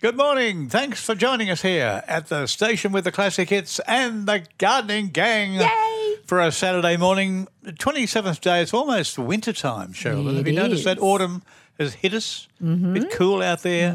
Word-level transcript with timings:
Good 0.00 0.16
morning. 0.16 0.70
Thanks 0.70 1.04
for 1.04 1.14
joining 1.14 1.50
us 1.50 1.60
here 1.60 2.02
at 2.08 2.28
the 2.28 2.46
station 2.46 2.90
with 2.90 3.04
the 3.04 3.12
classic 3.12 3.50
hits 3.50 3.80
and 3.80 4.26
the 4.26 4.46
gardening 4.56 5.08
gang. 5.08 5.54
Yay! 5.54 6.14
For 6.24 6.40
a 6.40 6.50
Saturday 6.50 6.96
morning, 6.96 7.48
the 7.62 7.72
27th 7.72 8.40
day, 8.40 8.62
it's 8.62 8.72
almost 8.72 9.18
winter 9.18 9.52
time, 9.52 9.92
Cheryl. 9.92 10.34
Have 10.34 10.46
It 10.46 10.52
you 10.52 10.56
noticed 10.56 10.84
that 10.84 10.96
is. 10.96 11.02
Mm-hmm. 11.02 11.04
autumn 11.04 11.42
has 11.78 11.92
hit 11.94 12.14
us? 12.14 12.48
A 12.62 12.64
bit 12.64 13.10
cool 13.10 13.42
out 13.42 13.62
there. 13.62 13.92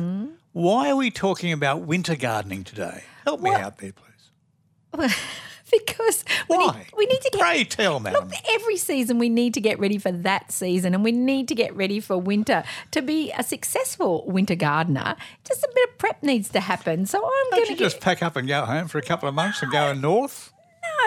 Why 0.52 0.91
are 0.91 0.96
we 0.96 1.10
talking 1.10 1.52
about 1.52 1.81
winter 1.81 2.15
gardening 2.15 2.63
today? 2.63 3.03
Help 3.24 3.42
me 3.42 3.49
out 3.51 3.79
there, 3.79 3.94
please. 3.94 5.15
because 5.71 6.23
we 6.49 6.57
need, 6.57 6.65
Why? 6.65 6.87
we 6.95 7.05
need 7.05 7.21
to 7.21 7.29
get 7.31 7.41
Pray 7.41 7.63
tell, 7.63 7.99
madam. 7.99 8.23
Look, 8.23 8.33
every 8.49 8.77
season 8.77 9.17
we 9.17 9.29
need 9.29 9.53
to 9.55 9.61
get 9.61 9.79
ready 9.79 9.97
for 9.97 10.11
that 10.11 10.51
season 10.51 10.93
and 10.93 11.03
we 11.03 11.11
need 11.11 11.47
to 11.47 11.55
get 11.55 11.75
ready 11.75 11.99
for 11.99 12.17
winter. 12.17 12.63
To 12.91 13.01
be 13.01 13.31
a 13.31 13.43
successful 13.43 14.25
winter 14.28 14.55
gardener, 14.55 15.15
just 15.43 15.63
a 15.63 15.69
bit 15.73 15.89
of 15.89 15.97
prep 15.97 16.21
needs 16.23 16.49
to 16.49 16.59
happen. 16.59 17.05
So 17.05 17.17
I'm 17.17 17.51
going 17.51 17.67
to 17.67 17.75
just 17.75 17.99
pack 17.99 18.21
up 18.21 18.35
and 18.35 18.47
go 18.47 18.65
home 18.65 18.87
for 18.87 18.97
a 18.97 19.03
couple 19.03 19.27
of 19.27 19.35
months 19.35 19.61
and 19.61 19.71
go 19.71 19.93
north? 19.93 20.51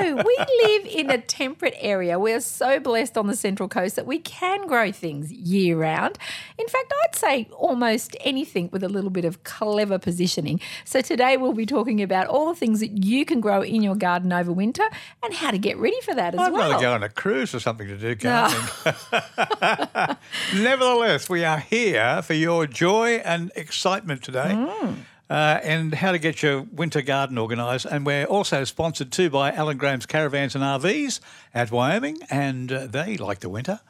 No, 0.00 0.16
we 0.16 0.36
live 0.64 0.86
in 0.86 1.10
a 1.10 1.18
temperate 1.18 1.74
area. 1.78 2.18
We're 2.18 2.40
so 2.40 2.78
blessed 2.78 3.18
on 3.18 3.26
the 3.26 3.36
Central 3.36 3.68
Coast 3.68 3.96
that 3.96 4.06
we 4.06 4.18
can 4.18 4.66
grow 4.66 4.92
things 4.92 5.32
year 5.32 5.76
round. 5.76 6.18
In 6.56 6.68
fact, 6.68 6.92
I'd 7.04 7.14
say 7.14 7.48
almost 7.56 8.16
anything 8.20 8.70
with 8.72 8.82
a 8.82 8.88
little 8.88 9.10
bit 9.10 9.24
of 9.24 9.42
clever 9.44 9.98
positioning. 9.98 10.60
So 10.84 11.00
today 11.00 11.36
we'll 11.36 11.52
be 11.52 11.66
talking 11.66 12.02
about 12.02 12.26
all 12.28 12.48
the 12.48 12.54
things 12.54 12.80
that 12.80 13.04
you 13.04 13.24
can 13.24 13.40
grow 13.40 13.62
in 13.62 13.82
your 13.82 13.96
garden 13.96 14.32
over 14.32 14.52
winter 14.52 14.88
and 15.22 15.34
how 15.34 15.50
to 15.50 15.58
get 15.58 15.76
ready 15.78 16.00
for 16.02 16.14
that 16.14 16.34
as 16.34 16.38
well. 16.38 16.46
I'd 16.46 16.52
well. 16.52 16.70
rather 16.70 16.82
go 16.82 16.92
on 16.92 17.02
a 17.02 17.08
cruise 17.08 17.54
or 17.54 17.60
something 17.60 17.88
to 17.88 17.96
do 17.96 18.14
gardening. 18.14 18.68
Nevertheless, 20.54 21.28
we 21.28 21.44
are 21.44 21.58
here 21.58 22.22
for 22.22 22.34
your 22.34 22.66
joy 22.66 23.16
and 23.24 23.50
excitement 23.56 24.22
today. 24.22 24.50
Mm. 24.54 24.96
Uh, 25.30 25.60
and 25.62 25.94
how 25.94 26.10
to 26.10 26.18
get 26.18 26.42
your 26.42 26.62
winter 26.62 27.02
garden 27.02 27.36
organised. 27.36 27.84
And 27.84 28.06
we're 28.06 28.24
also 28.24 28.64
sponsored 28.64 29.12
too 29.12 29.28
by 29.28 29.52
Alan 29.52 29.76
Graham's 29.76 30.06
Caravans 30.06 30.54
and 30.54 30.64
RVs 30.64 31.20
at 31.52 31.70
Wyoming. 31.70 32.18
And 32.30 32.72
uh, 32.72 32.86
they 32.86 33.18
like 33.18 33.40
the 33.40 33.50
winter 33.50 33.80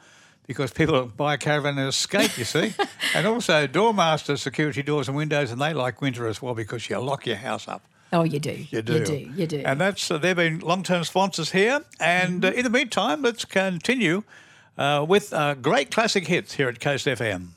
because 0.49 0.71
people 0.71 1.05
buy 1.05 1.35
a 1.35 1.37
caravan 1.37 1.77
and 1.77 1.87
escape, 1.87 2.35
you 2.35 2.43
see. 2.43 2.73
and 3.13 3.27
also 3.27 3.67
Doormaster 3.67 4.35
Security 4.35 4.81
Doors 4.81 5.07
and 5.07 5.15
Windows, 5.15 5.51
and 5.51 5.61
they 5.61 5.73
like 5.73 6.01
winter 6.01 6.27
as 6.27 6.41
well 6.41 6.55
because 6.55 6.89
you 6.89 6.97
lock 6.97 7.27
your 7.27 7.35
house 7.35 7.67
up. 7.67 7.83
Oh, 8.11 8.23
you 8.23 8.39
do. 8.39 8.65
You 8.71 8.81
do. 8.81 8.93
You 8.93 9.05
do. 9.05 9.31
You 9.35 9.47
do. 9.47 9.61
And 9.63 9.79
that's 9.79 10.09
uh, 10.09 10.17
they've 10.17 10.35
been 10.35 10.59
long-term 10.59 11.03
sponsors 11.03 11.51
here. 11.51 11.83
And 11.99 12.43
uh, 12.43 12.47
in 12.47 12.63
the 12.63 12.69
meantime, 12.71 13.21
let's 13.21 13.45
continue 13.45 14.23
uh, 14.75 15.05
with 15.07 15.31
uh, 15.33 15.53
great 15.53 15.91
classic 15.91 16.25
hits 16.25 16.55
here 16.55 16.67
at 16.67 16.79
Coast 16.79 17.05
FM. 17.05 17.49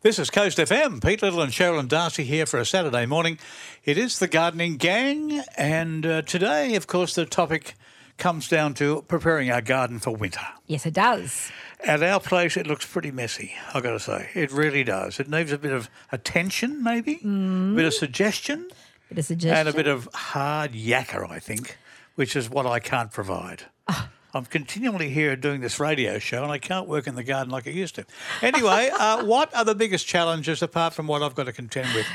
This 0.00 0.18
is 0.18 0.30
Coast 0.30 0.58
FM. 0.58 1.02
Pete 1.04 1.22
Little 1.22 1.40
and 1.42 1.52
Cheryl 1.52 1.78
and 1.80 1.88
Darcey 1.88 2.24
here 2.24 2.46
for 2.46 2.58
a 2.58 2.64
Saturday 2.64 3.04
morning. 3.04 3.38
It 3.84 3.98
is 3.98 4.18
the 4.20 4.28
gardening 4.28 4.76
gang, 4.76 5.42
and 5.56 6.06
uh, 6.06 6.22
today, 6.22 6.76
of 6.76 6.86
course, 6.86 7.14
the 7.16 7.26
topic 7.26 7.74
comes 8.16 8.48
down 8.48 8.74
to 8.74 9.02
preparing 9.08 9.50
our 9.50 9.60
garden 9.60 9.98
for 9.98 10.14
winter. 10.14 10.46
yes, 10.66 10.86
it 10.86 10.94
does. 10.94 11.50
At 11.84 12.02
our 12.02 12.20
place, 12.20 12.56
it 12.56 12.66
looks 12.66 12.86
pretty 12.86 13.10
messy, 13.10 13.54
I've 13.74 13.82
got 13.82 13.92
to 13.92 14.00
say. 14.00 14.28
It 14.34 14.50
really 14.52 14.84
does. 14.84 15.18
It 15.20 15.28
needs 15.28 15.52
a 15.52 15.58
bit 15.58 15.72
of 15.72 15.88
attention, 16.12 16.82
maybe, 16.82 17.20
a 17.22 17.74
bit 17.74 17.84
of 17.84 17.94
suggestion 17.94 18.68
Bit 19.08 19.18
of 19.18 19.24
suggestion. 19.24 19.56
and 19.58 19.68
a 19.68 19.72
bit 19.72 19.86
of 19.88 20.08
hard 20.14 20.72
yakka, 20.72 21.28
I 21.30 21.38
think, 21.40 21.76
which 22.14 22.34
is 22.36 22.48
what 22.50 22.66
I 22.66 22.78
can't 22.80 23.10
provide. 23.12 23.64
Ah. 23.88 24.10
I'm 24.34 24.44
continually 24.44 25.08
here 25.08 25.36
doing 25.36 25.60
this 25.60 25.80
radio 25.80 26.18
show, 26.18 26.42
and 26.42 26.52
I 26.52 26.58
can't 26.58 26.86
work 26.86 27.06
in 27.06 27.14
the 27.14 27.24
garden 27.24 27.50
like 27.50 27.66
I 27.66 27.70
used 27.70 27.94
to. 27.94 28.04
Anyway, 28.42 28.90
uh, 28.98 29.24
what 29.24 29.54
are 29.54 29.64
the 29.64 29.74
biggest 29.74 30.06
challenges 30.06 30.62
apart 30.62 30.92
from 30.92 31.06
what 31.06 31.22
I've 31.22 31.34
got 31.34 31.44
to 31.44 31.52
contend 31.52 31.94
with? 31.94 32.06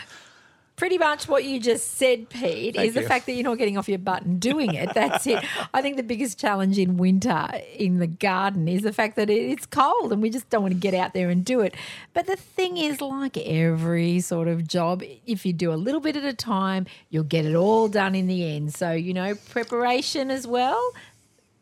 Pretty 0.76 0.98
much 0.98 1.28
what 1.28 1.44
you 1.44 1.60
just 1.60 1.98
said, 1.98 2.30
Pete, 2.30 2.76
Thank 2.76 2.88
is 2.88 2.94
the 2.96 3.04
fact 3.04 3.28
that 3.28 3.34
you're 3.34 3.44
not 3.44 3.60
getting 3.60 3.78
off 3.78 3.88
your 3.88 4.00
butt 4.00 4.24
and 4.24 4.40
doing 4.40 4.74
it. 4.74 4.92
That's 4.96 5.28
it. 5.28 5.44
I 5.72 5.84
think 5.84 5.98
the 5.98 6.04
biggest 6.04 6.40
challenge 6.40 6.80
in 6.80 6.98
winter 6.98 7.48
in 7.76 8.00
the 8.00 8.08
garden 8.08 8.68
is 8.68 8.82
the 8.82 8.92
fact 8.92 9.16
that 9.18 9.30
it's 9.30 9.68
cold 9.68 10.12
and 10.12 10.20
we 10.20 10.32
just 10.32 10.50
don't 10.50 10.64
want 10.64 10.74
to 10.74 10.80
get 10.80 10.96
out 10.96 11.14
there 11.14 11.30
and 11.30 11.46
do 11.46 11.62
it. 11.62 11.76
But 12.16 12.26
the 12.26 12.36
thing 12.36 12.78
is, 12.78 13.02
like 13.02 13.38
every 13.38 14.20
sort 14.20 14.48
of 14.48 14.68
job, 14.68 15.04
if 15.28 15.46
you 15.46 15.54
do 15.54 15.72
a 15.72 15.76
little 15.76 16.02
bit 16.02 16.16
at 16.16 16.24
a 16.24 16.34
time, 16.34 16.88
you'll 17.12 17.24
get 17.24 17.46
it 17.46 17.54
all 17.54 17.88
done 17.88 18.16
in 18.16 18.26
the 18.26 18.56
end. 18.56 18.74
So, 18.74 18.94
you 18.94 19.14
know, 19.14 19.36
preparation 19.52 20.32
as 20.32 20.48
well 20.48 20.92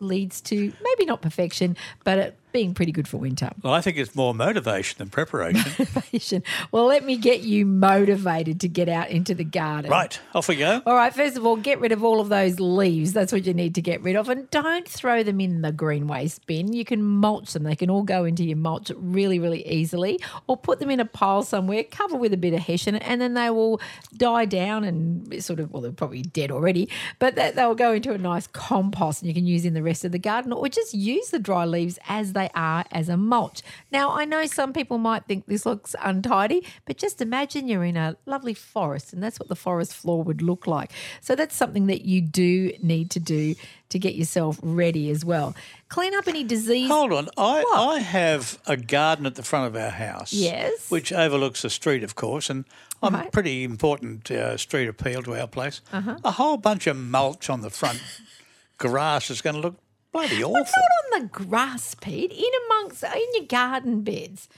leads 0.01 0.41
to 0.41 0.73
maybe 0.83 1.05
not 1.05 1.21
perfection, 1.21 1.77
but 2.03 2.17
it 2.19 2.37
being 2.51 2.73
pretty 2.73 2.91
good 2.91 3.07
for 3.07 3.17
winter. 3.17 3.51
Well, 3.61 3.73
I 3.73 3.81
think 3.81 3.97
it's 3.97 4.15
more 4.15 4.33
motivation 4.33 4.97
than 4.97 5.09
preparation. 5.09 5.71
Motivation. 5.79 6.43
Well, 6.71 6.85
let 6.85 7.03
me 7.03 7.17
get 7.17 7.41
you 7.41 7.65
motivated 7.65 8.59
to 8.61 8.67
get 8.67 8.89
out 8.89 9.09
into 9.09 9.33
the 9.33 9.43
garden. 9.43 9.91
right, 9.91 10.19
off 10.33 10.47
we 10.47 10.55
go. 10.55 10.81
All 10.85 10.95
right, 10.95 11.13
first 11.13 11.37
of 11.37 11.45
all, 11.45 11.55
get 11.55 11.79
rid 11.79 11.91
of 11.91 12.03
all 12.03 12.19
of 12.19 12.29
those 12.29 12.59
leaves. 12.59 13.13
That's 13.13 13.31
what 13.31 13.45
you 13.45 13.53
need 13.53 13.75
to 13.75 13.81
get 13.81 14.01
rid 14.01 14.15
of. 14.15 14.29
And 14.29 14.49
don't 14.51 14.87
throw 14.87 15.23
them 15.23 15.39
in 15.39 15.61
the 15.61 15.71
green 15.71 16.07
waste 16.07 16.45
bin. 16.47 16.73
You 16.73 16.85
can 16.85 17.03
mulch 17.03 17.53
them. 17.53 17.63
They 17.63 17.75
can 17.75 17.89
all 17.89 18.03
go 18.03 18.25
into 18.25 18.43
your 18.43 18.57
mulch 18.57 18.91
really, 18.95 19.39
really 19.39 19.67
easily. 19.67 20.19
Or 20.47 20.57
put 20.57 20.79
them 20.79 20.89
in 20.89 20.99
a 20.99 21.05
pile 21.05 21.43
somewhere, 21.43 21.83
cover 21.83 22.15
with 22.17 22.33
a 22.33 22.37
bit 22.37 22.53
of 22.53 22.59
hessian, 22.61 22.95
and 22.95 23.21
then 23.21 23.33
they 23.33 23.49
will 23.49 23.81
die 24.17 24.45
down 24.45 24.83
and 24.83 25.43
sort 25.43 25.59
of, 25.59 25.71
well, 25.71 25.81
they're 25.81 25.91
probably 25.91 26.21
dead 26.21 26.51
already, 26.51 26.89
but 27.19 27.35
they'll 27.35 27.75
go 27.75 27.93
into 27.93 28.11
a 28.13 28.17
nice 28.17 28.47
compost 28.47 29.21
and 29.21 29.27
you 29.27 29.33
can 29.33 29.45
use 29.45 29.65
in 29.65 29.73
the 29.73 29.83
rest 29.83 30.05
of 30.05 30.11
the 30.11 30.19
garden 30.19 30.51
or 30.51 30.67
just 30.67 30.93
use 30.93 31.29
the 31.29 31.39
dry 31.39 31.65
leaves 31.65 31.97
as 32.07 32.33
they 32.33 32.40
are 32.55 32.85
as 32.91 33.09
a 33.09 33.17
mulch. 33.17 33.61
Now, 33.91 34.11
I 34.11 34.25
know 34.25 34.45
some 34.45 34.73
people 34.73 34.97
might 34.97 35.25
think 35.25 35.45
this 35.45 35.65
looks 35.65 35.95
untidy, 36.01 36.65
but 36.85 36.97
just 36.97 37.21
imagine 37.21 37.67
you're 37.67 37.83
in 37.83 37.97
a 37.97 38.15
lovely 38.25 38.53
forest 38.53 39.13
and 39.13 39.21
that's 39.21 39.39
what 39.39 39.49
the 39.49 39.55
forest 39.55 39.93
floor 39.93 40.23
would 40.23 40.41
look 40.41 40.65
like. 40.67 40.91
So 41.21 41.35
that's 41.35 41.55
something 41.55 41.87
that 41.87 42.01
you 42.05 42.21
do 42.21 42.71
need 42.81 43.09
to 43.11 43.19
do 43.19 43.55
to 43.89 43.99
get 43.99 44.15
yourself 44.15 44.57
ready 44.63 45.09
as 45.09 45.25
well. 45.25 45.53
Clean 45.89 46.13
up 46.15 46.27
any 46.27 46.43
disease. 46.45 46.89
Hold 46.89 47.11
on. 47.11 47.27
I, 47.37 47.61
What? 47.63 47.95
I 47.95 47.99
have 47.99 48.57
a 48.65 48.77
garden 48.77 49.25
at 49.25 49.35
the 49.35 49.43
front 49.43 49.67
of 49.67 49.81
our 49.81 49.89
house. 49.89 50.31
Yes. 50.31 50.89
Which 50.89 51.11
overlooks 51.11 51.61
the 51.63 51.69
street, 51.69 52.03
of 52.03 52.15
course, 52.15 52.49
and 52.49 52.63
I'm 53.03 53.15
a 53.15 53.17
Right. 53.19 53.31
pretty 53.31 53.63
important 53.63 54.31
uh, 54.31 54.55
street 54.57 54.87
appeal 54.87 55.23
to 55.23 55.39
our 55.39 55.47
place. 55.47 55.81
Uh-huh. 55.91 56.17
A 56.23 56.31
whole 56.31 56.55
bunch 56.57 56.87
of 56.87 56.95
mulch 56.95 57.49
on 57.49 57.61
the 57.61 57.69
front 57.69 58.01
grass 58.77 59.29
is 59.29 59.41
going 59.41 59.55
to 59.55 59.61
look 59.61 59.75
bloody 60.11 60.43
awful. 60.43 60.55
Not 60.55 61.15
on 61.15 61.21
the 61.21 61.27
grass, 61.27 61.95
Pete, 61.95 62.31
in 62.31 62.51
amongst, 62.67 63.03
in 63.03 63.21
your 63.35 63.45
garden 63.47 64.01
beds. 64.01 64.49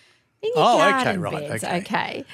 In 0.41 0.49
your 0.55 0.63
Oh, 0.65 0.75
okay, 0.81 0.89
garden 0.91 1.21
right, 1.21 1.49
beds. 1.49 1.63
okay. 1.63 1.77
Okay. 1.77 2.25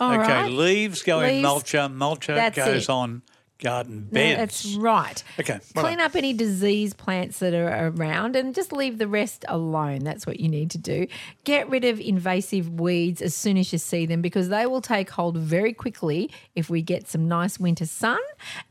All 0.00 0.12
okay, 0.12 0.20
right. 0.20 0.50
leaves 0.52 1.02
go 1.02 1.20
in 1.20 1.42
Leaves, 1.42 1.48
mulcher, 1.48 1.88
mulcher 1.94 2.54
goes 2.54 2.84
it. 2.84 2.90
on 2.90 3.22
garden 3.58 4.08
No, 4.10 4.20
beds. 4.20 4.38
That's 4.64 4.74
right. 4.76 5.24
Okay, 5.40 5.54
right 5.54 5.62
Clean 5.74 6.00
up 6.00 6.14
any 6.16 6.34
disease 6.34 6.92
plants 6.92 7.38
that 7.38 7.54
are 7.54 7.88
around 7.88 8.36
and 8.36 8.54
just 8.54 8.72
leave 8.72 8.98
the 8.98 9.08
rest 9.08 9.44
alone. 9.48 10.00
That's 10.00 10.26
what 10.26 10.40
you 10.40 10.48
need 10.48 10.70
to 10.72 10.78
do. 10.78 11.06
Get 11.44 11.70
rid 11.70 11.84
of 11.84 11.98
invasive 12.00 12.68
weeds 12.68 13.22
as 13.22 13.34
soon 13.34 13.56
as 13.56 13.72
you 13.72 13.78
see 13.78 14.04
them 14.04 14.20
because 14.20 14.50
they 14.50 14.66
will 14.66 14.82
take 14.82 15.08
hold 15.08 15.38
very 15.38 15.72
quickly 15.72 16.30
if 16.54 16.68
we 16.68 16.82
get 16.82 17.08
some 17.08 17.28
nice 17.28 17.58
winter 17.58 17.86
sun 17.86 18.18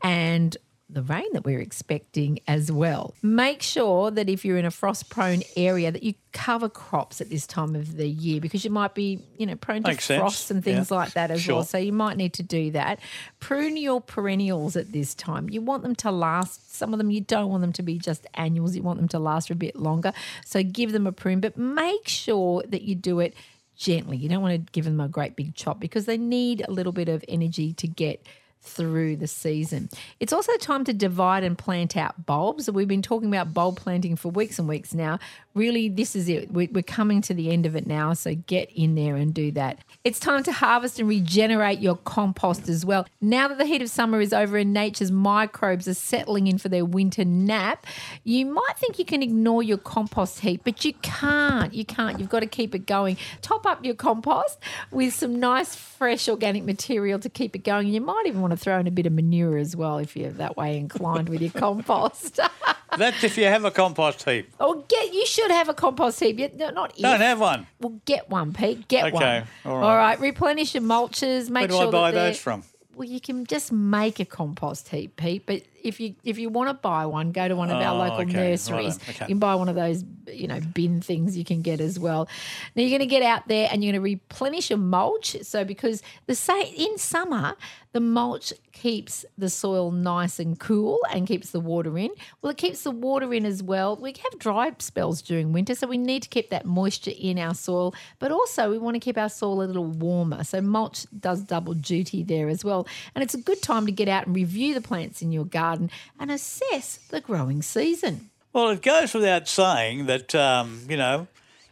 and 0.04 0.56
the 0.94 1.02
rain 1.02 1.26
that 1.32 1.44
we're 1.44 1.60
expecting 1.60 2.38
as 2.48 2.70
well. 2.72 3.14
Make 3.22 3.60
sure 3.62 4.10
that 4.10 4.28
if 4.28 4.44
you're 4.44 4.56
in 4.56 4.64
a 4.64 4.70
frost 4.70 5.10
prone 5.10 5.42
area 5.56 5.90
that 5.92 6.02
you 6.02 6.14
cover 6.32 6.68
crops 6.68 7.20
at 7.20 7.30
this 7.30 7.46
time 7.46 7.76
of 7.76 7.96
the 7.96 8.08
year 8.08 8.40
because 8.40 8.64
you 8.64 8.70
might 8.70 8.94
be, 8.94 9.20
you 9.36 9.46
know, 9.46 9.54
prone 9.56 9.82
to 9.82 9.90
Makes 9.90 10.04
sense. 10.06 10.20
frosts 10.20 10.50
and 10.50 10.64
things 10.64 10.90
Yeah, 10.90 10.96
like 10.96 11.12
that 11.12 11.30
as 11.30 11.42
sure. 11.42 11.56
well. 11.56 11.64
So 11.64 11.78
you 11.78 11.92
might 11.92 12.16
need 12.16 12.32
to 12.34 12.42
do 12.42 12.70
that. 12.72 12.98
Prune 13.40 13.76
your 13.76 14.00
perennials 14.00 14.76
at 14.76 14.92
this 14.92 15.14
time. 15.14 15.50
You 15.50 15.60
want 15.60 15.82
them 15.82 15.94
to 15.96 16.10
last. 16.10 16.74
Some 16.74 16.92
of 16.94 16.98
them 16.98 17.10
you 17.10 17.20
don't 17.20 17.50
want 17.50 17.60
them 17.60 17.72
to 17.74 17.82
be 17.82 17.98
just 17.98 18.26
annuals. 18.34 18.74
You 18.74 18.82
want 18.82 18.98
them 18.98 19.08
to 19.08 19.18
last 19.18 19.48
for 19.48 19.52
a 19.54 19.56
bit 19.56 19.76
longer. 19.76 20.12
So 20.44 20.62
give 20.62 20.92
them 20.92 21.06
a 21.06 21.12
prune, 21.12 21.40
but 21.40 21.56
make 21.56 22.08
sure 22.08 22.62
that 22.68 22.82
you 22.82 22.94
do 22.94 23.20
it 23.20 23.34
gently. 23.76 24.16
You 24.16 24.28
don't 24.28 24.42
want 24.42 24.54
to 24.66 24.72
give 24.72 24.84
them 24.84 25.00
a 25.00 25.08
great 25.08 25.34
big 25.36 25.54
chop 25.54 25.80
because 25.80 26.06
they 26.06 26.16
need 26.16 26.64
a 26.66 26.70
little 26.70 26.92
bit 26.92 27.08
of 27.08 27.24
energy 27.28 27.72
to 27.74 27.86
get 27.88 28.24
through 28.64 29.16
the 29.16 29.26
season. 29.26 29.88
It's 30.20 30.32
also 30.32 30.56
time 30.56 30.84
to 30.84 30.92
divide 30.92 31.44
and 31.44 31.56
plant 31.56 31.96
out 31.96 32.26
bulbs. 32.26 32.70
We've 32.70 32.88
been 32.88 33.02
talking 33.02 33.28
about 33.28 33.54
bulb 33.54 33.76
planting 33.76 34.16
for 34.16 34.30
weeks 34.30 34.58
and 34.58 34.66
weeks 34.66 34.94
now. 34.94 35.18
Really, 35.54 35.88
this 35.88 36.16
is 36.16 36.28
it. 36.28 36.52
We- 36.52 36.66
We're 36.72 36.82
coming 36.82 37.20
to 37.22 37.32
the 37.34 37.50
end 37.52 37.64
of 37.64 37.76
it 37.76 37.86
now, 37.86 38.12
so 38.12 38.34
get 38.34 38.70
in 38.74 38.96
there 38.96 39.14
and 39.14 39.32
do 39.32 39.52
that. 39.52 39.78
It's 40.02 40.18
time 40.18 40.42
to 40.42 40.52
harvest 40.52 40.98
and 40.98 41.08
regenerate 41.08 41.78
your 41.78 41.94
compost 41.96 42.68
as 42.68 42.84
well. 42.84 43.06
Now 43.20 43.46
that 43.46 43.58
the 43.58 43.64
heat 43.64 43.80
of 43.80 43.88
summer 43.88 44.20
is 44.20 44.32
over 44.32 44.56
and 44.56 44.72
nature's 44.72 45.12
microbes 45.12 45.86
are 45.86 45.94
settling 45.94 46.48
in 46.48 46.58
for 46.58 46.68
their 46.68 46.84
winter 46.84 47.24
nap, 47.24 47.86
you 48.24 48.46
might 48.46 48.74
think 48.78 48.98
you 48.98 49.04
can 49.04 49.22
ignore 49.22 49.62
your 49.62 49.78
compost 49.78 50.40
heap, 50.40 50.62
but 50.64 50.84
you 50.84 50.92
can't. 51.02 51.72
You 51.72 51.84
can't. 51.84 52.18
You've 52.18 52.28
got 52.30 52.40
to 52.40 52.46
keep 52.46 52.74
it 52.74 52.84
going. 52.86 53.16
Top 53.40 53.64
up 53.64 53.84
your 53.84 53.94
compost 53.94 54.58
with 54.90 55.14
some 55.14 55.38
nice, 55.38 55.76
fresh 55.76 56.28
organic 56.28 56.64
material 56.64 57.20
to 57.20 57.28
keep 57.28 57.54
it 57.54 57.62
going. 57.62 57.86
And 57.86 57.94
you 57.94 58.00
might 58.00 58.24
even 58.26 58.40
want 58.40 58.50
to 58.50 58.56
throw 58.56 58.78
in 58.80 58.88
a 58.88 58.90
bit 58.90 59.06
of 59.06 59.12
manure 59.12 59.56
as 59.56 59.76
well 59.76 59.98
if 59.98 60.16
you're 60.16 60.30
that 60.32 60.56
way 60.56 60.76
inclined 60.76 61.28
with 61.28 61.40
your 61.40 61.50
compost. 61.54 62.40
That's 62.98 63.24
if 63.24 63.36
you 63.38 63.44
have 63.44 63.64
a 63.64 63.70
compost 63.70 64.28
heap. 64.28 64.52
Oh, 64.60 64.84
get 64.88 65.12
you 65.12 65.26
should 65.26 65.50
have 65.50 65.68
a 65.68 65.74
compost 65.74 66.20
heap. 66.20 66.38
You- 66.38 66.50
no, 66.54 66.70
Not 66.70 66.92
if. 66.96 67.02
Don't 67.02 67.20
have 67.20 67.40
one. 67.40 67.66
Well, 67.80 68.00
get 68.04 68.28
one, 68.30 68.52
Pete. 68.52 68.88
Get 68.88 69.12
one. 69.12 69.22
Okay, 69.22 69.42
all 69.64 69.76
right. 69.78 69.86
All 69.86 69.96
right. 69.96 70.20
Replenish 70.20 70.74
your 70.74 70.82
mulches. 70.82 71.50
Make 71.50 71.62
Where 71.62 71.68
do 71.68 71.74
sure 71.76 71.88
I 71.88 71.90
buy 71.90 72.10
that 72.10 72.14
they're- 72.20 72.28
those 72.30 72.38
from? 72.38 72.62
Well, 72.94 73.08
you 73.08 73.20
can 73.20 73.44
just 73.44 73.72
make 73.72 74.20
a 74.20 74.24
compost 74.24 74.88
heap, 74.88 75.16
Pete. 75.16 75.44
But 75.46 75.62
if 75.84 76.00
you 76.00 76.14
if 76.24 76.38
you 76.38 76.48
want 76.48 76.68
to 76.70 76.74
buy 76.74 77.06
one, 77.06 77.30
go 77.30 77.46
to 77.46 77.54
one 77.54 77.70
of 77.70 77.76
our 77.76 77.94
Oh, 77.94 77.98
local 77.98 78.22
okay. 78.22 78.32
nurseries. 78.32 78.98
Righto, 78.98 79.10
okay. 79.10 79.24
You 79.24 79.28
can 79.28 79.38
buy 79.38 79.54
one 79.54 79.68
of 79.68 79.76
those, 79.76 80.02
you 80.26 80.48
know, 80.48 80.58
bin 80.60 81.00
things 81.00 81.36
you 81.36 81.44
can 81.44 81.62
get 81.62 81.80
as 81.80 81.98
well. 81.98 82.28
Now 82.74 82.82
you're 82.82 82.90
going 82.98 83.00
to 83.08 83.14
get 83.14 83.22
out 83.22 83.46
there 83.46 83.68
and 83.70 83.84
you're 83.84 83.92
going 83.92 84.02
to 84.02 84.04
replenish 84.04 84.70
your 84.70 84.78
mulch. 84.78 85.36
So 85.42 85.64
because 85.64 86.02
the 86.26 86.34
say 86.34 86.62
in 86.76 86.96
summer, 86.98 87.54
the 87.92 88.00
mulch 88.00 88.52
keeps 88.72 89.24
the 89.38 89.48
soil 89.48 89.92
nice 89.92 90.40
and 90.40 90.58
cool 90.58 90.98
and 91.12 91.28
keeps 91.28 91.50
the 91.50 91.60
water 91.60 91.96
in. 91.96 92.10
Well, 92.42 92.50
it 92.50 92.56
keeps 92.56 92.82
the 92.82 92.90
water 92.90 93.32
in 93.32 93.44
as 93.46 93.62
well. 93.62 93.94
We 93.96 94.12
have 94.30 94.38
dry 94.40 94.72
spells 94.80 95.22
during 95.22 95.52
winter, 95.52 95.74
so 95.76 95.86
we 95.86 95.98
need 95.98 96.22
to 96.24 96.28
keep 96.28 96.50
that 96.50 96.64
moisture 96.64 97.12
in 97.16 97.38
our 97.38 97.54
soil, 97.54 97.94
but 98.18 98.32
also 98.32 98.68
we 98.70 98.78
want 98.78 98.94
to 98.96 99.00
keep 99.00 99.16
our 99.16 99.28
soil 99.28 99.62
a 99.62 99.66
little 99.66 99.84
warmer. 99.84 100.42
So 100.42 100.60
mulch 100.60 101.06
does 101.20 101.42
double 101.42 101.74
duty 101.74 102.24
there 102.24 102.48
as 102.48 102.64
well. 102.64 102.88
And 103.14 103.22
it's 103.22 103.34
a 103.34 103.40
good 103.40 103.62
time 103.62 103.86
to 103.86 103.92
get 103.92 104.08
out 104.08 104.26
and 104.26 104.34
review 104.34 104.74
the 104.74 104.80
plants 104.80 105.22
in 105.22 105.30
your 105.30 105.44
garden 105.44 105.73
and 106.18 106.30
assess 106.30 106.96
the 107.10 107.20
growing 107.20 107.62
season. 107.62 108.30
Well, 108.52 108.70
it 108.70 108.82
goes 108.82 109.14
without 109.14 109.48
saying 109.48 110.06
that, 110.06 110.34
um, 110.34 110.82
you 110.88 110.96
know, 110.96 111.26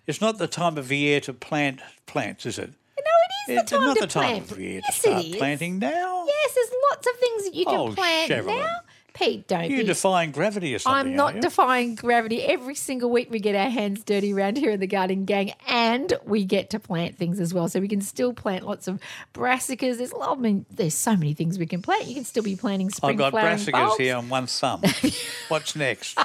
it's 0.07 0.21
not 0.21 0.39
the 0.39 0.49
time 0.49 0.77
of 0.79 0.91
year 0.91 1.21
to 1.21 1.33
plant 1.33 1.81
plants, 2.07 2.45
is 2.47 2.59
it? 2.59 2.71
No, 2.71 3.05
it 3.49 3.53
is 3.53 3.59
It's 3.63 3.71
the 3.71 3.77
time 3.79 3.87
not 3.87 3.95
to 3.97 4.01
the 4.01 4.07
time 4.09 4.23
plant. 4.43 4.51
of 4.53 4.61
year 4.61 4.81
to 4.81 4.87
yes, 4.89 5.01
start 5.01 5.25
it 5.25 5.29
is. 5.29 5.37
planting 5.37 5.79
now. 5.79 6.25
Yes, 6.27 6.55
there's 6.55 6.71
lots 6.91 7.07
of 7.07 7.17
things 7.19 7.45
that 7.45 7.55
you 7.55 7.65
can 7.65 7.75
Oh, 7.79 7.93
plant 7.95 8.31
Cheryl. 8.31 8.47
now. 8.47 8.77
Pete, 9.15 9.47
don't 9.47 9.69
You're 9.69 9.81
be 9.81 9.85
defying 9.85 10.31
gravity 10.31 10.75
or 10.75 10.79
something. 10.79 11.13
I'm 11.13 11.17
not 11.17 11.37
you? 11.37 11.41
defying 11.43 11.95
gravity. 11.95 12.43
Every 12.43 12.75
single 12.75 13.11
week 13.11 13.31
we 13.31 13.41
get 13.41 13.55
our 13.55 13.69
hands 13.69 14.03
dirty 14.05 14.33
around 14.33 14.57
here 14.57 14.71
in 14.71 14.81
the 14.81 14.87
garden 14.87 15.25
gang 15.25 15.53
and 15.69 16.13
we 16.25 16.45
get 16.45 16.71
to 16.71 16.81
plant 16.81 17.17
things 17.17 17.41
as 17.41 17.53
well. 17.53 17.69
So 17.69 17.81
we 17.81 17.89
can 17.89 18.01
still 18.01 18.33
plant 18.33 18.67
lots 18.67 18.89
of 18.89 19.01
brassicas. 19.35 19.99
There's 19.99 20.13
I 20.21 20.35
mean, 20.35 20.67
there's 20.71 20.95
so 20.95 21.17
many 21.17 21.35
things 21.35 21.59
we 21.59 21.67
can 21.67 21.83
plant. 21.83 22.07
You 22.07 22.15
can 22.15 22.25
still 22.25 22.43
be 22.43 22.57
planting 22.57 22.91
spring 22.91 23.13
I've 23.13 23.33
got 23.33 23.33
brassicas 23.33 23.73
bulbs. 23.73 23.97
here 23.99 24.17
on 24.17 24.29
one 24.29 24.47
thumb. 24.47 24.83
What's 25.49 25.77
next? 25.77 26.19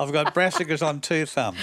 I've 0.00 0.12
got 0.12 0.34
brassicas 0.34 0.86
on 0.86 1.00
two 1.00 1.26
thumbs. 1.26 1.58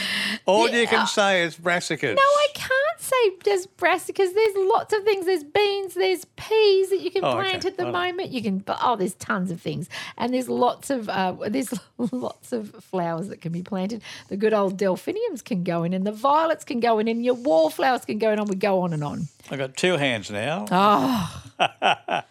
All 0.45 0.69
you 0.69 0.87
can 0.87 1.01
uh, 1.01 1.05
say 1.05 1.43
is 1.43 1.55
brassicas. 1.55 2.15
No, 2.15 2.21
I 2.21 2.47
can't 2.53 2.84
say 3.05 3.31
just 3.43 3.75
brassicas. 3.77 4.33
There's 4.33 4.55
lots 4.55 4.93
of 4.93 5.03
things. 5.03 5.25
There's 5.25 5.43
beans, 5.43 5.93
there's 5.93 6.25
peas 6.35 6.89
that 6.89 6.99
you 7.01 7.11
can 7.11 7.23
Oh, 7.23 7.29
okay. 7.37 7.49
plant 7.49 7.65
at 7.65 7.77
the 7.77 7.91
moment. 7.91 8.29
You 8.31 8.41
can, 8.41 8.63
oh, 8.67 8.95
there's 8.95 9.13
tons 9.15 9.51
of 9.51 9.61
things, 9.61 9.87
and 10.17 10.33
there's 10.33 10.49
lots 10.49 10.89
of 10.89 11.07
uh, 11.09 11.33
there's 11.47 11.73
lots 11.97 12.51
of 12.51 12.71
flowers 12.83 13.29
that 13.29 13.41
can 13.41 13.51
be 13.51 13.63
planted. 13.63 14.01
The 14.29 14.37
good 14.37 14.53
old 14.53 14.77
delphiniums 14.77 15.41
can 15.43 15.63
go 15.63 15.83
in, 15.83 15.93
and 15.93 16.05
the 16.05 16.11
violets 16.11 16.63
can 16.65 16.79
go 16.79 16.99
in, 16.99 17.07
and 17.07 17.23
your 17.23 17.35
wallflowers 17.35 18.05
can 18.05 18.17
go 18.19 18.31
in. 18.31 18.39
And 18.39 18.49
we 18.49 18.55
go 18.55 18.81
on 18.81 18.93
and 18.93 19.03
on. 19.03 19.27
I've 19.51 19.59
got 19.59 19.77
two 19.77 19.97
hands 19.97 20.29
now. 20.31 20.65
Oh, 20.71 21.43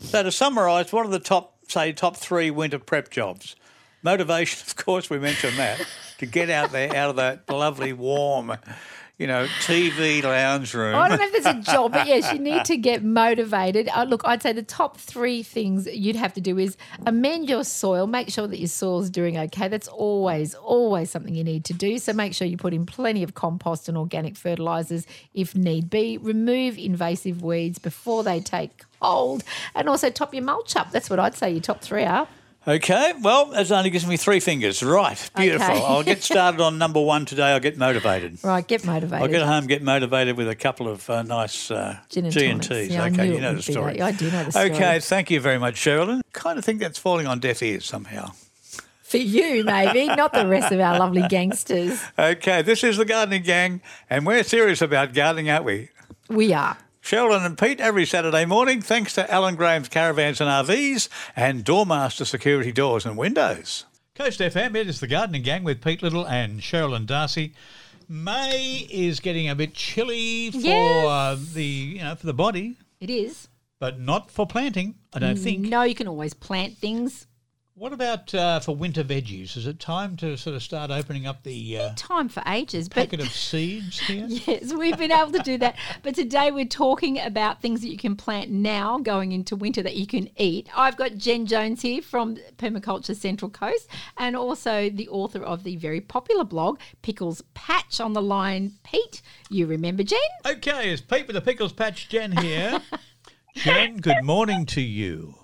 So 0.00 0.22
to 0.22 0.32
summarise, 0.32 0.92
what 0.94 1.04
are 1.04 1.10
the 1.10 1.18
top, 1.18 1.56
say, 1.68 1.92
top 1.92 2.16
three 2.16 2.50
winter 2.50 2.78
prep 2.78 3.10
jobs? 3.10 3.54
Motivation, 4.02 4.64
of 4.66 4.76
course, 4.76 5.10
we 5.10 5.18
mentioned 5.18 5.58
that. 5.58 5.84
to 6.18 6.26
get 6.26 6.48
out 6.48 6.72
there, 6.72 6.94
out 6.96 7.10
of 7.10 7.16
that 7.16 7.48
lovely, 7.50 7.92
warm, 7.92 8.56
you 9.20 9.26
know, 9.26 9.44
TV 9.60 10.22
lounge 10.22 10.72
room. 10.72 10.94
I 10.94 11.06
don't 11.06 11.18
know 11.18 11.26
if 11.26 11.44
there's 11.44 11.54
a 11.54 11.60
job, 11.60 11.92
but 11.92 12.06
yes, 12.06 12.32
you 12.32 12.38
need 12.38 12.64
to 12.64 12.78
get 12.78 13.04
motivated. 13.04 13.90
Uh, 13.94 14.04
look, 14.04 14.22
I'd 14.24 14.42
say 14.42 14.54
the 14.54 14.62
top 14.62 14.96
three 14.96 15.42
things 15.42 15.86
you'd 15.92 16.16
have 16.16 16.32
to 16.32 16.40
do 16.40 16.56
is 16.56 16.78
amend 17.04 17.46
your 17.46 17.62
soil, 17.62 18.06
make 18.06 18.30
sure 18.30 18.46
that 18.46 18.58
your 18.58 18.68
soil's 18.68 19.10
doing 19.10 19.36
okay. 19.36 19.68
That's 19.68 19.88
always, 19.88 20.54
always 20.54 21.10
something 21.10 21.34
you 21.34 21.44
need 21.44 21.66
to 21.66 21.74
do. 21.74 21.98
So 21.98 22.14
make 22.14 22.32
sure 22.32 22.48
you 22.48 22.56
put 22.56 22.72
in 22.72 22.86
plenty 22.86 23.22
of 23.22 23.34
compost 23.34 23.90
and 23.90 23.98
organic 23.98 24.38
fertilizers 24.38 25.06
if 25.34 25.54
need 25.54 25.90
be. 25.90 26.16
Remove 26.16 26.78
invasive 26.78 27.42
weeds 27.42 27.78
before 27.78 28.24
they 28.24 28.40
take 28.40 28.84
hold, 29.02 29.44
and 29.74 29.86
also 29.86 30.08
top 30.08 30.32
your 30.32 30.44
mulch 30.44 30.76
up. 30.76 30.92
That's 30.92 31.10
what 31.10 31.18
I'd 31.18 31.34
say 31.34 31.50
your 31.50 31.60
top 31.60 31.82
three 31.82 32.04
are. 32.04 32.26
Okay, 32.68 33.14
well, 33.22 33.46
that 33.46 33.70
only 33.72 33.88
gives 33.88 34.06
me 34.06 34.18
three 34.18 34.38
fingers. 34.38 34.82
Right, 34.82 35.30
beautiful. 35.34 35.70
Okay. 35.70 35.82
I'll 35.82 36.02
get 36.02 36.22
started 36.22 36.60
on 36.60 36.76
number 36.76 37.00
one 37.00 37.24
today. 37.24 37.52
I'll 37.52 37.60
get 37.60 37.78
motivated. 37.78 38.38
Right, 38.44 38.66
get 38.66 38.84
motivated. 38.84 39.22
I'll 39.22 39.28
get 39.28 39.42
home, 39.46 39.66
get 39.66 39.82
motivated 39.82 40.36
with 40.36 40.48
a 40.48 40.54
couple 40.54 40.88
of 40.88 41.08
uh, 41.08 41.22
nice 41.22 41.70
uh, 41.70 41.98
Gin 42.08 42.24
and 42.26 42.34
G&Ts. 42.34 42.90
Yeah, 42.90 43.04
okay, 43.06 43.32
you 43.32 43.40
know 43.40 43.54
the 43.54 43.62
story. 43.62 43.96
that. 43.98 44.02
I 44.02 44.12
do 44.12 44.30
know 44.30 44.44
the 44.44 44.50
story. 44.50 44.70
Okay, 44.72 44.98
thank 45.00 45.30
you 45.30 45.40
very 45.40 45.58
much, 45.58 45.76
Cheralyn. 45.76 46.20
Kind 46.32 46.58
of 46.58 46.64
think 46.64 46.80
that's 46.80 46.98
falling 46.98 47.26
on 47.26 47.38
deaf 47.38 47.62
ears 47.62 47.84
somehow. 47.86 48.32
For 49.02 49.18
you, 49.18 49.64
maybe, 49.64 50.06
not 50.06 50.32
the 50.32 50.46
rest 50.46 50.72
of 50.72 50.80
our 50.80 50.98
lovely 50.98 51.22
gangsters. 51.28 52.00
Okay, 52.18 52.62
this 52.62 52.84
is 52.84 52.96
the 52.96 53.04
Gardening 53.04 53.42
Gang, 53.42 53.80
and 54.08 54.26
we're 54.26 54.42
serious 54.44 54.82
about 54.82 55.14
gardening, 55.14 55.48
aren't 55.50 55.64
we? 55.64 55.88
We 56.28 56.52
are. 56.52 56.76
Sheldon 57.00 57.44
and 57.44 57.58
Pete 57.58 57.80
every 57.80 58.04
Saturday 58.06 58.44
morning, 58.44 58.82
thanks 58.82 59.14
to 59.14 59.28
Alan 59.32 59.56
Graham's 59.56 59.88
Caravans 59.88 60.40
and 60.40 60.48
RVs 60.50 61.08
and 61.34 61.64
Doormaster 61.64 62.26
Security 62.26 62.72
Doors 62.72 63.06
and 63.06 63.16
Windows. 63.16 63.86
Coast 64.14 64.38
FM, 64.40 64.76
it 64.76 64.86
is 64.86 65.00
the 65.00 65.06
Gardening 65.06 65.42
Gang 65.42 65.64
with 65.64 65.82
Pete 65.82 66.02
Little 66.02 66.26
and 66.26 66.60
Cheralyn 66.60 67.06
Darcey. 67.06 67.54
May 68.08 68.86
is 68.90 69.18
getting 69.20 69.48
a 69.48 69.54
bit 69.54 69.72
chilly 69.74 70.50
for 70.50 70.58
Yes. 70.58 71.06
uh, 71.06 71.36
the 71.54 71.64
you 71.64 71.98
know 72.00 72.14
for 72.16 72.26
the 72.26 72.34
body, 72.34 72.76
It 73.00 73.08
is. 73.08 73.48
but 73.78 73.98
not 74.00 74.30
for 74.30 74.46
planting. 74.46 74.96
I 75.14 75.20
don't 75.20 75.38
think. 75.38 75.60
No, 75.60 75.82
you 75.82 75.94
can 75.94 76.06
always 76.08 76.34
plant 76.34 76.76
things. 76.76 77.26
What 77.80 77.94
about 77.94 78.34
uh, 78.34 78.60
for 78.60 78.76
winter 78.76 79.02
veggies? 79.02 79.56
Is 79.56 79.66
it 79.66 79.80
time 79.80 80.14
to 80.18 80.36
sort 80.36 80.54
of 80.54 80.62
start 80.62 80.90
opening 80.90 81.26
up 81.26 81.44
the 81.44 81.78
uh, 81.78 81.92
Time 81.96 82.28
for 82.28 82.42
ages, 82.46 82.90
but 82.90 82.96
packet 82.96 83.20
of 83.20 83.32
seeds 83.32 83.98
here? 84.00 84.26
yes, 84.28 84.74
we've 84.74 84.98
been 84.98 85.10
able 85.10 85.32
to 85.32 85.38
do 85.38 85.56
that. 85.56 85.76
But 86.02 86.14
today 86.14 86.50
we're 86.50 86.66
talking 86.66 87.18
about 87.18 87.62
things 87.62 87.80
that 87.80 87.88
you 87.88 87.96
can 87.96 88.16
plant 88.16 88.50
now 88.50 88.98
going 88.98 89.32
into 89.32 89.56
winter 89.56 89.82
that 89.82 89.96
you 89.96 90.06
can 90.06 90.28
eat. 90.36 90.68
I've 90.76 90.98
got 90.98 91.16
Jen 91.16 91.46
Jones 91.46 91.80
here 91.80 92.02
from 92.02 92.36
Permaculture 92.58 93.16
Central 93.16 93.50
Coast 93.50 93.88
and 94.18 94.36
also 94.36 94.90
the 94.90 95.08
author 95.08 95.42
of 95.42 95.64
the 95.64 95.76
very 95.76 96.02
popular 96.02 96.44
blog 96.44 96.80
Pickle's 97.00 97.42
Patch 97.54 97.98
on 97.98 98.12
the 98.12 98.20
line. 98.20 98.72
Pete, 98.82 99.22
you 99.48 99.66
remember 99.66 100.02
Jen? 100.02 100.18
Okay, 100.44 100.90
it's 100.90 101.00
Pete 101.00 101.26
with 101.26 101.32
the 101.32 101.40
Pickle's 101.40 101.72
Patch, 101.72 102.10
Jen 102.10 102.32
here. 102.32 102.82
Jen, 103.54 103.96
good 103.96 104.22
morning 104.22 104.66
to 104.66 104.82
you. 104.82 105.39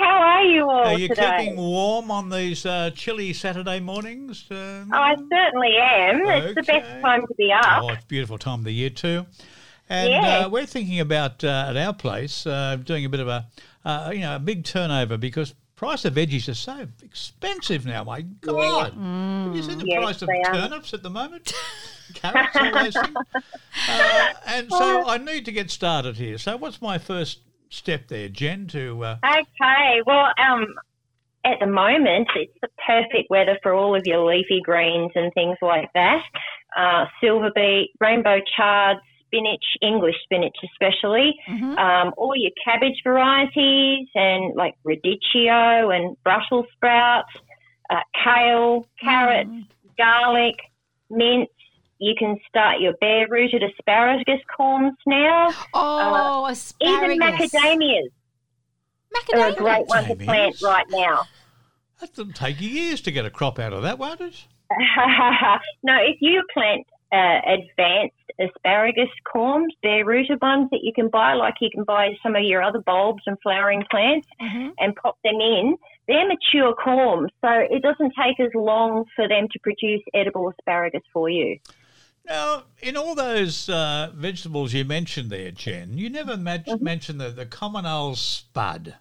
How 0.00 0.18
are 0.18 0.42
you 0.44 0.62
all 0.62 0.86
Are 0.86 0.94
you 0.98 1.08
today? 1.08 1.36
keeping 1.36 1.56
warm 1.56 2.10
on 2.10 2.30
these 2.30 2.64
uh, 2.64 2.90
chilly 2.94 3.32
Saturday 3.34 3.80
mornings? 3.80 4.50
Uh, 4.50 4.84
I 4.92 5.14
certainly 5.30 5.76
am. 5.78 6.22
It's 6.26 6.54
the 6.54 6.62
best 6.62 7.02
time 7.04 7.26
to 7.26 7.34
be 7.36 7.52
up. 7.52 7.82
Oh, 7.82 7.92
it's 7.92 8.04
a 8.04 8.06
beautiful 8.08 8.38
time 8.38 8.60
of 8.60 8.64
the 8.64 8.72
year 8.72 8.90
too. 8.90 9.26
And 9.90 10.10
Yeah. 10.10 10.46
uh, 10.46 10.48
we're 10.48 10.64
thinking 10.66 11.00
about 11.00 11.44
uh, 11.44 11.66
at 11.68 11.76
our 11.76 11.92
place 11.92 12.46
uh, 12.46 12.76
doing 12.82 13.04
a 13.04 13.08
bit 13.10 13.20
of 13.20 13.28
a 13.28 13.46
uh, 13.84 14.10
you 14.14 14.20
know 14.20 14.36
a 14.36 14.38
big 14.38 14.64
turnover 14.64 15.16
because 15.18 15.54
price 15.76 16.04
of 16.06 16.14
veggies 16.14 16.48
are 16.48 16.54
so 16.54 16.86
expensive 17.02 17.84
now. 17.84 18.04
My 18.04 18.22
God, 18.22 18.92
have 18.94 19.54
you 19.54 19.62
seen 19.62 19.78
the 19.78 19.86
Yes, 19.86 20.02
price 20.02 20.22
of 20.22 20.28
are. 20.30 20.54
turnips 20.54 20.94
at 20.94 21.02
the 21.02 21.10
moment? 21.10 21.52
Carrots, 22.14 22.56
all 22.56 22.72
those 22.72 22.94
things. 22.94 23.16
Uh, 23.88 24.32
and 24.46 24.70
so 24.70 25.06
I 25.06 25.16
need 25.16 25.44
to 25.46 25.52
get 25.52 25.70
started 25.70 26.16
here. 26.16 26.38
So 26.38 26.56
what's 26.56 26.82
my 26.82 26.98
first 26.98 27.38
step 27.70 28.08
there, 28.08 28.28
Jen? 28.28 28.66
To 28.68 29.04
uh, 29.04 29.16
Okay. 29.24 30.02
Well, 30.06 30.26
um, 30.38 30.66
at 31.44 31.58
the 31.60 31.66
moment, 31.66 32.28
it's 32.36 32.52
the 32.60 32.68
perfect 32.86 33.30
weather 33.30 33.58
for 33.62 33.72
all 33.72 33.96
of 33.96 34.02
your 34.04 34.24
leafy 34.24 34.60
greens 34.62 35.12
and 35.14 35.32
things 35.32 35.56
like 35.62 35.90
that. 35.94 36.22
Uh, 36.76 37.06
silver 37.20 37.50
beet, 37.54 37.92
rainbow 38.00 38.38
chard, 38.56 38.98
spinach, 39.26 39.64
English 39.80 40.16
spinach 40.24 40.56
especially, 40.72 41.34
um, 41.78 42.12
all 42.16 42.34
your 42.36 42.50
cabbage 42.64 43.00
varieties 43.04 44.08
and 44.14 44.54
like 44.56 44.74
radicchio 44.86 45.94
and 45.94 46.16
Brussels 46.24 46.66
sprouts, 46.74 47.30
uh, 47.90 48.00
kale, 48.24 48.86
carrots, 49.02 49.50
garlic, 49.96 50.56
mint. 51.10 51.48
You 52.00 52.14
can 52.18 52.38
start 52.48 52.80
your 52.80 52.94
bare 53.00 53.26
rooted 53.28 53.62
asparagus 53.62 54.40
corns 54.56 54.94
now. 55.06 55.50
Oh, 55.74 56.44
Even 56.80 57.12
asparagus. 57.20 57.52
macadamias 57.52 58.08
are 59.34 59.48
a 59.48 59.52
Macadamia. 59.52 59.56
great 59.56 59.86
one 59.86 60.04
to 60.06 60.16
plant 60.16 60.62
right 60.62 60.86
now. 60.88 61.24
that'll 62.00 62.32
take 62.32 62.60
years 62.60 63.02
to 63.02 63.10
get 63.12 63.26
a 63.26 63.30
crop 63.30 63.58
out 63.58 63.72
of 63.74 63.82
that, 63.82 63.98
won't 63.98 64.20
it? 64.22 64.46
no, 65.82 65.96
if 66.00 66.16
you 66.20 66.42
plant 66.54 66.86
uh, 67.12 67.40
advanced 67.46 68.14
asparagus 68.40 69.08
corms, 69.34 69.66
bare 69.82 70.04
rooted 70.06 70.40
ones 70.40 70.68
that 70.70 70.80
you 70.82 70.92
can 70.94 71.08
buy, 71.10 71.34
like 71.34 71.54
you 71.60 71.68
can 71.74 71.84
buy 71.84 72.10
some 72.22 72.34
of 72.34 72.42
your 72.44 72.62
other 72.62 72.78
bulbs 72.80 73.22
and 73.26 73.36
flowering 73.42 73.84
plants 73.90 74.26
Mhm. 74.40 74.72
and 74.78 74.96
pop 74.96 75.18
them 75.22 75.34
in, 75.34 75.76
they're 76.08 76.26
mature 76.26 76.74
corms. 76.76 77.28
So 77.42 77.48
it 77.50 77.82
doesn't 77.82 78.14
take 78.18 78.40
as 78.40 78.54
long 78.54 79.04
for 79.14 79.28
them 79.28 79.48
to 79.52 79.58
produce 79.58 80.00
edible 80.14 80.48
asparagus 80.48 81.02
for 81.12 81.28
you. 81.28 81.58
Now, 82.30 82.62
in 82.80 82.96
all 82.96 83.16
those 83.16 83.68
uh, 83.68 84.12
vegetables 84.14 84.72
you 84.72 84.84
mentioned 84.84 85.30
there, 85.30 85.50
Jen, 85.50 85.98
you 85.98 86.08
never 86.08 86.36
men- 86.36 86.64
mentioned 86.80 87.20
the, 87.20 87.30
the 87.30 87.44
common 87.44 87.84
old 87.86 88.18
spud. 88.18 88.94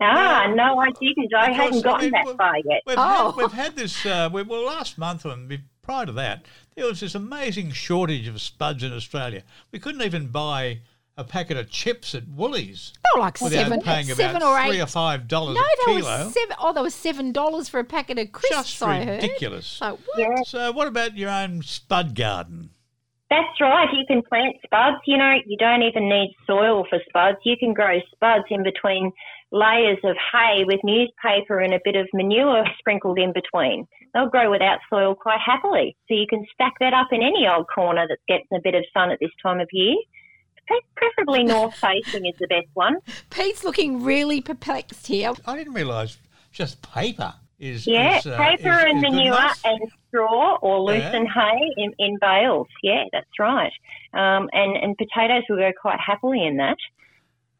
Ah, 0.00 0.50
no, 0.54 0.78
I 0.78 0.90
didn't. 0.92 1.34
I 1.34 1.50
hadn't 1.52 1.82
gotten 1.82 2.10
that 2.12 2.34
far 2.38 2.56
yet. 2.64 2.80
We've, 2.86 2.96
Oh. 2.98 3.32
had, 3.32 3.36
we've 3.36 3.52
had 3.52 3.76
this, 3.76 4.06
uh, 4.06 4.30
we, 4.32 4.42
well, 4.42 4.64
last 4.64 4.96
month 4.96 5.26
and 5.26 5.60
prior 5.82 6.06
to 6.06 6.12
that, 6.12 6.46
there 6.74 6.86
was 6.86 7.00
this 7.00 7.14
amazing 7.14 7.72
shortage 7.72 8.26
of 8.26 8.40
spuds 8.40 8.82
in 8.82 8.92
Australia. 8.92 9.42
We 9.70 9.78
couldn't 9.78 10.02
even 10.02 10.28
buy 10.28 10.80
a 11.16 11.24
packet 11.24 11.56
of 11.56 11.70
chips 11.70 12.14
at 12.14 12.28
Woolies 12.28 12.92
Oh, 13.14 13.20
like 13.20 13.38
seven, 13.38 13.80
paying 13.80 14.06
seven 14.06 14.36
about 14.42 14.64
or 14.64 14.68
three 14.68 14.80
or 14.80 14.86
five 14.86 15.26
dollars 15.28 15.54
no, 15.56 15.60
a 15.62 15.64
there 15.86 15.96
kilo. 16.02 16.24
was 16.26 16.34
seven. 16.34 16.56
Oh, 16.60 16.72
there 16.72 16.82
was 16.82 16.94
seven 16.94 17.32
dollars 17.32 17.68
for 17.68 17.80
a 17.80 17.84
packet 17.84 18.18
of 18.18 18.32
crisps. 18.32 18.56
Just 18.72 18.82
I 18.82 19.02
heard. 19.04 19.22
ridiculous. 19.22 19.80
Like 19.80 19.98
what? 20.06 20.18
Yeah. 20.18 20.42
So, 20.44 20.72
what 20.72 20.88
about 20.88 21.16
your 21.16 21.30
own 21.30 21.62
spud 21.62 22.14
garden? 22.14 22.70
That's 23.30 23.60
right. 23.60 23.88
You 23.92 24.04
can 24.06 24.22
plant 24.22 24.56
spuds. 24.64 24.98
You 25.06 25.16
know, 25.16 25.34
you 25.46 25.56
don't 25.56 25.82
even 25.82 26.08
need 26.08 26.34
soil 26.46 26.84
for 26.88 26.98
spuds. 27.08 27.38
You 27.44 27.56
can 27.58 27.72
grow 27.72 27.98
spuds 28.14 28.44
in 28.50 28.62
between 28.62 29.10
layers 29.52 29.98
of 30.04 30.16
hay 30.32 30.64
with 30.64 30.80
newspaper 30.84 31.60
and 31.60 31.72
a 31.72 31.80
bit 31.82 31.96
of 31.96 32.06
manure 32.12 32.64
sprinkled 32.78 33.18
in 33.18 33.32
between. 33.32 33.86
They'll 34.12 34.28
grow 34.28 34.50
without 34.50 34.78
soil 34.90 35.14
quite 35.14 35.40
happily. 35.44 35.96
So 36.08 36.14
you 36.14 36.26
can 36.28 36.44
stack 36.52 36.74
that 36.80 36.92
up 36.94 37.08
in 37.10 37.22
any 37.22 37.46
old 37.48 37.66
corner 37.74 38.06
that's 38.08 38.22
getting 38.28 38.46
a 38.56 38.60
bit 38.62 38.74
of 38.74 38.84
sun 38.94 39.10
at 39.10 39.18
this 39.20 39.30
time 39.42 39.60
of 39.60 39.68
year. 39.72 39.96
Pre- 40.66 40.80
Preferably 40.96 41.44
north 41.44 41.74
facing 41.74 42.26
is 42.26 42.34
the 42.38 42.46
best 42.48 42.66
one. 42.74 42.98
Pete's 43.30 43.64
looking 43.64 44.02
really 44.02 44.40
perplexed 44.40 45.06
here. 45.06 45.32
I 45.46 45.56
didn't 45.56 45.74
realise 45.74 46.18
just 46.52 46.80
paper 46.82 47.34
is 47.58 47.86
Yeah, 47.86 48.18
is, 48.18 48.26
uh, 48.26 48.36
paper 48.36 48.68
is- 48.78 48.84
and 48.84 48.96
is 48.98 49.02
manure 49.12 49.48
and 49.64 49.80
straw 50.08 50.58
or 50.62 50.92
Yeah. 50.92 51.04
loosen 51.04 51.26
hay 51.26 51.72
in, 51.76 51.92
in 51.98 52.18
bales. 52.20 52.68
Yeah, 52.82 53.04
that's 53.12 53.26
right. 53.38 53.72
Um, 54.12 54.48
and, 54.52 54.76
and 54.76 54.96
potatoes 54.98 55.44
will 55.48 55.56
go 55.58 55.72
quite 55.80 56.00
happily 56.00 56.44
in 56.46 56.56
that. 56.58 56.76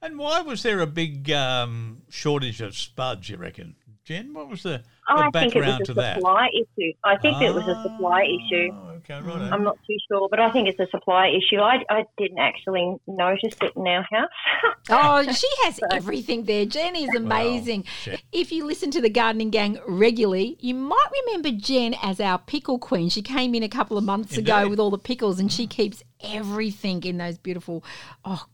And 0.03 0.19
why 0.19 0.41
was 0.43 0.63
there 0.63 0.81
a 0.81 0.87
big 0.87 1.31
um, 1.31 2.03
shortage 2.11 2.61
of 2.61 2.77
spuds? 2.77 3.29
You 3.31 3.37
reckon, 3.39 3.77
Jen? 4.07 4.33
What 4.33 4.49
was 4.49 4.63
the, 4.63 4.71
the 4.79 4.85
I 5.09 5.31
think 5.31 5.57
it 5.57 5.65
was 5.65 5.87
to 5.87 5.93
a 5.93 5.95
that? 5.97 6.15
supply 6.17 6.49
issue. 6.55 6.93
I 7.05 7.17
think 7.19 7.43
it 7.43 7.53
was 7.53 7.67
a 7.67 7.83
supply 7.83 8.25
ah, 8.25 8.47
issue. 8.47 8.71
Oh, 8.73 8.97
Okay, 9.09 9.21
right. 9.21 9.53
I'm 9.53 9.63
not 9.63 9.79
too 9.87 9.97
sure, 10.09 10.29
but 10.29 10.41
I 10.41 10.51
think 10.51 10.69
it's 10.69 10.81
a 10.81 10.87
supply 10.91 11.29
issue. 11.29 11.61
I, 11.61 11.85
I 11.89 12.05
didn't 12.19 12.39
actually 12.39 12.97
notice 13.07 13.55
it 13.63 13.73
in 13.77 13.87
our 13.87 14.03
house. 14.03 14.31
Oh, 14.89 15.21
she 15.33 15.49
has 15.65 15.81
everything 15.91 16.45
there. 16.45 16.65
Jen 16.65 16.95
is 16.95 17.13
amazing. 17.17 17.85
Jen- 18.05 18.19
If 18.31 18.53
you 18.53 18.65
listen 18.65 18.93
to 18.93 19.01
the 19.01 19.11
Gardening 19.11 19.51
Gang 19.51 19.81
regularly, 19.87 20.57
you 20.61 20.75
might 20.75 21.07
remember 21.27 21.51
Jen 21.51 21.95
as 22.03 22.21
our 22.21 22.39
pickle 22.39 22.79
queen. 22.79 23.09
She 23.09 23.21
came 23.21 23.55
in 23.57 23.65
a 23.65 23.69
couple 23.69 23.99
of 23.99 24.05
months 24.05 24.37
ago 24.37 24.69
with 24.69 24.79
all 24.79 24.91
the 24.91 24.99
pickles, 24.99 25.41
and 25.41 25.51
she 25.53 25.67
keeps 25.67 26.05
everything 26.21 27.03
in 27.03 27.19
those 27.19 27.37
beautiful, 27.37 27.85
oh, 28.25 28.45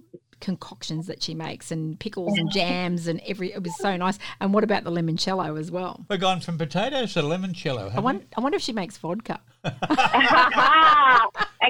concoctions 0.43 1.07
that 1.07 1.23
she 1.23 1.33
makes 1.35 1.71
and 1.71 1.99
pickles 1.99 2.37
and 2.37 2.51
jams 2.59 3.07
and 3.07 3.21
every 3.27 3.53
it 3.53 3.63
was 3.63 3.75
so 3.79 3.97
nice 3.97 4.19
and 4.41 4.53
what 4.53 4.63
about 4.65 4.85
the 4.85 4.91
limoncello 4.91 5.59
as 5.59 5.71
well 5.71 6.05
We're 6.11 6.19
gone 6.19 6.41
from 6.41 6.59
potatoes 6.59 7.15
to 7.15 7.23
limoncello. 7.23 7.79
I 7.87 7.91
haven't 7.91 8.05
wonder, 8.05 8.25
I 8.37 8.41
wonder 8.43 8.57
if 8.57 8.63
she 8.63 8.73
makes 8.75 8.99
vodka 8.99 9.41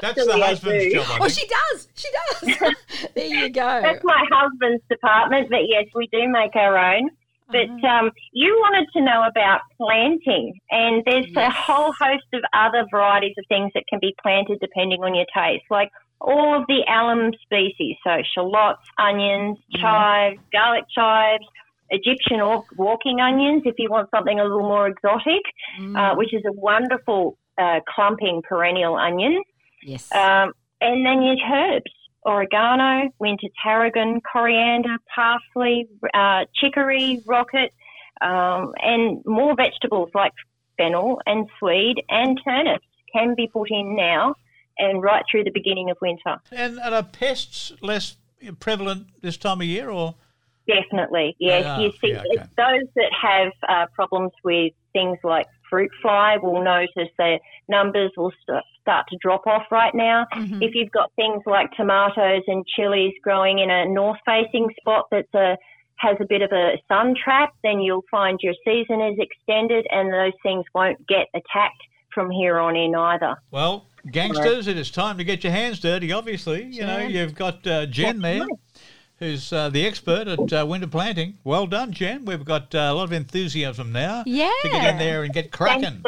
That's 0.01 0.25
the 0.25 0.33
husband's 0.43 0.85
do. 0.85 0.91
job, 0.95 1.07
I 1.11 1.19
oh 1.21 1.29
think. 1.29 1.33
she 1.39 1.47
does 1.47 1.89
she 1.95 2.09
does 2.19 2.75
there 3.15 3.27
you 3.27 3.49
go 3.51 3.81
That's 3.83 4.03
my 4.05 4.25
husband's 4.33 4.83
department, 4.91 5.49
but 5.51 5.61
yes, 5.69 5.85
we 5.95 6.09
do 6.11 6.27
make 6.29 6.57
our 6.57 6.77
own. 6.79 7.11
But 7.49 7.69
Uh-huh. 7.69 7.87
um, 8.07 8.11
you 8.33 8.51
wanted 8.63 8.89
to 8.97 9.05
know 9.05 9.25
about 9.29 9.61
planting, 9.77 10.59
and 10.71 11.03
there's 11.05 11.27
a 11.37 11.51
whole 11.51 11.93
host 12.01 12.25
of 12.33 12.41
other 12.55 12.87
varieties 12.91 13.35
of 13.37 13.45
things 13.49 13.71
that 13.75 13.85
can 13.91 13.99
be 14.01 14.15
planted 14.23 14.59
depending 14.61 15.03
on 15.05 15.15
your 15.15 15.27
taste, 15.37 15.65
like 15.71 15.91
all 16.23 16.61
of 16.61 16.67
the 16.69 16.81
allium 16.89 17.33
species, 17.43 17.97
so 18.05 18.23
shallots, 18.35 18.83
onions, 18.99 19.59
Mm. 19.75 19.81
chives, 19.81 20.41
garlic 20.53 20.85
chives, 20.95 21.45
Egyptian 21.91 22.41
or 22.41 22.65
walking 22.77 23.21
onions, 23.21 23.63
if 23.67 23.75
you 23.79 23.89
want 23.91 24.09
something 24.11 24.39
a 24.41 24.45
little 24.45 24.69
more 24.75 24.87
exotic, 24.87 25.43
Mm, 25.79 25.97
uh, 25.99 26.15
which 26.17 26.33
is 26.33 26.43
a 26.47 26.53
wonderful 26.53 27.37
uh, 27.59 27.81
clumping 27.87 28.41
perennial 28.49 28.97
onion. 28.97 29.43
yes. 29.83 30.11
Um, 30.15 30.53
and 30.81 31.05
then 31.05 31.23
your 31.23 31.37
herbs. 31.53 31.93
Oregano, 32.25 33.11
winter 33.19 33.49
tarragon, 33.63 34.21
coriander, 34.21 34.97
parsley, 35.15 35.89
uh, 36.15 36.45
chicory, 36.55 37.21
rocket, 37.27 37.73
um, 38.21 38.73
and 38.81 39.23
more 39.27 39.55
vegetables 39.57 40.09
like 40.15 40.33
fennel 40.79 41.21
and 41.27 41.49
swede 41.59 42.01
and 42.09 42.41
turnips 42.45 42.87
can 43.13 43.35
be 43.35 43.49
put 43.49 43.69
in 43.71 43.97
now 43.97 44.35
and 44.79 45.03
right 45.03 45.25
through 45.31 45.45
the 45.45 45.51
beginning 45.51 45.91
of 45.91 45.97
winter. 46.01 46.37
And, 46.51 46.79
and 46.79 46.95
are 46.95 47.03
pests 47.03 47.73
less 47.81 48.17
prevalent 48.61 49.09
this 49.23 49.37
time 49.37 49.61
of 49.61 49.67
year, 49.67 49.91
or 49.91 50.15
Definitely, 50.67 51.35
yes. 51.41 51.65
are, 51.67 51.81
you 51.81 51.91
see, 52.01 52.11
yeah, 52.13 52.23
okay. 52.35 52.47
those 52.57 52.89
that 52.95 53.11
have 53.21 53.53
uh, 53.69 53.87
problems 53.95 54.31
with 54.45 54.73
things 54.93 55.19
like 55.25 55.47
fruit 55.69 55.91
fly 56.01 56.37
will 56.41 56.63
notice 56.63 57.11
their 57.19 57.41
numbers 57.69 58.13
will 58.17 58.31
st- 58.47 58.63
start 58.81 59.07
to 59.09 59.17
drop 59.21 59.45
off 59.47 59.65
right 59.73 59.95
now. 59.95 60.25
Mhm. 60.35 60.63
If 60.63 60.75
you've 60.75 60.93
got 60.93 61.11
things 61.17 61.43
like 61.47 61.73
tomatoes 61.73 62.43
and 62.47 62.65
chilies 62.77 63.13
growing 63.25 63.59
in 63.59 63.71
a 63.71 63.87
north-facing 63.87 64.69
spot 64.81 65.07
that's 65.11 65.35
a 65.35 65.57
has 65.97 66.17
a 66.21 66.25
bit 66.29 66.43
of 66.43 66.51
a 66.53 66.81
sun 66.89 67.15
trap, 67.23 67.55
then 67.63 67.81
you'll 67.81 68.05
find 68.11 68.39
your 68.43 68.55
season 68.65 69.01
is 69.01 69.19
extended, 69.19 69.87
and 69.91 70.13
those 70.13 70.33
things 70.43 70.65
won't 70.75 71.05
get 71.07 71.27
attacked 71.35 71.83
from 72.15 72.31
here 72.31 72.59
on 72.59 72.77
in 72.77 72.95
either. 72.95 73.37
well, 73.51 73.87
gangsters, 74.11 74.67
it 74.67 74.77
is 74.77 74.91
time 74.91 75.19
to 75.19 75.25
get 75.25 75.45
your 75.45 75.53
hands 75.53 75.79
dirty. 75.81 76.13
Obviously, 76.13 76.65
you 76.65 76.83
know 76.83 76.99
you've 76.99 77.35
got 77.35 77.67
uh, 77.67 77.87
Jen 77.87 78.21
there, 78.21 78.47
who's 79.23 79.53
uh, 79.53 79.69
the 79.69 79.87
expert 79.87 80.29
at 80.29 80.53
uh, 80.53 80.67
winter 80.67 80.87
planting. 80.87 81.39
Well 81.45 81.67
done, 81.67 81.93
Jen. 81.93 82.25
We've 82.25 82.45
got 82.45 82.75
uh, 82.75 82.79
a 82.79 82.95
lot 82.95 83.05
of 83.05 83.13
enthusiasm 83.13 83.93
now 83.93 84.25
yeah. 84.27 84.51
to 84.63 84.69
get 84.69 84.91
in 84.91 84.99
there 84.99 85.23
and 85.23 85.33
get 85.33 85.53
cracking. 85.53 86.03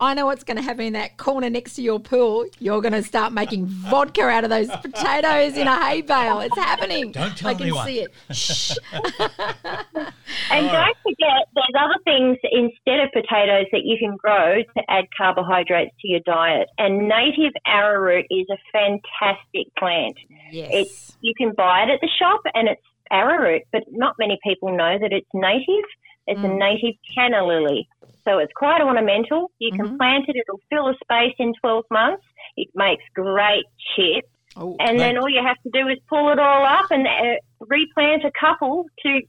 I 0.00 0.14
know 0.14 0.26
what's 0.26 0.44
going 0.44 0.56
to 0.56 0.62
happen 0.62 0.86
in 0.86 0.92
that 0.94 1.16
corner 1.16 1.50
next 1.50 1.74
to 1.74 1.82
your 1.82 2.00
pool. 2.00 2.46
You're 2.58 2.80
going 2.80 2.92
to 2.92 3.02
start 3.02 3.32
making 3.32 3.66
vodka 3.66 4.22
out 4.22 4.44
of 4.44 4.50
those 4.50 4.68
potatoes 4.68 5.56
in 5.56 5.66
a 5.66 5.84
hay 5.84 6.02
bale. 6.02 6.40
It's 6.40 6.56
happening. 6.56 7.12
Don't 7.12 7.36
tell 7.36 7.50
I 7.50 7.54
can 7.54 7.62
anyone. 7.62 7.86
see 7.86 8.00
it. 8.00 8.12
Shh. 8.32 8.76
And 10.50 10.66
All 10.66 10.72
don't 10.72 10.96
forget, 11.02 11.48
there's 11.54 11.76
other 11.78 11.98
things 12.04 12.38
instead 12.50 13.00
of 13.00 13.10
potatoes 13.12 13.66
that 13.72 13.82
you 13.84 13.96
can 13.98 14.16
grow 14.16 14.62
to 14.62 14.82
add 14.88 15.04
carbohydrates 15.16 15.94
to 16.00 16.08
your 16.08 16.20
diet. 16.26 16.68
And 16.78 17.08
native 17.08 17.52
arrowroot 17.66 18.26
is 18.30 18.46
a 18.50 18.58
fantastic 18.72 19.74
plant. 19.78 20.16
Yes. 20.50 20.70
It's 20.72 21.16
you 21.20 21.32
can 21.36 21.52
buy 21.56 21.84
it 21.84 21.90
at 21.90 22.00
the 22.00 22.10
shop, 22.18 22.42
and 22.54 22.68
it's 22.68 22.82
arrowroot, 23.10 23.62
but 23.72 23.82
not 23.90 24.14
many 24.18 24.38
people 24.42 24.74
know 24.76 24.98
that 24.98 25.12
it's 25.12 25.28
native. 25.34 25.84
It's 26.26 26.40
a 26.42 26.46
Mm. 26.48 26.58
native 26.58 26.94
canna 27.14 27.44
lily, 27.46 27.86
so 28.24 28.38
it's 28.38 28.52
quite 28.54 28.80
ornamental. 28.80 29.50
You 29.58 29.72
can 29.72 29.88
Mhm. 29.88 29.98
plant 29.98 30.24
it; 30.28 30.36
it'll 30.36 30.60
fill 30.70 30.88
a 30.88 30.94
space 31.04 31.34
in 31.38 31.52
12 31.60 31.84
months. 31.90 32.24
It 32.56 32.68
makes 32.74 33.04
great 33.14 33.64
chips, 33.94 34.28
Oh, 34.56 34.76
and 34.80 34.98
then 34.98 35.18
all 35.18 35.28
you 35.28 35.42
have 35.42 35.60
to 35.64 35.70
do 35.70 35.88
is 35.88 35.98
pull 36.08 36.30
it 36.30 36.38
all 36.38 36.64
up 36.64 36.86
and 36.90 37.06
uh, 37.06 37.36
replant 37.60 38.24
a 38.24 38.30
couple 38.40 38.86
to 39.02 39.20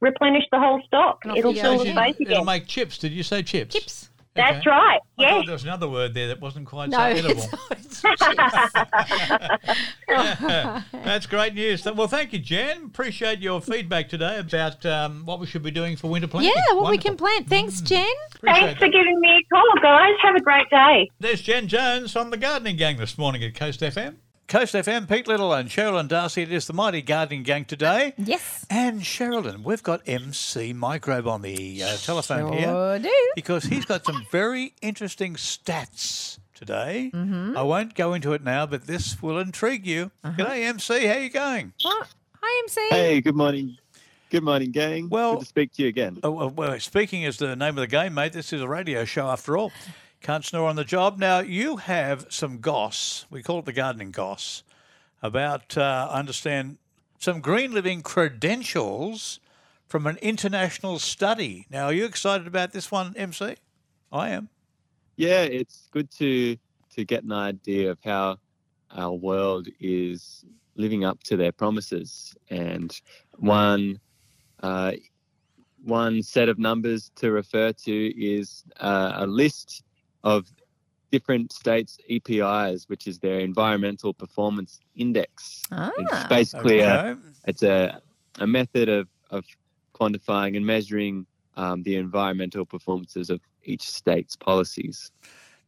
replenish 0.00 0.44
the 0.50 0.58
whole 0.58 0.82
stock. 0.86 1.24
It'll 1.36 1.54
you 1.54 1.62
fill 1.62 1.78
go. 1.78 1.84
the 1.84 2.16
It'll 2.20 2.44
make 2.44 2.66
chips. 2.66 2.98
Did 2.98 3.12
you 3.12 3.22
say 3.22 3.42
chips? 3.42 3.74
chips. 3.74 4.10
That's 4.36 4.58
Okay. 4.66 4.70
right. 4.70 5.00
I 5.18 5.22
Yes. 5.22 5.30
thought 5.30 5.46
there 5.46 5.52
was 5.52 5.62
another 5.62 5.88
word 5.88 6.12
there 6.14 6.26
that 6.28 6.40
wasn't 6.40 6.66
quite 6.66 6.88
No, 6.90 6.96
so 6.98 7.02
edible. 7.04 7.44
it's 7.70 8.02
chips. 8.02 8.22
That's 10.08 11.26
great 11.26 11.54
news. 11.54 11.84
Well, 11.84 12.08
thank 12.08 12.32
you, 12.32 12.38
Jen. 12.40 12.84
Appreciate 12.86 13.38
your 13.40 13.60
feedback 13.60 14.08
today 14.08 14.38
about 14.38 14.84
um, 14.86 15.24
what 15.24 15.38
we 15.40 15.46
should 15.46 15.62
be 15.62 15.70
doing 15.70 15.96
for 15.96 16.08
winter 16.10 16.26
planting. 16.28 16.52
yeah, 16.56 16.74
what 16.74 16.90
we 16.90 16.98
can 16.98 17.16
plant. 17.16 17.48
Thanks, 17.48 17.80
Jen. 17.80 18.04
Appreciate 18.34 18.60
Thanks 18.60 18.78
for 18.80 18.86
that. 18.86 18.92
giving 18.92 19.20
me 19.20 19.28
a 19.40 19.54
call, 19.54 19.72
guys. 19.82 20.14
Have 20.22 20.34
a 20.34 20.40
great 20.40 20.68
day. 20.70 21.08
There's 21.20 21.40
Jen 21.40 21.68
Jones 21.68 22.16
on 22.16 22.30
the 22.30 22.36
Gardening 22.36 22.76
Gang 22.76 22.96
this 22.96 23.16
morning 23.16 23.42
at 23.44 23.54
Coast 23.54 23.80
FM. 23.80 24.16
Coast 24.46 24.74
FM, 24.74 25.08
Pete 25.08 25.26
Little 25.26 25.52
and 25.54 25.70
Cheralyn 25.70 26.06
Darcey. 26.06 26.42
It 26.42 26.52
is 26.52 26.66
the 26.66 26.74
mighty 26.74 27.00
Gardening 27.00 27.42
Gang 27.44 27.64
today. 27.64 28.12
Yes. 28.18 28.66
And 28.68 29.00
Cheralyn, 29.00 29.64
we've 29.64 29.82
got 29.82 30.02
MC 30.06 30.74
Microbe 30.74 31.26
on 31.26 31.40
the 31.42 31.82
uh, 31.82 31.96
telephone 31.96 32.52
here 32.52 32.98
do. 32.98 33.10
because 33.34 33.64
he's 33.64 33.86
got 33.86 34.04
some 34.04 34.26
very 34.30 34.74
interesting 34.82 35.34
stats 35.34 36.38
today. 36.54 37.10
Mm-hmm. 37.14 37.56
I 37.56 37.62
won't 37.62 37.94
go 37.94 38.12
into 38.12 38.34
it 38.34 38.44
now, 38.44 38.66
but 38.66 38.86
this 38.86 39.22
will 39.22 39.38
intrigue 39.38 39.86
you. 39.86 40.10
Uh-huh. 40.22 40.36
G'day, 40.36 40.64
MC. 40.66 41.06
How 41.06 41.14
you 41.16 41.30
going? 41.30 41.72
What? 41.80 42.08
Hi, 42.42 42.62
MC. 42.64 42.88
Hey, 42.90 43.20
good 43.22 43.36
morning. 43.36 43.78
Good 44.30 44.42
morning, 44.44 44.72
gang. 44.72 45.08
Well- 45.08 45.34
good 45.36 45.40
to 45.40 45.46
speak 45.46 45.72
to 45.74 45.82
you 45.82 45.88
again. 45.88 46.18
Oh, 46.22 46.30
well, 46.30 46.50
well, 46.50 46.78
speaking 46.80 47.22
is 47.22 47.38
the 47.38 47.56
name 47.56 47.70
of 47.70 47.76
the 47.76 47.86
game, 47.86 48.12
mate. 48.12 48.34
This 48.34 48.52
is 48.52 48.60
a 48.60 48.68
radio 48.68 49.06
show 49.06 49.26
after 49.28 49.56
all. 49.56 49.72
Can't 50.24 50.42
snore 50.42 50.70
on 50.70 50.76
the 50.76 50.84
job. 50.84 51.18
Now, 51.18 51.40
you 51.40 51.76
have 51.76 52.28
some 52.30 52.60
goss, 52.60 53.26
we 53.28 53.42
call 53.42 53.58
it 53.58 53.66
the 53.66 53.74
gardening 53.74 54.10
goss, 54.10 54.62
about, 55.20 55.76
uh, 55.76 56.08
I 56.10 56.18
understand, 56.18 56.78
some 57.18 57.42
green 57.42 57.74
living 57.74 58.00
credentials 58.00 59.38
from 59.86 60.06
an 60.06 60.16
international 60.22 60.98
study. 60.98 61.66
Now, 61.68 61.84
are 61.84 61.92
you 61.92 62.06
excited 62.06 62.46
about 62.46 62.72
this 62.72 62.90
one, 62.90 63.14
MC? 63.18 63.56
I 64.10 64.30
am. 64.30 64.48
Yeah, 65.16 65.42
it's 65.42 65.88
good 65.90 66.10
to 66.12 66.56
to 66.94 67.04
get 67.04 67.24
an 67.24 67.32
idea 67.32 67.90
of 67.90 67.98
how 68.02 68.38
our 68.92 69.12
world 69.12 69.68
is 69.78 70.46
living 70.74 71.04
up 71.04 71.22
to 71.24 71.36
their 71.36 71.52
promises. 71.52 72.34
And 72.48 72.98
one 73.36 74.00
uh, 74.62 74.92
one 75.82 76.22
set 76.22 76.48
of 76.48 76.58
numbers 76.58 77.10
to 77.16 77.30
refer 77.30 77.72
to 77.72 78.06
is 78.18 78.64
uh, 78.80 79.12
a 79.16 79.26
list 79.26 79.82
of 80.24 80.46
different 81.12 81.52
states' 81.52 81.98
EPIs, 82.10 82.88
which 82.88 83.06
is 83.06 83.20
their 83.20 83.38
Environmental 83.38 84.12
Performance 84.12 84.80
Index. 84.96 85.62
Ah, 85.70 85.92
It's 85.96 86.24
basically 86.28 86.80
a, 86.80 87.16
it's 87.46 87.62
a, 87.62 88.00
a 88.40 88.46
method 88.46 88.88
of, 88.88 89.06
of 89.30 89.44
quantifying 89.94 90.56
and 90.56 90.66
measuring 90.66 91.26
um, 91.56 91.84
the 91.84 91.94
environmental 91.96 92.66
performances 92.66 93.30
of 93.30 93.40
each 93.62 93.82
state's 93.88 94.34
policies. 94.34 95.12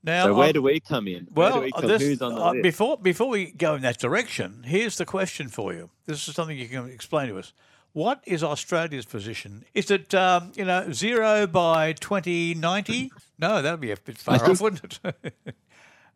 Now, 0.02 0.24
so 0.24 0.34
where 0.34 0.46
I'm- 0.46 0.54
do 0.54 0.62
we 0.62 0.80
come 0.80 1.06
in? 1.06 1.28
Where 1.32 1.50
do 1.50 1.54
Well, 1.54 1.62
we 1.62 1.70
come, 1.72 1.86
this, 1.86 2.02
who's 2.02 2.22
on 2.22 2.34
the 2.34 2.42
uh, 2.42 2.52
list? 2.52 2.62
before 2.62 2.96
before 2.98 3.28
we 3.28 3.52
go 3.52 3.74
in 3.76 3.82
that 3.82 3.98
direction, 3.98 4.64
here's 4.64 4.96
the 4.98 5.04
question 5.06 5.48
for 5.48 5.72
you. 5.72 5.90
This 6.06 6.26
is 6.28 6.34
something 6.34 6.56
you 6.58 6.68
can 6.68 6.88
explain 6.90 7.28
to 7.28 7.38
us. 7.38 7.52
What 7.96 8.22
is 8.26 8.44
Australia's 8.44 9.06
position? 9.06 9.64
Is 9.72 9.90
it 9.90 10.12
um, 10.14 10.52
you 10.54 10.66
know 10.66 10.92
zero 10.92 11.46
by 11.46 11.94
2090? 11.94 13.10
No, 13.38 13.62
that'd 13.62 13.80
be 13.80 13.90
a 13.90 13.96
bit 13.96 14.18
far 14.18 14.34
off, 14.50 14.60
wouldn't 14.60 14.98
it? 15.02 15.34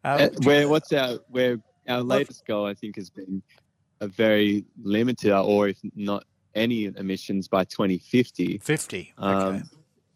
Uh, 0.02 0.28
um, 0.34 0.44
where 0.44 0.66
what's 0.66 0.92
our 0.94 1.18
where 1.28 1.58
our 1.86 2.00
latest 2.02 2.46
goal 2.46 2.64
I 2.66 2.72
think 2.72 2.96
has 2.96 3.10
been 3.10 3.42
a 4.00 4.08
very 4.08 4.64
limited 4.82 5.30
or 5.30 5.68
if 5.68 5.78
not 5.94 6.24
any 6.54 6.84
emissions 6.86 7.48
by 7.48 7.64
2050. 7.64 8.58
50. 8.58 8.98
Okay. 8.98 9.08
Um, 9.18 9.62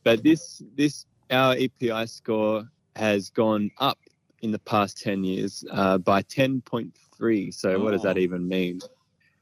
but 0.03 0.23
this 0.23 0.63
this 0.75 1.05
our 1.31 1.55
EPI 1.57 2.07
score 2.07 2.67
has 2.97 3.29
gone 3.29 3.71
up 3.79 3.99
in 4.41 4.53
the 4.53 4.59
past 4.59 5.03
10 5.03 5.23
years 5.23 5.65
uh, 5.71 5.99
by 5.99 6.23
10.3. 6.23 7.53
So 7.55 7.79
what 7.79 7.91
does 7.93 8.03
that 8.03 8.17
Oh. 8.17 8.21
even 8.21 8.49
mean? 8.49 8.81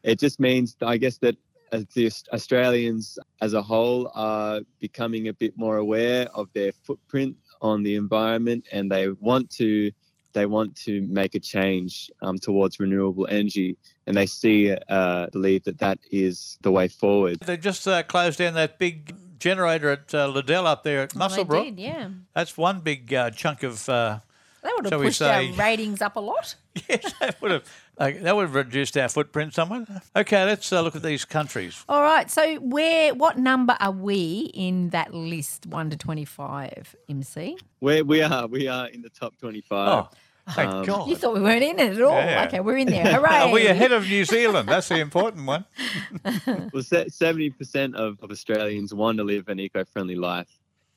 It 0.03 0.19
just 0.19 0.41
means 0.41 0.77
I 0.83 0.97
guess 0.97 1.19
that 1.19 1.37
the 1.73 2.13
Australians 2.33 3.19
as 3.41 3.55
a 3.55 3.63
whole 3.63 4.11
are 4.15 4.61
becoming 4.79 5.29
a 5.29 5.33
bit 5.33 5.57
more 5.57 5.79
aware 5.79 6.29
of 6.35 6.53
their 6.53 6.73
footprint 6.85 7.37
on 7.61 7.83
the 7.83 7.97
environment 7.97 8.67
and 8.73 8.91
they 8.91 9.09
want 9.09 9.49
to 9.51 9.91
they 10.35 10.47
want 10.47 10.75
to 10.75 11.03
make 11.03 11.35
a 11.35 11.41
change 11.41 12.11
um, 12.23 12.39
towards 12.39 12.81
renewable 12.81 13.27
energy 13.31 13.77
and 14.07 14.17
they 14.17 14.27
see 14.27 14.75
uh, 14.89 15.27
believe 15.31 15.63
that 15.65 15.79
that 15.79 15.99
is 16.11 16.59
the 16.63 16.73
way 16.73 16.89
forward 16.89 17.39
They 17.41 17.57
just 17.57 17.87
uh, 17.87 18.03
closed 18.03 18.39
down 18.39 18.55
that 18.55 18.79
big 18.79 19.15
generator 19.39 19.91
at 19.91 20.15
uh, 20.15 20.29
Liddell 20.29 20.67
up 20.67 20.85
there 20.85 21.03
at 21.03 21.15
well, 21.15 21.29
they 21.29 21.45
did, 21.45 21.79
yeah. 21.79 22.09
That's 22.35 22.57
one 22.57 22.81
big 22.81 23.13
uh, 23.13 23.31
chunk 23.31 23.63
of. 23.63 23.89
That 24.63 24.73
would 24.77 24.93
have 24.93 25.01
pushed 25.03 25.19
say- 25.19 25.51
our 25.51 25.55
ratings 25.57 26.01
up 26.03 26.17
a 26.17 26.21
lot. 26.21 26.55
yes, 26.89 27.13
that 27.21 27.41
would 27.43 27.51
have 27.51 27.65
that 27.99 28.35
would 28.37 28.43
have 28.43 28.55
reduced 28.55 28.97
our 28.97 29.09
footprint 29.09 29.55
somewhat. 29.55 29.87
Okay, 30.17 30.45
let's 30.45 30.73
uh, 30.73 30.81
look 30.81 30.97
at 30.97 31.03
these 31.03 31.25
countries. 31.25 31.85
All 31.89 32.01
right. 32.03 32.31
So 32.31 32.57
where 32.57 33.13
what 33.15 33.39
number 33.39 33.77
are 33.81 33.91
we 33.91 34.51
in 34.55 34.91
that 34.91 35.13
list, 35.13 35.67
one 35.67 35.91
to 35.91 35.97
twenty 35.97 36.25
five, 36.25 36.95
MC? 37.09 37.59
Where 37.81 38.05
we 38.05 38.23
are, 38.23 38.47
we 38.47 38.69
are 38.69 38.87
in 38.89 39.03
the 39.03 39.11
top 39.11 39.37
25. 39.39 39.89
Oh, 39.89 40.09
thank 40.53 40.71
Um, 40.71 40.85
God. 40.85 41.09
You 41.09 41.17
thought 41.17 41.35
we 41.35 41.41
weren't 41.41 41.63
in 41.65 41.79
it 41.81 41.93
at 41.97 42.03
all. 42.03 42.15
Yeah. 42.15 42.45
Okay, 42.47 42.61
we're 42.61 42.79
in 42.79 42.89
there. 42.89 43.05
Hooray. 43.05 43.29
Are 43.41 43.51
we 43.51 43.67
ahead 43.67 43.91
of 43.93 44.05
New 44.09 44.25
Zealand? 44.25 44.69
That's 44.69 44.89
the 44.89 45.01
important 45.01 45.45
one. 45.47 45.65
Well, 46.73 46.83
se- 46.83 47.07
70% 47.11 47.95
of, 47.97 48.19
of 48.23 48.31
Australians 48.31 48.95
want 48.95 49.19
to 49.19 49.25
live 49.25 49.49
an 49.49 49.59
eco-friendly 49.61 50.15
life, 50.17 50.49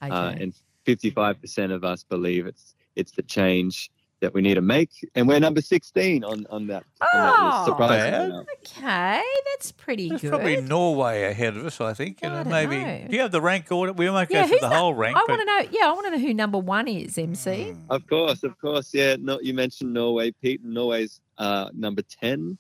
Okay. 0.03 0.13
uh, 0.13 0.29
and 0.31 0.53
55% 0.86 1.72
of 1.74 1.84
us 1.84 2.03
believe 2.03 2.45
it's 2.45 2.75
it's 2.95 3.11
the 3.13 3.23
change 3.23 3.89
that 4.21 4.33
we 4.33 4.41
need 4.41 4.53
to 4.55 4.61
make, 4.61 4.89
and 5.15 5.27
we're 5.27 5.39
number 5.39 5.61
16 5.61 6.23
on 6.23 6.47
on 6.49 6.67
that. 6.67 6.83
on 7.01 7.07
that 7.11 7.35
Oh. 7.37 7.65
list, 7.67 7.77
Bad. 7.77 8.31
okay, 8.31 9.21
that's 9.51 9.71
pretty 9.73 10.07
There's 10.09 10.21
good. 10.21 10.29
probably 10.29 10.61
Norway 10.61 11.23
ahead 11.23 11.57
of 11.57 11.65
us, 11.65 11.81
I 11.81 11.93
think. 11.93 12.21
You 12.23 12.29
I 12.29 12.31
know, 12.31 12.43
don't 12.43 12.51
maybe. 12.51 12.77
know. 12.77 13.07
Do 13.09 13.15
you 13.15 13.21
have 13.21 13.31
the 13.31 13.41
rank 13.41 13.69
order? 13.71 13.91
We 13.93 14.09
won't 14.09 14.29
go 14.29 14.37
yeah, 14.37 14.43
through 14.45 14.51
who's 14.53 14.61
the 14.61 14.69
that? 14.69 14.75
whole 14.77 14.93
rank. 14.93 15.17
I 15.17 15.25
want 15.27 15.41
to 15.41 15.45
know. 15.45 15.69
Yeah, 15.79 15.89
I 15.89 15.91
want 15.93 16.05
to 16.07 16.11
know 16.11 16.19
who 16.19 16.33
number 16.33 16.57
one 16.57 16.87
is. 16.87 17.17
MC. 17.17 17.71
Hmm. 17.73 17.81
Of 17.91 18.07
course, 18.07 18.43
of 18.43 18.57
course, 18.59 18.93
yeah. 18.93 19.17
No, 19.19 19.39
you 19.41 19.53
mentioned 19.53 19.93
Norway, 19.93 20.31
Pete. 20.31 20.63
Norway's 20.63 21.19
uh, 21.37 21.69
number 21.73 22.01
10, 22.01 22.57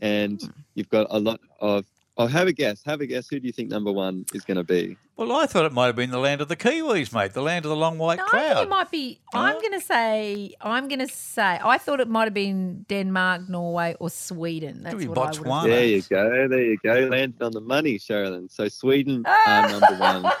and 0.00 0.42
Hmm. 0.42 0.48
you've 0.74 0.90
got 0.90 1.06
a 1.10 1.18
lot 1.20 1.40
of. 1.60 1.84
Oh, 2.18 2.26
have 2.26 2.48
a 2.48 2.52
guess. 2.52 2.82
Have 2.86 3.02
a 3.02 3.06
guess. 3.06 3.28
Who 3.28 3.38
do 3.38 3.46
you 3.46 3.52
think 3.52 3.68
number 3.70 3.92
one 3.92 4.24
is 4.32 4.42
going 4.42 4.56
to 4.56 4.64
be? 4.64 4.96
Well, 5.18 5.32
I 5.32 5.44
thought 5.46 5.66
it 5.66 5.72
might 5.72 5.86
have 5.86 5.96
been 5.96 6.10
the 6.10 6.18
land 6.18 6.40
of 6.40 6.48
the 6.48 6.56
Kiwis, 6.56 7.12
mate. 7.12 7.34
The 7.34 7.42
land 7.42 7.66
of 7.66 7.68
the 7.70 7.76
long 7.76 7.98
white 7.98 8.18
No, 8.18 8.24
I 8.32 8.54
think 8.54 8.60
it 8.62 8.68
might 8.70 8.90
be. 8.90 9.18
I'm 9.34 9.54
Huh? 9.54 9.60
going 9.60 9.72
to 9.72 9.80
say. 9.80 10.54
I'm 10.62 10.88
going 10.88 11.00
to 11.00 11.08
say. 11.08 11.58
I 11.62 11.76
thought 11.76 12.00
it 12.00 12.08
might 12.08 12.24
have 12.24 12.32
been 12.34 12.86
Denmark, 12.88 13.48
Norway, 13.50 13.96
or 14.00 14.08
Sweden. 14.08 14.82
That's 14.82 14.94
be 14.96 15.08
what 15.08 15.18
I 15.18 15.22
would 15.26 15.40
Botswana. 15.40 15.60
have. 15.60 15.70
There 15.70 15.84
you 15.86 16.02
go. 16.02 16.48
There 16.48 16.62
you 16.64 16.78
go. 16.82 16.94
Landed 17.10 17.42
on 17.42 17.52
the 17.52 17.60
money, 17.60 17.98
Cheralyn. 17.98 18.50
So 18.50 18.68
Sweden 18.68 19.24
are 19.26 19.68
number 19.68 19.94
one. 19.96 20.32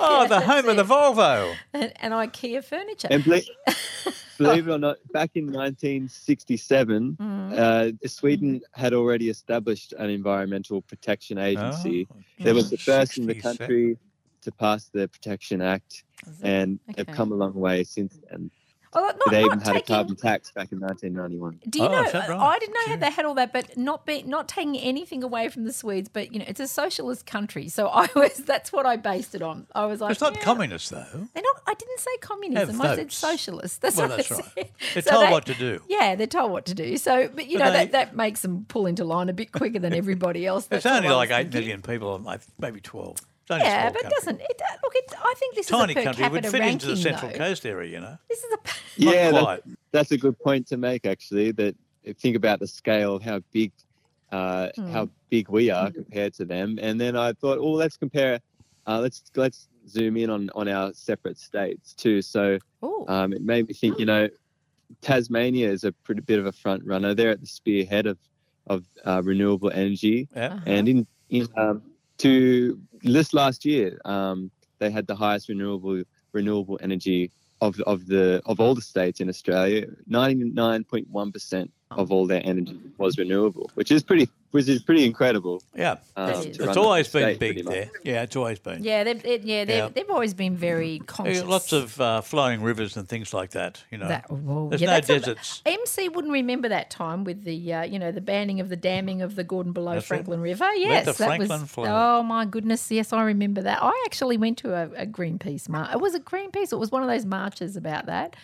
oh, 0.00 0.26
the 0.28 0.40
home 0.40 0.68
of 0.68 0.76
the 0.76 0.84
Volvo. 0.84 1.54
and, 1.72 1.92
and 2.00 2.12
IKEA 2.14 2.62
furniture. 2.64 3.08
And 3.10 3.24
believe, 3.24 3.44
believe 4.42 4.68
it 4.68 4.72
or 4.72 4.78
not, 4.78 4.96
back 5.12 5.30
in 5.34 5.46
1967, 5.52 7.16
Mm. 7.20 7.58
uh, 8.02 8.08
Sweden 8.08 8.60
had 8.72 8.92
already 8.94 9.28
established 9.30 9.92
an 9.98 10.10
environmental 10.10 10.82
protection 10.82 11.38
agency. 11.38 12.08
Oh, 12.10 12.16
They 12.38 12.52
was 12.52 12.70
the 12.70 12.78
first 12.78 13.18
in 13.18 13.26
the 13.26 13.34
country 13.34 13.98
to 14.42 14.52
pass 14.52 14.88
the 14.92 15.08
Protection 15.08 15.60
Act, 15.60 16.04
Is 16.26 16.40
it? 16.40 16.46
and 16.46 16.80
they've 16.94 17.06
come 17.06 17.32
a 17.32 17.36
long 17.36 17.54
way 17.54 17.84
since 17.84 18.18
then. 18.30 18.50
Oh, 18.94 19.00
not, 19.00 19.18
they 19.30 19.40
not 19.40 19.46
even 19.46 19.58
had 19.60 19.72
taking, 19.74 19.94
a 19.94 19.96
carbon 19.98 20.16
tax 20.16 20.50
back 20.50 20.70
in 20.70 20.80
1991. 20.80 21.60
Do 21.70 21.78
you 21.78 21.84
Oh, 21.86 21.88
know? 21.88 22.02
right? 22.02 22.30
I 22.30 22.58
didn't 22.58 22.74
know 22.74 22.86
how 22.92 22.96
they 22.96 23.10
had 23.10 23.24
all 23.24 23.34
that, 23.34 23.52
but 23.52 23.76
not 23.76 24.04
be, 24.04 24.22
not 24.24 24.48
taking 24.48 24.76
anything 24.78 25.22
away 25.24 25.48
from 25.48 25.64
the 25.64 25.72
Swedes. 25.72 26.08
But 26.08 26.32
you 26.32 26.38
know, 26.40 26.44
it's 26.48 26.60
a 26.60 26.68
socialist 26.68 27.24
country, 27.24 27.68
so 27.68 27.88
I 27.88 28.08
was 28.16 28.36
that's 28.38 28.72
what 28.72 28.84
I 28.86 28.96
based 28.96 29.34
it 29.34 29.42
on. 29.42 29.66
I 29.74 29.86
was 29.86 30.00
like, 30.00 30.12
It's 30.12 30.20
not 30.20 30.34
yeah. 30.36 30.42
communist, 30.42 30.90
though. 30.90 31.06
They're 31.12 31.42
not. 31.42 31.62
I 31.66 31.74
didn't 31.74 32.00
say 32.00 32.10
communism. 32.20 32.80
I 32.82 32.96
said 32.96 33.12
socialist. 33.12 33.80
That's 33.80 33.96
Well, 33.96 34.08
what 34.08 34.16
that's 34.18 34.32
I 34.32 34.34
right. 34.36 34.44
said. 34.54 34.70
They're 34.94 35.02
So 35.02 35.10
told 35.12 35.26
they- 35.26 35.30
what 35.32 35.46
to 35.46 35.54
do. 35.54 35.80
Yeah, 35.88 36.14
they're 36.14 36.26
told 36.26 36.50
what 36.52 36.66
to 36.66 36.74
do. 36.74 36.96
So, 36.98 37.28
but 37.34 37.46
you 37.46 37.58
But 37.58 37.64
know 37.64 37.72
they- 37.72 37.78
that, 37.86 37.92
that 37.92 38.16
makes 38.16 38.42
them 38.42 38.66
pull 38.68 38.86
into 38.86 39.04
line 39.04 39.28
a 39.28 39.32
bit 39.32 39.52
quicker 39.52 39.78
than 39.78 39.94
everybody 39.94 40.46
else. 40.46 40.68
It's 40.70 40.84
only 40.86 41.08
like 41.08 41.30
was 41.30 41.38
8 41.38 41.42
thinking. 41.44 41.60
million 41.60 41.82
people, 41.82 42.38
maybe 42.58 42.80
12. 42.80 43.16
It's 43.42 43.50
only 43.50 43.64
Yeah, 43.64 43.90
but 43.90 44.02
country. 44.02 44.10
doesn't 44.18 44.40
it? 44.40 44.62
uh, 44.62 44.76
Look, 44.82 44.94
it, 44.94 45.12
I 45.18 45.34
think 45.38 45.54
this 45.54 45.66
Tiny 45.66 45.92
is 45.92 45.96
a 45.96 46.00
per 46.00 46.04
country 46.04 46.22
would 46.28 46.32
capita 46.42 46.50
fit 46.50 46.60
ranking. 46.60 46.72
into 46.74 46.86
the 46.86 46.96
Central 46.96 47.30
though. 47.32 47.38
Coast 47.38 47.66
area, 47.66 47.90
you 47.92 48.00
know. 48.00 48.16
This 48.28 48.38
is 48.44 48.52
a 48.52 48.56
Not 49.04 49.14
yeah, 49.14 49.30
that- 49.32 49.42
quite. 49.42 49.60
that's 49.90 50.10
a 50.12 50.16
good 50.18 50.38
point 50.38 50.66
to 50.68 50.76
make 50.76 51.06
actually 51.06 51.50
that 51.52 51.74
think 52.18 52.36
about 52.36 52.60
the 52.60 52.66
scale 52.66 53.16
of 53.16 53.22
how 53.22 53.40
big 53.52 53.72
uh, 54.32 54.70
Hmm. 54.76 54.88
how 54.90 55.08
big 55.28 55.48
we 55.50 55.68
are 55.70 55.90
compared 55.90 56.32
to 56.34 56.46
them 56.46 56.78
and 56.80 56.98
then 56.98 57.16
i 57.16 57.34
thought 57.34 57.58
oh 57.58 57.72
let's 57.72 57.98
compare 57.98 58.40
uh, 58.86 58.98
let's 58.98 59.22
let's 59.36 59.68
zoom 59.86 60.16
in 60.16 60.30
on 60.30 60.48
on 60.54 60.68
our 60.68 60.90
separate 60.94 61.38
states 61.38 61.92
too 61.92 62.22
so 62.22 62.58
um, 63.08 63.34
it 63.34 63.42
made 63.42 63.68
me 63.68 63.74
think 63.74 63.98
you 63.98 64.06
know 64.06 64.26
tasmania 65.02 65.68
is 65.70 65.84
a 65.84 65.92
pretty 65.92 66.22
bit 66.22 66.38
of 66.38 66.46
a 66.46 66.52
front 66.52 66.82
runner 66.86 67.14
they're 67.14 67.30
at 67.30 67.40
the 67.40 67.46
spearhead 67.46 68.06
of 68.06 68.18
of 68.68 68.84
uh, 69.04 69.20
renewable 69.22 69.70
energy 69.70 70.28
Yeah. 70.34 70.46
uh-huh. 70.54 70.60
and 70.66 70.88
in 70.88 71.06
in 71.28 71.46
um, 71.56 71.82
to 72.22 72.78
this 73.02 73.34
last 73.34 73.64
year 73.64 74.00
um, 74.04 74.50
they 74.78 74.90
had 74.90 75.06
the 75.06 75.16
highest 75.16 75.48
renewable 75.48 76.02
renewable 76.32 76.78
energy 76.82 77.30
of 77.60 77.80
of 77.80 78.06
the 78.06 78.40
of 78.46 78.60
all 78.60 78.74
the 78.74 78.82
states 78.92 79.20
in 79.20 79.28
Australia. 79.28 79.86
Ninety 80.06 80.44
nine 80.44 80.84
point 80.84 81.08
one 81.10 81.30
percent 81.32 81.70
of 81.96 82.10
all 82.12 82.26
their 82.26 82.42
energy 82.44 82.78
was 82.98 83.18
renewable, 83.18 83.70
which 83.74 83.90
is 83.90 84.02
pretty 84.02 84.28
which 84.52 84.68
is 84.68 84.82
pretty 84.82 85.06
incredible. 85.06 85.62
Yeah. 85.74 85.92
Um, 86.14 86.26
That 86.26 86.46
is. 86.46 86.56
to 86.58 86.68
It's 86.68 86.76
always 86.76 87.08
been 87.08 87.36
state, 87.36 87.38
big 87.40 87.64
there. 87.64 87.90
Yeah, 88.04 88.20
it's 88.22 88.36
always 88.36 88.58
been. 88.58 88.84
yeah, 88.84 89.02
they've 89.02 89.24
it, 89.24 89.42
yeah, 89.44 89.64
they've, 89.64 89.76
Yeah. 89.76 89.88
they've 89.88 90.10
always 90.10 90.34
been 90.34 90.58
very 90.58 90.92
Yeah, 90.96 90.98
conscious. 91.06 91.44
Lots 91.44 91.72
of 91.72 91.98
uh, 91.98 92.20
flowing 92.20 92.60
rivers 92.62 92.94
and 92.98 93.08
things 93.08 93.32
like 93.32 93.52
that, 93.52 93.82
you 93.90 93.96
know. 93.96 94.08
that. 94.08 94.30
Well, 94.30 94.68
There's 94.68 94.82
yeah, 94.82 94.88
no 94.88 94.92
that's 94.96 95.08
a- 95.08 95.18
deserts. 95.20 95.62
MC 95.64 96.10
wouldn't 96.10 96.34
remember 96.34 96.68
that 96.68 96.90
time 96.90 97.24
with 97.24 97.44
the 97.44 97.72
uh, 97.72 97.82
you 97.84 97.98
know 97.98 98.12
the 98.12 98.20
banning 98.20 98.60
of 98.60 98.68
the 98.68 98.76
damming 98.76 99.22
of 99.22 99.36
the 99.36 99.44
Gordon 99.44 99.72
Below 99.72 99.94
That's 99.94 100.04
it. 100.04 100.08
Franklin 100.08 100.40
River. 100.42 100.68
Yes, 100.74 101.06
the 101.06 101.12
that 101.12 101.16
Franklin 101.16 101.60
was. 101.62 101.70
flow. 101.70 101.84
Oh 101.88 102.22
my 102.22 102.44
goodness, 102.44 102.90
yes, 102.90 103.14
I 103.14 103.22
remember 103.22 103.62
that. 103.62 103.78
I 103.82 104.02
actually 104.04 104.36
went 104.36 104.58
to 104.58 104.74
a, 104.74 104.84
a 104.96 105.06
Greenpeace 105.06 105.66
march. 105.70 105.90
It 105.94 106.00
was 106.00 106.14
a 106.14 106.20
Greenpeace. 106.20 106.72
It 106.72 106.78
was 106.78 106.90
one 106.90 107.02
of 107.02 107.08
those 107.08 107.24
marches 107.24 107.74
about 107.74 108.04
that 108.06 108.36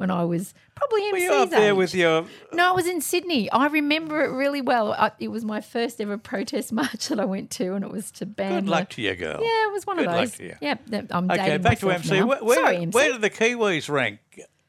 when 0.00 0.10
I 0.10 0.24
was 0.24 0.54
probably 0.74 1.02
Were 1.02 1.18
MC's 1.18 1.22
you 1.24 1.32
up 1.34 1.50
there 1.50 1.72
age. 1.72 1.76
with 1.76 1.94
your. 1.94 2.24
No, 2.54 2.70
I 2.70 2.72
was 2.72 2.86
in 2.86 3.02
Sydney. 3.02 3.50
I 3.50 3.66
remember 3.66 4.24
it 4.24 4.28
really 4.34 4.62
well. 4.62 4.94
I, 4.94 5.12
it 5.20 5.28
was 5.28 5.44
my 5.44 5.60
first 5.60 6.00
ever 6.00 6.16
protest 6.16 6.72
march 6.80 7.08
that 7.08 7.20
I 7.20 7.26
went 7.26 7.50
to, 7.52 7.74
and 7.74 7.84
it 7.84 7.90
was 7.90 8.10
to 8.12 8.24
ban. 8.26 8.62
Good 8.64 8.68
luck 8.70 8.88
to 8.90 9.02
you, 9.02 9.14
girl. 9.14 9.40
Yeah, 9.42 9.66
it 9.68 9.72
was 9.72 9.86
one 9.86 9.98
Good 9.98 10.06
of 10.06 10.12
luck 10.12 10.20
those. 10.22 10.36
to 10.38 10.44
you. 10.44 10.56
Yeah, 10.62 10.76
I'm 11.10 11.30
Okay, 11.30 11.36
dating 11.44 11.62
back 11.62 11.78
to 11.80 11.90
MC. 11.90 12.18
now. 12.20 12.26
Where, 12.26 12.42
where, 12.42 12.56
Sorry, 12.56 12.76
MC. 12.78 12.94
where 12.94 13.12
do 13.12 13.18
the 13.18 13.28
Kiwis 13.30 13.90
rank? 13.90 14.20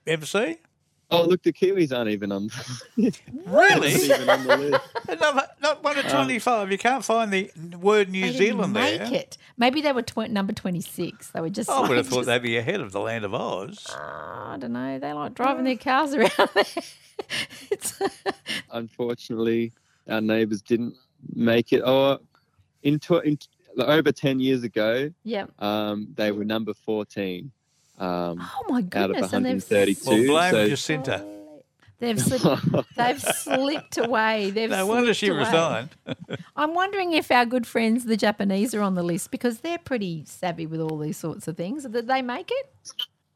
MC? 0.05 0.57
Oh, 1.13 1.23
look, 1.25 1.43
the 1.43 1.51
Kiwis 1.51 1.95
aren't 1.95 2.09
even 2.09 2.31
on. 2.31 2.49
Really? 3.45 3.91
aren't 3.91 4.03
even 4.03 4.29
on 4.29 4.43
the 4.47 4.57
list. 4.57 4.83
not, 5.21 5.49
not 5.61 5.83
one 5.83 5.95
to 5.95 6.03
25. 6.03 6.71
You 6.71 6.77
can't 6.77 7.03
find 7.03 7.31
the 7.33 7.51
word 7.79 8.09
New 8.09 8.21
They 8.21 8.27
didn't 8.31 8.37
Zealand 8.39 8.73
make 8.73 8.99
there. 8.99 9.13
it. 9.13 9.37
Maybe 9.57 9.81
they 9.81 9.91
were 9.91 10.03
tw- 10.03 10.29
number 10.29 10.53
twenty 10.53 10.79
six. 10.81 11.29
They 11.31 11.41
were 11.41 11.49
just. 11.49 11.69
I 11.69 11.81
would 11.81 11.89
like, 11.89 11.97
have 11.97 12.07
thought 12.07 12.15
just- 12.19 12.27
they'd 12.27 12.41
be 12.41 12.57
ahead 12.57 12.79
of 12.81 12.91
the 12.93 12.99
land 13.01 13.25
of 13.25 13.33
Oz. 13.33 13.85
I 13.93 14.57
don't 14.59 14.71
know. 14.73 14.99
They 14.99 15.11
like 15.13 15.33
driving 15.33 15.65
their 15.65 15.75
cars 15.77 16.13
around 16.15 16.31
there. 16.53 16.63
it's, 17.69 17.99
Unfortunately, 18.71 19.71
our 20.09 20.21
neighbours 20.21 20.61
didn't 20.61 20.95
make 21.35 21.73
it. 21.73 21.81
Or 21.81 22.19
in, 22.83 22.99
tw- 22.99 23.23
in 23.23 23.37
over 23.77 24.11
10 24.11 24.39
years 24.39 24.63
ago, 24.63 25.11
Yep. 25.23 25.61
um, 25.61 26.07
they 26.15 26.31
were 26.31 26.43
number 26.45 26.73
14 26.73 27.51
um, 28.01 28.39
Oh 28.41 28.63
my 28.69 28.77
out 28.77 28.83
of 28.83 28.89
goodness! 28.89 29.33
and 29.33 29.45
they've 29.45 29.63
132. 29.69 30.09
Well, 30.09 30.51
blame 30.51 30.51
so- 30.51 30.69
Jacinda. 30.75 31.37
They've 31.99 32.19
slipped, 32.19 32.95
they've 32.97 33.21
slipped 33.21 33.97
away. 33.99 34.49
They've 34.49 34.69
No 34.71 34.87
wonder 34.87 35.13
slipped 35.13 35.19
she 35.19 35.27
away. 35.27 35.39
resigned. 35.41 35.89
I'm 36.55 36.73
wondering 36.73 37.11
if 37.13 37.29
our 37.29 37.45
good 37.45 37.67
friends, 37.67 38.05
the 38.05 38.17
Japanese, 38.17 38.73
are 38.73 38.81
on 38.81 38.95
the 38.95 39.03
list 39.03 39.29
because 39.29 39.59
they're 39.59 39.77
pretty 39.77 40.23
savvy 40.25 40.65
with 40.65 40.81
all 40.81 40.97
these 40.97 41.17
sorts 41.17 41.47
of 41.47 41.55
things. 41.57 41.85
Did 41.85 42.07
they 42.07 42.23
make 42.23 42.49
it? 42.51 42.71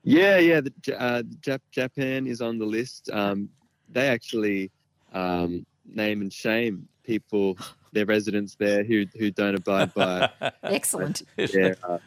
Yeah, 0.04 0.40
yeah. 0.40 0.62
The, 0.62 1.00
uh, 1.00 1.22
Jap- 1.42 1.62
Japan 1.70 2.26
is 2.26 2.42
on 2.42 2.58
the 2.58 2.66
list. 2.66 3.08
Um, 3.14 3.50
they 3.92 4.08
actually 4.08 4.72
um, 5.14 5.64
name 5.86 6.22
and 6.22 6.34
shame 6.34 6.88
people, 7.04 7.60
their 7.92 8.08
residents 8.08 8.56
there 8.56 8.84
who 8.84 9.06
who 9.20 9.30
don't 9.30 9.54
abide 9.54 9.94
by 9.94 10.28
Excellent. 10.64 11.22
their, 11.38 11.78
uh, 11.88 12.00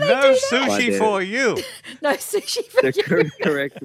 no 0.00 0.06
By 0.32 0.38
sushi 0.50 0.98
for 0.98 1.22
you. 1.22 1.58
No 2.02 2.12
sushi 2.14 2.64
for 2.66 2.82
their 2.82 2.92
you. 2.96 3.02
cor- 3.04 3.24
correct 3.42 3.78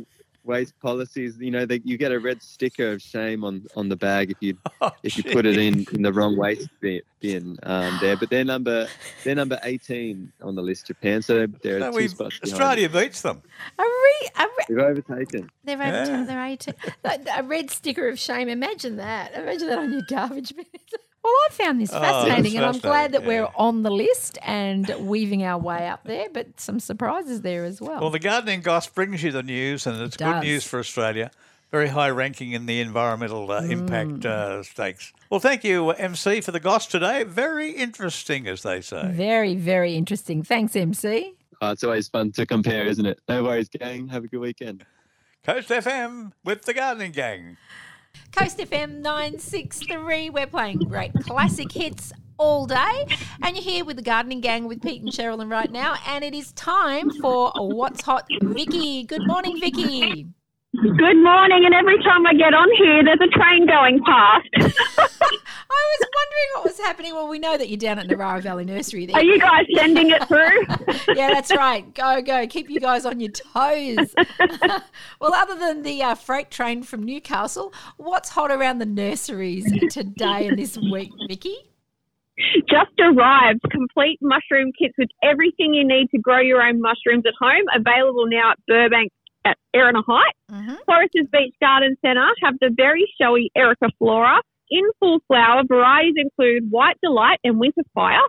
waste 0.44 0.80
policies. 0.80 1.38
You 1.40 1.52
know, 1.52 1.66
they, 1.66 1.82
you 1.84 1.98
get 1.98 2.12
a 2.14 2.20
red 2.20 2.42
sticker 2.42 2.94
of 2.94 3.02
shame 3.02 3.44
on, 3.44 3.68
on 3.76 3.90
the 3.90 3.96
bag 3.98 4.32
if 4.32 4.38
you 4.40 4.58
Oh, 4.82 4.92
if 5.04 5.18
you 5.18 5.24
put 5.24 5.46
it 5.46 5.58
in, 5.58 5.86
in 5.92 6.02
the 6.02 6.14
wrong 6.14 6.38
waste 6.38 6.70
bin, 6.80 7.02
bin 7.20 7.58
um, 7.64 7.98
there. 8.02 8.16
But 8.16 8.30
they're 8.30 8.46
number 8.46 8.88
they're 9.24 9.36
number 9.36 9.60
eighteen 9.64 10.32
on 10.42 10.56
the 10.56 10.62
list, 10.62 10.88
Japan. 10.88 11.22
So 11.22 11.36
they're, 11.36 11.48
they're 11.62 11.80
No, 11.80 11.92
two 11.92 11.98
we, 11.98 12.08
spots 12.08 12.40
behind. 12.40 12.54
Australia 12.54 12.90
beats 12.90 13.22
them. 13.22 13.42
A 13.78 13.84
re, 13.84 14.30
a 14.38 14.44
re, 14.44 14.66
They've 14.70 14.78
overtaken. 14.80 15.50
they're, 15.66 15.78
Yeah. 15.78 16.08
yeah. 16.08 16.24
they're 16.24 16.46
18. 16.46 16.74
A 17.38 17.44
red 17.44 17.70
sticker 17.70 18.08
of 18.08 18.18
shame. 18.18 18.48
Imagine 18.50 18.96
that. 18.98 19.34
Imagine 19.34 19.68
that 19.68 19.80
on 19.80 19.92
your 19.92 20.04
garbage 20.08 20.56
bin. 20.56 20.66
Well, 21.24 21.34
I 21.34 21.50
found 21.52 21.82
this 21.82 21.92
Oh, 21.94 22.00
fascinating, 22.00 22.44
that's 22.44 22.56
and 22.56 22.66
I'm 22.66 22.80
glad 22.80 23.12
that 23.12 23.22
fascinating, 23.24 23.44
we're 23.44 23.50
on 23.58 23.84
the 23.84 23.92
list 23.92 24.38
and 24.44 24.88
weaving 25.00 25.44
our 25.44 25.58
way 25.60 25.88
up 25.88 26.04
there, 26.06 26.28
but 26.32 26.60
some 26.60 26.80
surprises 26.80 27.42
there 27.42 27.66
as 27.66 27.82
well. 27.82 28.00
Well, 28.00 28.10
the 28.12 28.20
gardening 28.20 28.62
goss 28.62 28.88
brings 28.88 29.24
you 29.24 29.32
the 29.32 29.44
news, 29.44 29.86
and 29.86 30.02
it's 30.02 30.16
good 30.16 30.42
news 30.44 30.64
for 30.64 30.80
Australia. 30.80 31.32
Very 31.70 31.90
high 31.90 32.10
ranking 32.12 32.54
in 32.54 32.66
the 32.66 32.80
environmental 32.80 33.52
uh, 33.52 33.62
impact 33.64 34.26
uh, 34.26 34.64
stakes. 34.64 35.12
Well, 35.30 35.42
thank 35.42 35.66
you, 35.66 35.90
uh, 35.90 35.96
MC, 35.98 36.40
for 36.40 36.52
the 36.54 36.62
goss 36.62 36.88
today. 36.88 37.24
Very 37.24 37.72
interesting, 37.72 38.48
as 38.48 38.64
they 38.64 38.80
say. 38.80 39.12
very, 39.12 39.54
very 39.56 39.96
interesting. 39.96 40.44
Thanks, 40.44 40.78
MC. 40.78 41.34
Oh, 41.62 41.72
it's 41.72 41.84
always 41.84 42.08
fun 42.08 42.32
to 42.34 42.46
compare, 42.46 42.86
isn't 42.86 43.06
it? 43.06 43.20
No 43.28 43.44
worries, 43.44 43.68
gang. 43.68 44.08
Have 44.08 44.24
a 44.24 44.28
good 44.28 44.40
weekend. 44.40 44.86
Coast 45.44 45.68
FM 45.68 46.32
with 46.46 46.62
the 46.64 46.74
gardening 46.74 47.12
gang. 47.12 47.58
Coast 48.32 48.58
FM 48.58 49.02
963. 49.02 50.30
We're 50.30 50.48
playing 50.48 50.80
great 50.80 51.14
classic 51.14 51.72
hits 51.72 52.14
all 52.38 52.66
day. 52.66 53.06
And 53.42 53.56
you're 53.56 53.64
here 53.64 53.86
with 53.86 53.96
the 53.96 54.02
Gardening 54.02 54.42
Gang 54.42 54.68
with 54.68 54.82
Pete 54.82 55.02
and 55.02 55.12
Cheralyn 55.12 55.50
right 55.50 55.72
now. 55.72 55.96
And 56.08 56.24
it 56.24 56.34
is 56.34 56.52
time 56.54 57.10
for 57.22 57.52
What's 57.56 58.02
Hot 58.02 58.26
Vicki. 58.42 59.04
Good 59.04 59.26
morning, 59.26 59.60
Vicki. 59.60 60.28
Good 60.74 61.24
morning, 61.24 61.66
and 61.66 61.74
every 61.74 61.98
time 62.04 62.28
I 62.28 62.34
get 62.34 62.54
on 62.54 62.68
here, 62.78 63.04
there's 63.04 63.22
a 63.22 63.32
train 63.32 63.66
going 63.66 64.00
past. 64.04 64.48
I 65.88 65.98
was 66.00 66.10
wondering 66.16 66.48
what 66.56 66.64
was 66.66 66.78
happening. 66.80 67.14
Well, 67.14 67.28
we 67.28 67.40
know 67.40 67.58
that 67.58 67.70
you're 67.70 67.78
down 67.78 68.00
at 68.00 68.08
Narara 68.08 68.42
Valley 68.42 68.66
Nursery 68.66 69.06
there. 69.06 69.16
Are 69.16 69.24
you 69.24 69.40
guys 69.40 69.66
sending 69.76 70.10
it 70.10 70.28
through? 70.28 71.16
yeah, 71.16 71.30
that's 71.34 71.56
right. 71.56 71.94
Go, 71.94 72.22
go. 72.22 72.46
Keep 72.48 72.70
you 72.70 72.80
guys 72.80 73.06
on 73.06 73.20
your 73.20 73.32
toes. 73.32 74.14
well, 75.22 75.34
other 75.34 75.56
than 75.56 75.84
the 75.84 76.04
uh, 76.04 76.16
freight 76.16 76.52
train 76.52 76.84
from 76.84 77.04
Newcastle, 77.04 77.74
what's 77.96 78.30
hot 78.30 78.52
around 78.52 78.80
the 78.80 78.86
nurseries 78.86 79.66
today 79.90 80.48
and 80.48 80.60
this 80.60 80.78
week, 80.78 81.12
Vicki? 81.28 81.56
Just 82.70 83.00
arrived. 83.00 83.62
Complete 83.72 84.20
mushroom 84.22 84.72
kits 84.78 84.94
with 84.98 85.10
everything 85.24 85.74
you 85.74 85.88
need 85.88 86.10
to 86.12 86.20
grow 86.20 86.40
your 86.40 86.62
own 86.62 86.82
mushrooms 86.82 87.24
at 87.26 87.34
home. 87.40 87.64
Available 87.74 88.28
now 88.28 88.52
at 88.52 88.60
Burbank 88.68 89.12
at 89.46 89.58
Erina 89.74 90.04
Heights. 90.06 90.38
Mm-hmm. 90.52 90.76
Forresters 90.86 91.28
Beach 91.32 91.56
Garden 91.62 91.96
Centre 92.02 92.28
have 92.44 92.56
the 92.60 92.70
very 92.76 93.10
showy 93.20 93.52
Erica 93.56 93.90
Flora 93.98 94.42
in 94.70 94.84
full 95.00 95.20
flower. 95.28 95.64
Varieties 95.68 96.16
include 96.18 96.72
White 96.72 96.98
Delight 97.04 97.40
and 97.44 97.60
Winter 97.60 97.84
Fire. 97.94 98.22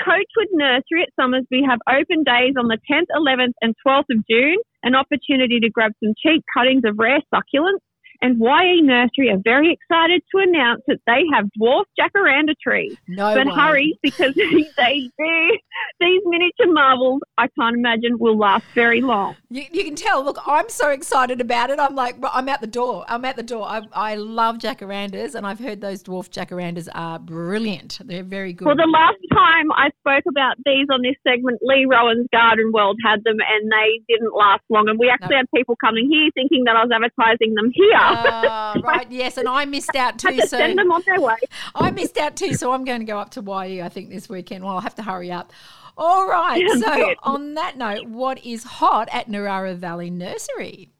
Coachwood 0.00 0.50
Nursery 0.52 1.02
at 1.02 1.10
Somersby 1.18 1.62
have 1.68 1.78
open 1.88 2.24
days 2.24 2.54
on 2.58 2.66
the 2.68 2.78
10th, 2.90 3.06
11th, 3.14 3.52
and 3.60 3.74
12th 3.86 4.10
of 4.10 4.26
June. 4.28 4.58
An 4.82 4.94
opportunity 4.94 5.60
to 5.60 5.70
grab 5.70 5.92
some 6.02 6.14
cheap 6.18 6.42
cuttings 6.56 6.82
of 6.84 6.98
rare 6.98 7.20
succulents. 7.32 7.82
And 8.22 8.38
YE 8.38 8.82
Nursery 8.82 9.30
are 9.30 9.40
very 9.44 9.72
excited 9.72 10.22
to 10.32 10.38
announce 10.40 10.80
that 10.86 10.98
they 11.06 11.22
have 11.34 11.46
dwarf 11.60 11.84
jacaranda 11.98 12.54
trees. 12.62 12.96
No 13.08 13.34
but 13.34 13.46
way. 13.48 13.52
hurry 13.54 13.98
because 14.02 14.32
they 14.36 15.10
do. 15.18 15.58
These 16.00 16.22
miniature 16.26 16.72
marvels, 16.72 17.20
I 17.36 17.48
can't 17.58 17.76
imagine, 17.76 18.18
will 18.20 18.38
last 18.38 18.64
very 18.76 19.00
long. 19.00 19.34
You, 19.50 19.64
you 19.72 19.84
can 19.84 19.96
tell. 19.96 20.24
Look, 20.24 20.38
I'm 20.46 20.68
so 20.68 20.90
excited 20.90 21.40
about 21.40 21.70
it. 21.70 21.80
I'm 21.80 21.96
like, 21.96 22.16
I'm 22.32 22.48
at 22.48 22.60
the 22.60 22.66
door. 22.68 23.04
I'm 23.08 23.24
at 23.24 23.36
the 23.36 23.42
door. 23.42 23.66
I, 23.66 23.82
I 23.92 24.14
love 24.14 24.58
jacarandas, 24.58 25.34
and 25.34 25.44
I've 25.46 25.58
heard 25.58 25.80
those 25.80 26.02
dwarf 26.02 26.30
jacarandas 26.30 26.88
are 26.94 27.18
brilliant. 27.18 27.98
They're 28.04 28.22
very 28.22 28.52
good. 28.52 28.66
Well, 28.66 28.76
the 28.76 28.86
last 28.86 29.18
time 29.34 29.72
I 29.72 29.90
spoke 30.00 30.24
about 30.28 30.56
these 30.64 30.86
on 30.92 31.02
this 31.02 31.16
segment, 31.26 31.58
Lee 31.62 31.86
Rowan's 31.90 32.28
Garden 32.32 32.70
World 32.72 32.98
had 33.04 33.24
them 33.24 33.36
and 33.40 33.70
they 33.70 34.00
didn't 34.08 34.32
last 34.32 34.62
long. 34.70 34.88
And 34.88 34.98
we 34.98 35.08
actually 35.10 35.34
No. 35.34 35.36
had 35.38 35.46
people 35.54 35.76
coming 35.82 36.08
here 36.10 36.30
thinking 36.34 36.64
that 36.64 36.76
I 36.76 36.84
was 36.84 36.90
advertising 36.94 37.54
them 37.54 37.70
here. 37.74 38.11
Ah, 38.14 38.74
right, 38.84 39.10
yes, 39.10 39.36
and 39.38 39.48
I 39.48 39.64
missed 39.64 39.94
out 39.96 40.18
too. 40.18 40.36
to 40.36 40.46
So 40.46 40.58
send 40.58 40.78
them 40.78 40.90
on 40.92 41.02
their 41.06 41.20
way. 41.20 41.36
I 41.74 41.90
missed 41.90 42.18
out 42.18 42.36
too. 42.36 42.54
So 42.54 42.72
I'm 42.72 42.84
going 42.84 43.00
to 43.00 43.06
go 43.06 43.18
up 43.18 43.30
to 43.30 43.40
YE. 43.40 43.82
I 43.82 43.88
think 43.88 44.10
this 44.10 44.28
weekend. 44.28 44.64
Well, 44.64 44.74
I'll 44.74 44.80
have 44.80 44.94
to 44.96 45.02
hurry 45.02 45.30
up. 45.32 45.52
All 45.96 46.28
right. 46.28 46.68
So 46.80 47.14
on 47.22 47.54
that 47.54 47.76
note, 47.76 48.06
what 48.06 48.44
is 48.44 48.64
hot 48.64 49.08
at 49.12 49.28
Narara 49.28 49.76
Valley 49.76 50.10
Nursery? 50.10 50.90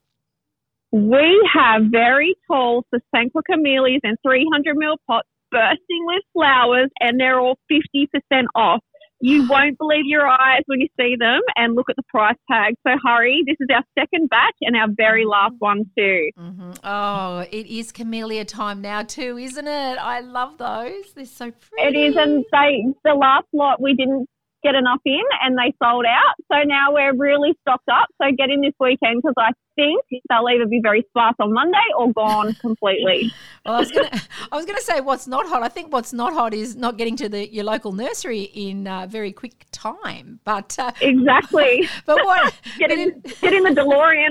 We 0.91 1.49
have 1.53 1.83
very 1.91 2.35
tall 2.47 2.85
Sasanqua 2.93 3.41
camellias 3.49 4.01
and 4.03 4.17
300 4.23 4.75
ml 4.75 4.97
pots 5.07 5.27
bursting 5.49 6.05
with 6.05 6.23
flowers, 6.33 6.89
and 6.99 7.19
they're 7.19 7.39
all 7.39 7.57
50% 7.71 8.43
off. 8.55 8.81
You 9.23 9.47
won't 9.47 9.77
believe 9.77 10.03
your 10.05 10.27
eyes 10.27 10.63
when 10.65 10.81
you 10.81 10.89
see 10.99 11.15
them 11.17 11.39
and 11.55 11.75
look 11.75 11.89
at 11.89 11.95
the 11.95 12.03
price 12.09 12.35
tag. 12.51 12.73
So 12.85 12.93
hurry. 13.05 13.41
This 13.47 13.55
is 13.61 13.67
our 13.73 13.83
second 13.97 14.29
batch 14.29 14.57
and 14.59 14.75
our 14.75 14.89
very 14.97 15.23
last 15.25 15.55
one, 15.59 15.85
too. 15.97 16.29
Mm-hmm. 16.37 16.71
Oh, 16.83 17.45
it 17.49 17.65
is 17.67 17.93
camellia 17.93 18.43
time 18.43 18.81
now 18.81 19.03
too, 19.03 19.37
isn't 19.37 19.65
it? 19.65 19.97
I 19.97 20.19
love 20.19 20.57
those. 20.57 21.13
They're 21.15 21.23
so 21.23 21.51
pretty. 21.51 21.99
It 21.99 22.09
is. 22.09 22.15
and 22.17 22.43
they 22.51 22.83
the 23.05 23.13
last 23.13 23.47
lot 23.53 23.81
we 23.81 23.93
didn't 23.93 24.27
get 24.63 24.75
enough 24.75 25.01
in, 25.05 25.21
and 25.41 25.57
they 25.57 25.73
sold 25.83 26.05
out. 26.05 26.35
So 26.51 26.63
now 26.65 26.93
we're 26.93 27.15
really 27.15 27.53
stocked 27.61 27.89
up. 27.91 28.07
So 28.21 28.29
get 28.37 28.49
in 28.49 28.61
this 28.61 28.73
weekend 28.79 29.21
because 29.21 29.35
I 29.37 29.51
think 29.75 30.01
they'll 30.29 30.47
either 30.47 30.67
be 30.67 30.79
very 30.81 31.03
sparse 31.09 31.35
on 31.39 31.53
Monday 31.53 31.77
or 31.97 32.11
gone 32.13 32.53
completely. 32.61 33.31
Well, 33.65 33.75
I 33.75 33.79
was 33.79 33.91
gonna, 33.91 34.21
I 34.51 34.55
was 34.55 34.65
gonna 34.65 34.81
say 34.81 35.01
what's 35.01 35.27
not 35.27 35.47
hot. 35.47 35.63
I 35.63 35.69
think 35.69 35.91
what's 35.91 36.13
not 36.13 36.33
hot 36.33 36.53
is 36.53 36.75
not 36.75 36.97
getting 36.97 37.15
to 37.17 37.29
the 37.29 37.51
your 37.51 37.63
local 37.63 37.91
nursery 37.91 38.43
in 38.53 38.87
uh, 38.87 39.07
very 39.07 39.31
quick 39.31 39.65
time. 39.71 40.39
But 40.43 40.77
uh, 40.79 40.91
exactly. 41.01 41.87
but 42.05 42.17
what? 42.23 42.53
Get 42.77 42.91
in- 42.91 43.21
get 43.41 43.53
in 43.53 43.63
the 43.63 43.69
DeLorean. 43.69 44.29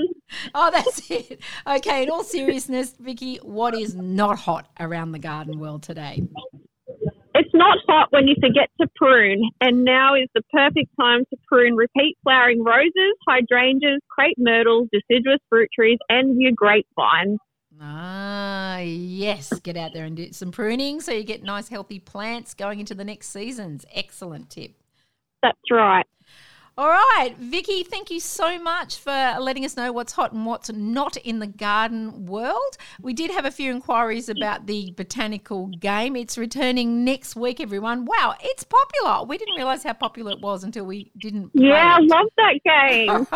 oh, 0.53 0.69
that's 0.71 1.09
it. 1.09 1.39
Okay. 1.65 2.03
In 2.03 2.09
all 2.09 2.23
seriousness, 2.23 2.93
Vicki, 2.99 3.37
what 3.37 3.73
is 3.73 3.95
not 3.95 4.37
hot 4.39 4.67
around 4.79 5.11
the 5.11 5.19
garden 5.19 5.59
world 5.59 5.83
today? 5.83 6.23
It's 7.35 7.53
not 7.53 7.79
hot 7.87 8.11
when 8.11 8.27
you 8.27 8.35
forget 8.39 8.69
to 8.79 8.87
prune, 8.95 9.41
and 9.59 9.83
now 9.83 10.13
is 10.13 10.29
the 10.35 10.43
perfect 10.51 10.91
time 10.99 11.25
to 11.31 11.37
prune 11.47 11.75
repeat 11.75 12.15
flowering 12.21 12.63
roses, 12.63 13.15
hydrangeas, 13.27 14.01
crepe 14.09 14.37
myrtles, 14.37 14.87
deciduous 14.91 15.39
fruit 15.49 15.69
trees, 15.73 15.97
and 16.09 16.39
your 16.39 16.51
grapevines. 16.55 17.39
Ah, 17.81 18.77
yes. 18.79 19.51
Get 19.61 19.77
out 19.77 19.93
there 19.93 20.05
and 20.05 20.15
do 20.15 20.31
some 20.31 20.51
pruning 20.51 21.01
so 21.01 21.11
you 21.11 21.23
get 21.23 21.43
nice, 21.43 21.69
healthy 21.69 21.99
plants 21.99 22.53
going 22.53 22.79
into 22.79 22.93
the 22.93 23.03
next 23.03 23.29
seasons. 23.29 23.83
Excellent 23.93 24.51
tip. 24.51 24.75
That's 25.41 25.57
right. 25.71 26.05
All 26.75 26.89
right, 26.89 27.35
Vicki, 27.37 27.83
thank 27.83 28.09
you 28.09 28.19
so 28.19 28.57
much 28.57 28.97
for 28.97 29.35
letting 29.39 29.63
us 29.63 29.77
know 29.77 29.91
what's 29.91 30.13
hot 30.13 30.31
and 30.31 30.43
what's 30.43 30.71
not 30.71 31.17
in 31.17 31.37
the 31.37 31.45
garden 31.45 32.25
world. 32.25 32.77
We 32.99 33.13
did 33.13 33.29
have 33.29 33.45
a 33.45 33.51
few 33.51 33.69
inquiries 33.69 34.27
about 34.27 34.65
the 34.65 34.91
botanical 34.97 35.67
game. 35.67 36.15
It's 36.15 36.35
returning 36.35 37.05
next 37.05 37.35
week, 37.35 37.59
everyone. 37.59 38.05
Wow, 38.05 38.33
it's 38.41 38.63
popular. 38.63 39.23
We 39.23 39.37
didn't 39.37 39.55
realize 39.55 39.83
how 39.83 39.93
popular 39.93 40.31
it 40.31 40.41
was 40.41 40.63
until 40.63 40.85
we 40.85 41.11
didn't 41.15 41.51
Yeah, 41.53 41.97
I 41.97 41.99
love 41.99 42.25
that 42.37 42.59
game. 42.65 43.27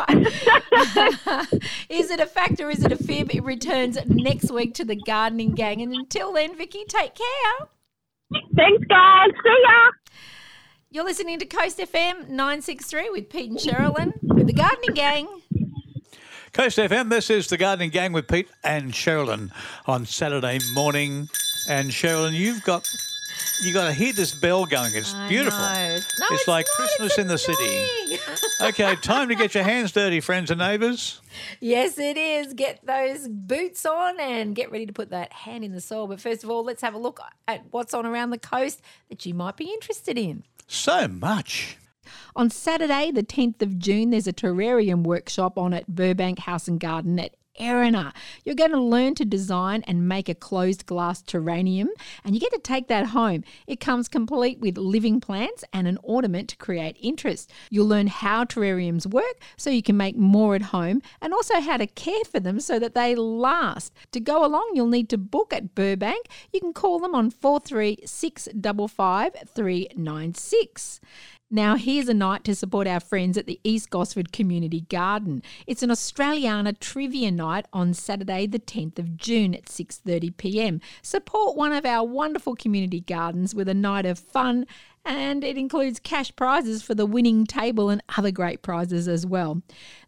is 1.89 2.09
it 2.09 2.19
a 2.19 2.25
fact 2.25 2.59
or 2.59 2.71
is 2.71 2.83
it 2.83 2.91
a 2.91 2.97
fib? 2.97 3.29
It 3.35 3.43
returns 3.43 3.99
next 4.07 4.49
week 4.49 4.73
to 4.75 4.83
the 4.83 4.95
gardening 4.95 5.51
gang. 5.51 5.83
And 5.83 5.93
until 5.93 6.33
then, 6.33 6.57
Vicki, 6.57 6.85
take 6.87 7.13
care. 7.13 7.67
Thanks, 8.55 8.83
guys. 8.87 9.29
See 9.43 9.63
ya. 9.63 9.91
You're 10.89 11.03
listening 11.03 11.39
to 11.39 11.45
Coast 11.45 11.77
FM 11.79 12.29
963 12.29 13.09
with 13.09 13.29
Pete 13.29 13.49
and 13.49 13.59
Cheralyn 13.59 14.13
with 14.23 14.47
the 14.47 14.53
gardening 14.53 14.93
gang. 14.95 15.27
Coast 16.53 16.77
FM, 16.77 17.09
this 17.09 17.29
is 17.29 17.47
the 17.49 17.57
Gardening 17.57 17.91
Gang 17.91 18.13
with 18.13 18.27
Pete 18.27 18.47
and 18.63 18.91
Cheralyn 18.91 19.51
on 19.85 20.05
Saturday 20.05 20.59
morning. 20.73 21.27
And 21.69 21.89
Cheralyn, 21.89 22.33
you've 22.33 22.63
got 22.63 22.87
You 23.61 23.73
got 23.73 23.85
to 23.87 23.93
hear 23.93 24.13
this 24.13 24.33
bell 24.33 24.65
going. 24.65 24.91
It's 24.95 25.13
I 25.13 25.27
beautiful. 25.27 25.59
No, 25.59 25.95
It's 25.97 26.07
it's 26.31 26.47
like 26.47 26.65
not. 26.65 26.75
Christmas 26.87 27.09
It's 27.11 27.17
in 27.19 27.27
the 27.27 27.37
city. 27.37 28.19
Okay, 28.59 28.95
time 28.95 29.27
to 29.29 29.35
get 29.35 29.53
your 29.53 29.63
hands 29.63 29.91
dirty, 29.91 30.19
friends 30.19 30.49
and 30.49 30.57
neighbours. 30.57 31.21
Yes, 31.59 31.99
it 31.99 32.17
is. 32.17 32.53
Get 32.55 32.83
those 32.83 33.27
boots 33.27 33.85
on 33.85 34.19
and 34.19 34.55
get 34.55 34.71
ready 34.71 34.87
to 34.87 34.93
put 34.93 35.11
that 35.11 35.31
hand 35.31 35.63
in 35.63 35.73
the 35.73 35.81
soil. 35.81 36.07
But 36.07 36.19
first 36.19 36.43
of 36.43 36.49
all, 36.49 36.63
let's 36.63 36.81
have 36.81 36.95
a 36.95 36.97
look 36.97 37.19
at 37.47 37.65
what's 37.69 37.93
on 37.93 38.07
around 38.07 38.31
the 38.31 38.39
coast 38.39 38.81
that 39.09 39.27
you 39.27 39.35
might 39.35 39.57
be 39.57 39.65
interested 39.65 40.17
in. 40.17 40.41
So 40.67 41.07
much. 41.07 41.77
On 42.35 42.49
Saturday, 42.49 43.11
the 43.11 43.23
10th 43.23 43.61
of 43.61 43.79
June, 43.79 44.11
there's 44.11 44.27
a 44.27 44.33
terrarium 44.33 45.03
workshop 45.03 45.57
on 45.57 45.73
at 45.73 45.87
Burbank 45.87 46.39
House 46.39 46.67
and 46.67 46.79
Garden 46.79 47.19
at 47.19 47.35
Erina. 47.59 48.13
You're 48.43 48.55
going 48.55 48.71
to 48.71 48.79
learn 48.79 49.15
to 49.15 49.25
design 49.25 49.83
and 49.87 50.07
make 50.07 50.29
a 50.29 50.35
closed 50.35 50.85
glass 50.85 51.21
terrarium, 51.21 51.87
and 52.23 52.35
you 52.35 52.39
get 52.39 52.53
to 52.53 52.59
take 52.59 52.87
that 52.87 53.07
home. 53.07 53.43
It 53.65 53.79
comes 53.79 54.07
complete 54.07 54.59
with 54.59 54.77
living 54.77 55.19
plants 55.19 55.63
and 55.73 55.87
an 55.87 55.97
ornament 56.03 56.49
to 56.49 56.57
create 56.57 56.97
interest. 57.01 57.51
You'll 57.69 57.87
learn 57.87 58.07
how 58.07 58.43
terrariums 58.43 59.05
work 59.05 59.39
so 59.57 59.69
you 59.69 59.83
can 59.83 59.97
make 59.97 60.15
more 60.15 60.55
at 60.55 60.61
home, 60.63 61.01
and 61.21 61.33
also 61.33 61.59
how 61.59 61.77
to 61.77 61.87
care 61.87 62.23
for 62.23 62.39
them 62.39 62.59
so 62.59 62.79
that 62.79 62.95
they 62.95 63.15
last. 63.15 63.93
To 64.11 64.19
go 64.19 64.45
along, 64.45 64.71
you'll 64.73 64.87
need 64.87 65.09
to 65.09 65.17
book 65.17 65.53
at 65.53 65.75
Burbank. 65.75 66.27
You 66.53 66.59
can 66.59 66.73
call 66.73 66.99
them 66.99 67.15
on 67.15 67.31
43655 67.31 69.33
396. 69.53 70.99
Now, 71.49 71.75
here's 71.75 72.09
a 72.09 72.13
night 72.13 72.43
to 72.43 72.53
support 72.53 72.87
our 72.87 72.99
friends 72.99 73.37
at 73.37 73.45
the 73.45 73.61
East 73.63 73.89
Gosford 73.89 74.33
Community 74.33 74.81
Garden. 74.81 75.41
It's 75.65 75.81
an 75.81 75.89
Australiana 75.89 76.77
trivia 76.77 77.31
night 77.31 77.67
on 77.71 77.93
Saturday, 77.93 78.47
the 78.47 78.59
10th 78.59 78.99
of 78.99 79.15
June 79.15 79.55
at 79.55 79.67
6:30 79.67 80.35
p.m. 80.35 80.81
Support 81.01 81.55
one 81.55 81.71
of 81.71 81.85
our 81.85 82.05
wonderful 82.05 82.53
community 82.53 82.99
gardens 82.99 83.55
with 83.55 83.69
a 83.69 83.73
night 83.73 84.05
of 84.05 84.19
fun 84.19 84.65
and 85.05 85.45
it 85.45 85.57
includes 85.57 86.01
cash 86.01 86.35
prizes 86.35 86.83
for 86.83 86.93
the 86.93 87.05
winning 87.05 87.45
table 87.45 87.89
and 87.89 88.03
other 88.17 88.31
great 88.31 88.61
prizes 88.61 89.07
as 89.07 89.25
well. 89.25 89.61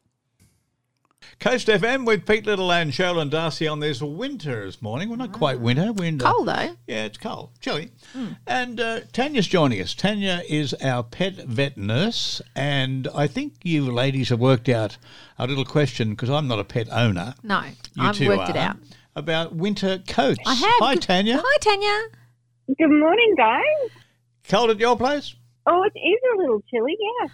Coast 1.39 1.67
FM 1.67 2.05
with 2.05 2.25
Pete 2.25 2.45
Little 2.45 2.71
and 2.71 2.91
Cheralyn 2.91 3.29
Darcey 3.29 3.71
on 3.71 3.79
this 3.79 4.01
winter 4.01 4.65
this 4.65 4.81
morning. 4.81 5.09
Well, 5.09 5.17
not 5.17 5.33
quite 5.33 5.59
winter. 5.59 5.91
Winter. 5.91 6.25
Cold 6.25 6.47
though. 6.47 6.75
Yeah, 6.87 7.05
it's 7.05 7.17
cold, 7.17 7.51
chilly. 7.59 7.91
And 8.47 8.79
uh, 8.79 9.01
Tanya's 9.11 9.47
joining 9.47 9.81
us. 9.81 9.93
Tanya 9.93 10.41
is 10.49 10.73
our 10.75 11.03
pet 11.03 11.35
vet 11.35 11.77
nurse, 11.77 12.41
and 12.55 13.07
I 13.13 13.27
think 13.27 13.53
you 13.63 13.91
ladies 13.91 14.29
have 14.29 14.39
worked 14.39 14.69
out 14.69 14.97
a 15.37 15.45
little 15.45 15.65
question 15.65 16.11
because 16.11 16.29
I'm 16.29 16.47
not 16.47 16.59
a 16.59 16.63
pet 16.63 16.87
owner. 16.91 17.35
No, 17.43 17.61
You 17.95 18.03
I've 18.03 18.15
two 18.15 18.29
worked 18.29 18.49
it 18.49 18.55
out. 18.55 18.77
About 19.15 19.53
winter 19.55 19.99
coats. 20.07 20.39
I 20.45 20.53
have. 20.55 20.73
Hi, 20.79 20.95
Tanya. 20.95 21.41
Hi, 21.43 21.57
Tanya. 21.59 22.07
Good 22.77 22.89
morning, 22.99 23.35
guys. 23.37 23.91
Cold 24.47 24.69
at 24.71 24.79
your 24.79 24.95
place? 24.97 25.35
Oh, 25.67 25.83
it 25.83 25.99
is 25.99 26.19
a 26.33 26.37
little 26.37 26.61
chilly, 26.71 26.97
yes. 26.99 27.31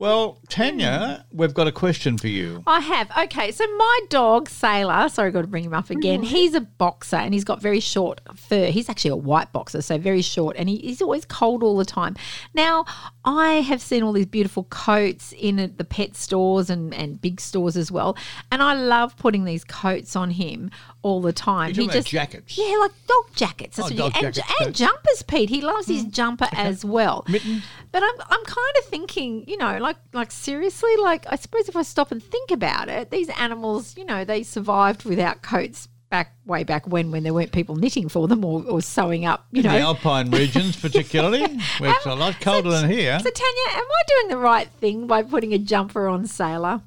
Well, 0.00 0.38
Tanya, 0.48 1.24
we've 1.32 1.52
got 1.52 1.66
a 1.66 1.72
question 1.72 2.18
for 2.18 2.28
you. 2.28 2.62
I 2.68 2.78
have. 2.78 3.10
Okay, 3.24 3.50
so 3.50 3.66
my 3.76 3.98
dog, 4.10 4.48
Sailor, 4.48 5.08
sorry, 5.08 5.32
got 5.32 5.40
to 5.40 5.48
bring 5.48 5.64
him 5.64 5.74
up 5.74 5.90
again. 5.90 6.20
Mm-hmm. 6.20 6.28
He's 6.28 6.54
a 6.54 6.60
boxer 6.60 7.16
and 7.16 7.34
he's 7.34 7.42
got 7.42 7.60
very 7.60 7.80
short 7.80 8.20
fur. 8.36 8.66
He's 8.66 8.88
actually 8.88 9.10
a 9.10 9.16
white 9.16 9.50
boxer, 9.52 9.82
so 9.82 9.98
very 9.98 10.22
short, 10.22 10.54
and 10.56 10.68
he, 10.68 10.76
he's 10.76 11.02
always 11.02 11.24
cold 11.24 11.64
all 11.64 11.76
the 11.76 11.84
time. 11.84 12.14
Now, 12.54 12.84
I 13.24 13.54
have 13.54 13.82
seen 13.82 14.04
all 14.04 14.12
these 14.12 14.26
beautiful 14.26 14.64
coats 14.64 15.34
in 15.36 15.74
the 15.76 15.84
pet 15.84 16.14
stores 16.14 16.70
and, 16.70 16.94
and 16.94 17.20
big 17.20 17.40
stores 17.40 17.76
as 17.76 17.90
well, 17.90 18.16
and 18.52 18.62
I 18.62 18.74
love 18.74 19.16
putting 19.16 19.44
these 19.46 19.64
coats 19.64 20.14
on 20.14 20.30
him 20.30 20.70
all 21.02 21.20
the 21.20 21.32
time. 21.32 21.72
You're 21.72 21.86
talking 21.86 21.90
about 22.00 22.04
jackets? 22.04 22.56
Yeah, 22.56 22.76
like 22.78 22.92
dog 23.08 23.34
jackets. 23.34 23.76
That's 23.78 23.90
Oh, 23.90 23.94
what 23.94 24.12
dog 24.14 24.24
and, 24.24 24.34
jackets, 24.34 24.54
and 24.60 24.66
coats. 24.68 24.78
jumpers, 24.78 25.22
Pete. 25.26 25.48
He 25.48 25.60
loves 25.60 25.88
his 25.88 26.02
mm-hmm. 26.02 26.10
jumper 26.10 26.48
as 26.52 26.84
well. 26.84 27.24
Mittens? 27.28 27.64
But 27.90 28.02
I'm 28.02 28.20
I'm 28.20 28.44
kind 28.44 28.76
of 28.78 28.84
thinking, 28.84 29.44
you 29.48 29.56
know, 29.56 29.78
like 29.78 29.87
like 30.12 30.30
seriously, 30.30 30.96
like 30.96 31.26
I 31.28 31.36
suppose 31.36 31.68
if 31.68 31.76
I 31.76 31.82
stop 31.82 32.10
and 32.12 32.22
think 32.22 32.50
about 32.50 32.88
it, 32.88 33.10
these 33.10 33.28
animals, 33.30 33.96
you 33.96 34.04
know, 34.04 34.24
they 34.24 34.42
survived 34.42 35.04
without 35.04 35.42
coats 35.42 35.88
back 36.10 36.34
way 36.46 36.64
back 36.64 36.86
when 36.86 37.10
when 37.10 37.22
there 37.22 37.34
weren't 37.34 37.52
people 37.52 37.76
knitting 37.76 38.08
for 38.08 38.28
them 38.28 38.44
or, 38.44 38.64
or 38.64 38.80
sewing 38.80 39.24
up, 39.26 39.46
you 39.52 39.60
In 39.60 39.66
know. 39.66 39.72
the 39.72 39.80
alpine 39.80 40.30
regions, 40.30 40.76
particularly, 40.80 41.42
where 41.78 41.90
it's 41.90 42.06
a 42.06 42.14
lot 42.14 42.40
colder 42.40 42.70
than 42.70 42.90
here. 42.90 43.18
So 43.20 43.30
Tanya, 43.30 43.78
am 43.78 43.84
I 43.84 44.02
doing 44.06 44.28
the 44.28 44.38
right 44.38 44.68
thing 44.68 45.06
by 45.06 45.22
putting 45.22 45.52
a 45.52 45.58
jumper 45.58 46.08
on 46.08 46.26
Sailor? 46.26 46.82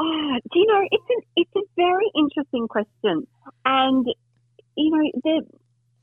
Oh, 0.00 0.38
do 0.52 0.58
you 0.58 0.66
know, 0.66 0.86
it's 0.90 1.04
an 1.10 1.20
it's 1.36 1.56
a 1.56 1.62
very 1.76 2.10
interesting 2.14 2.68
question, 2.68 3.26
and 3.64 4.06
you 4.76 4.90
know 4.90 5.10
the 5.24 5.42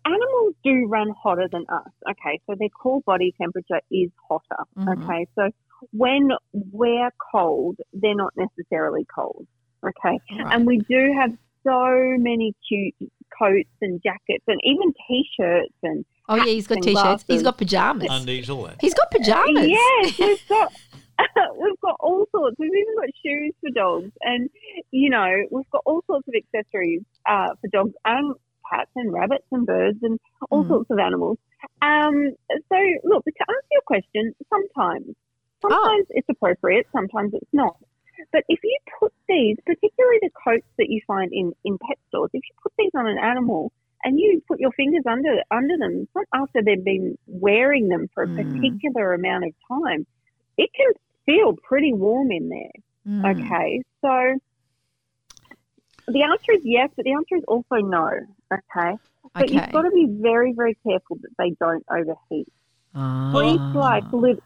animals 0.05 0.53
do 0.63 0.85
run 0.87 1.09
hotter 1.21 1.47
than 1.51 1.65
us. 1.69 1.89
Okay, 2.11 2.39
so 2.47 2.55
their 2.57 2.69
core 2.69 3.01
body 3.05 3.33
temperature 3.39 3.81
is 3.91 4.09
hotter. 4.29 4.63
Mhm. 4.77 5.03
Okay, 5.03 5.27
so 5.35 5.49
when 5.91 6.29
we're 6.71 7.11
cold, 7.31 7.77
they're 7.93 8.15
not 8.15 8.33
necessarily 8.37 9.05
cold. 9.13 9.45
Okay, 9.83 10.19
Right. 10.39 10.53
and 10.55 10.65
we 10.65 10.77
do 10.79 11.13
have 11.19 11.31
so 11.63 12.15
many 12.19 12.53
cute 12.67 12.95
coats 13.37 13.69
and 13.81 14.01
jackets, 14.03 14.43
and 14.47 14.59
even 14.63 14.93
t-shirts 15.07 15.73
and 15.83 16.05
Oh 16.27 16.35
yeah, 16.35 16.45
he's 16.45 16.65
got 16.65 16.81
t-shirts. 16.81 17.23
He's 17.27 17.43
got 17.43 17.57
pajamas. 17.57 18.07
Undies, 18.09 18.49
all 18.49 18.63
that. 18.63 18.77
He's 18.81 18.93
got 18.95 19.11
pajamas. 19.11 19.67
Yes, 19.67 20.17
we've 20.19 20.47
got 20.47 20.71
we've 21.57 21.79
got 21.81 21.95
all 21.99 22.25
sorts. 22.31 22.55
We've 22.59 22.71
even 22.73 22.95
got 22.95 23.09
shoes 23.23 23.53
for 23.61 23.69
dogs, 23.71 24.11
and 24.21 24.49
you 24.91 25.09
know 25.09 25.43
we've 25.51 25.69
got 25.71 25.81
all 25.85 26.01
sorts 26.07 26.27
of 26.27 26.33
accessories 26.35 27.01
uh, 27.29 27.49
for 27.61 27.67
dogs 27.71 27.93
and 28.05 28.35
cats 28.71 28.91
and 28.95 29.11
rabbits 29.11 29.45
and 29.51 29.65
birds 29.65 29.99
and 30.03 30.19
all 30.49 30.63
Mhm. 30.63 30.67
sorts 30.67 30.89
of 30.91 30.99
animals. 30.99 31.37
Um, 31.81 32.35
so 32.49 32.77
look, 33.03 33.23
to 33.25 33.45
answer 33.47 33.71
your 33.71 33.81
question, 33.85 34.35
sometimes 34.49 35.15
Oh. 35.63 35.69
sometimes 35.69 36.05
it's 36.11 36.29
appropriate, 36.29 36.87
sometimes 36.91 37.33
it's 37.33 37.53
not. 37.53 37.77
But 38.31 38.43
if 38.49 38.59
you 38.63 38.77
put 38.99 39.13
these, 39.27 39.57
particularly 39.65 40.19
the 40.21 40.29
coats 40.43 40.67
that 40.77 40.89
you 40.89 41.01
find 41.07 41.31
in, 41.33 41.53
in 41.63 41.77
pet 41.79 41.97
stores, 42.07 42.29
if 42.33 42.43
you 42.43 42.55
put 42.61 42.71
these 42.77 42.91
on 42.95 43.07
an 43.07 43.17
animal 43.17 43.71
and 44.03 44.19
you 44.19 44.41
put 44.47 44.59
your 44.59 44.71
fingers 44.73 45.03
under 45.05 45.41
under 45.51 45.77
them, 45.77 46.07
not 46.15 46.25
after 46.33 46.61
they've 46.61 46.83
been 46.83 47.17
wearing 47.27 47.87
them 47.89 48.07
for 48.13 48.23
a 48.23 48.27
Mm. 48.27 48.35
particular 48.53 49.13
amount 49.13 49.45
of 49.45 49.53
time, 49.67 50.05
it 50.57 50.69
can 50.73 50.91
feel 51.25 51.53
pretty 51.63 51.93
warm 51.93 52.31
in 52.31 52.49
there. 52.49 52.71
Mm. 53.07 53.31
Okay, 53.31 53.81
so 54.01 54.39
the 56.07 56.21
answer 56.21 56.51
is 56.53 56.61
yes, 56.63 56.89
but 56.95 57.03
the 57.05 57.13
answer 57.13 57.35
is 57.35 57.43
also 57.47 57.77
no. 57.77 58.11
Okay, 58.53 58.97
but 59.33 59.43
Okay. 59.43 59.55
you've 59.55 59.71
got 59.71 59.83
to 59.83 59.91
be 59.91 60.07
very, 60.21 60.53
very 60.53 60.77
careful 60.87 61.17
that 61.21 61.31
they 61.37 61.51
don't 61.59 61.83
overheat. 61.89 62.47
Breeds 63.31 63.63
Ah. 63.63 63.71
like 63.73 64.03
little 64.13 64.43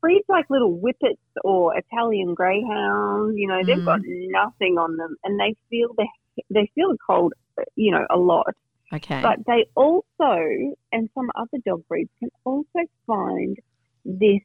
breeds 0.00 0.24
like 0.28 0.46
little 0.50 0.78
whippets 0.78 1.20
or 1.44 1.76
Italian 1.76 2.34
greyhounds. 2.34 3.34
You 3.36 3.48
know, 3.48 3.62
they've 3.66 3.78
Mm. 3.78 3.84
got 3.84 4.00
nothing 4.04 4.78
on 4.78 4.96
them, 4.96 5.16
and 5.24 5.38
they 5.38 5.54
feel 5.70 5.88
the 5.96 6.06
they 6.50 6.70
feel 6.74 6.90
the 6.90 6.98
cold. 7.06 7.32
You 7.76 7.92
know, 7.92 8.06
a 8.10 8.16
lot. 8.18 8.46
Okay. 8.92 9.20
But 9.22 9.38
they 9.46 9.66
also, 9.74 10.74
and 10.92 11.10
some 11.14 11.30
other 11.36 11.58
dog 11.66 11.82
breeds 11.88 12.10
can 12.18 12.30
also 12.44 12.80
find 13.06 13.56
this 14.04 14.40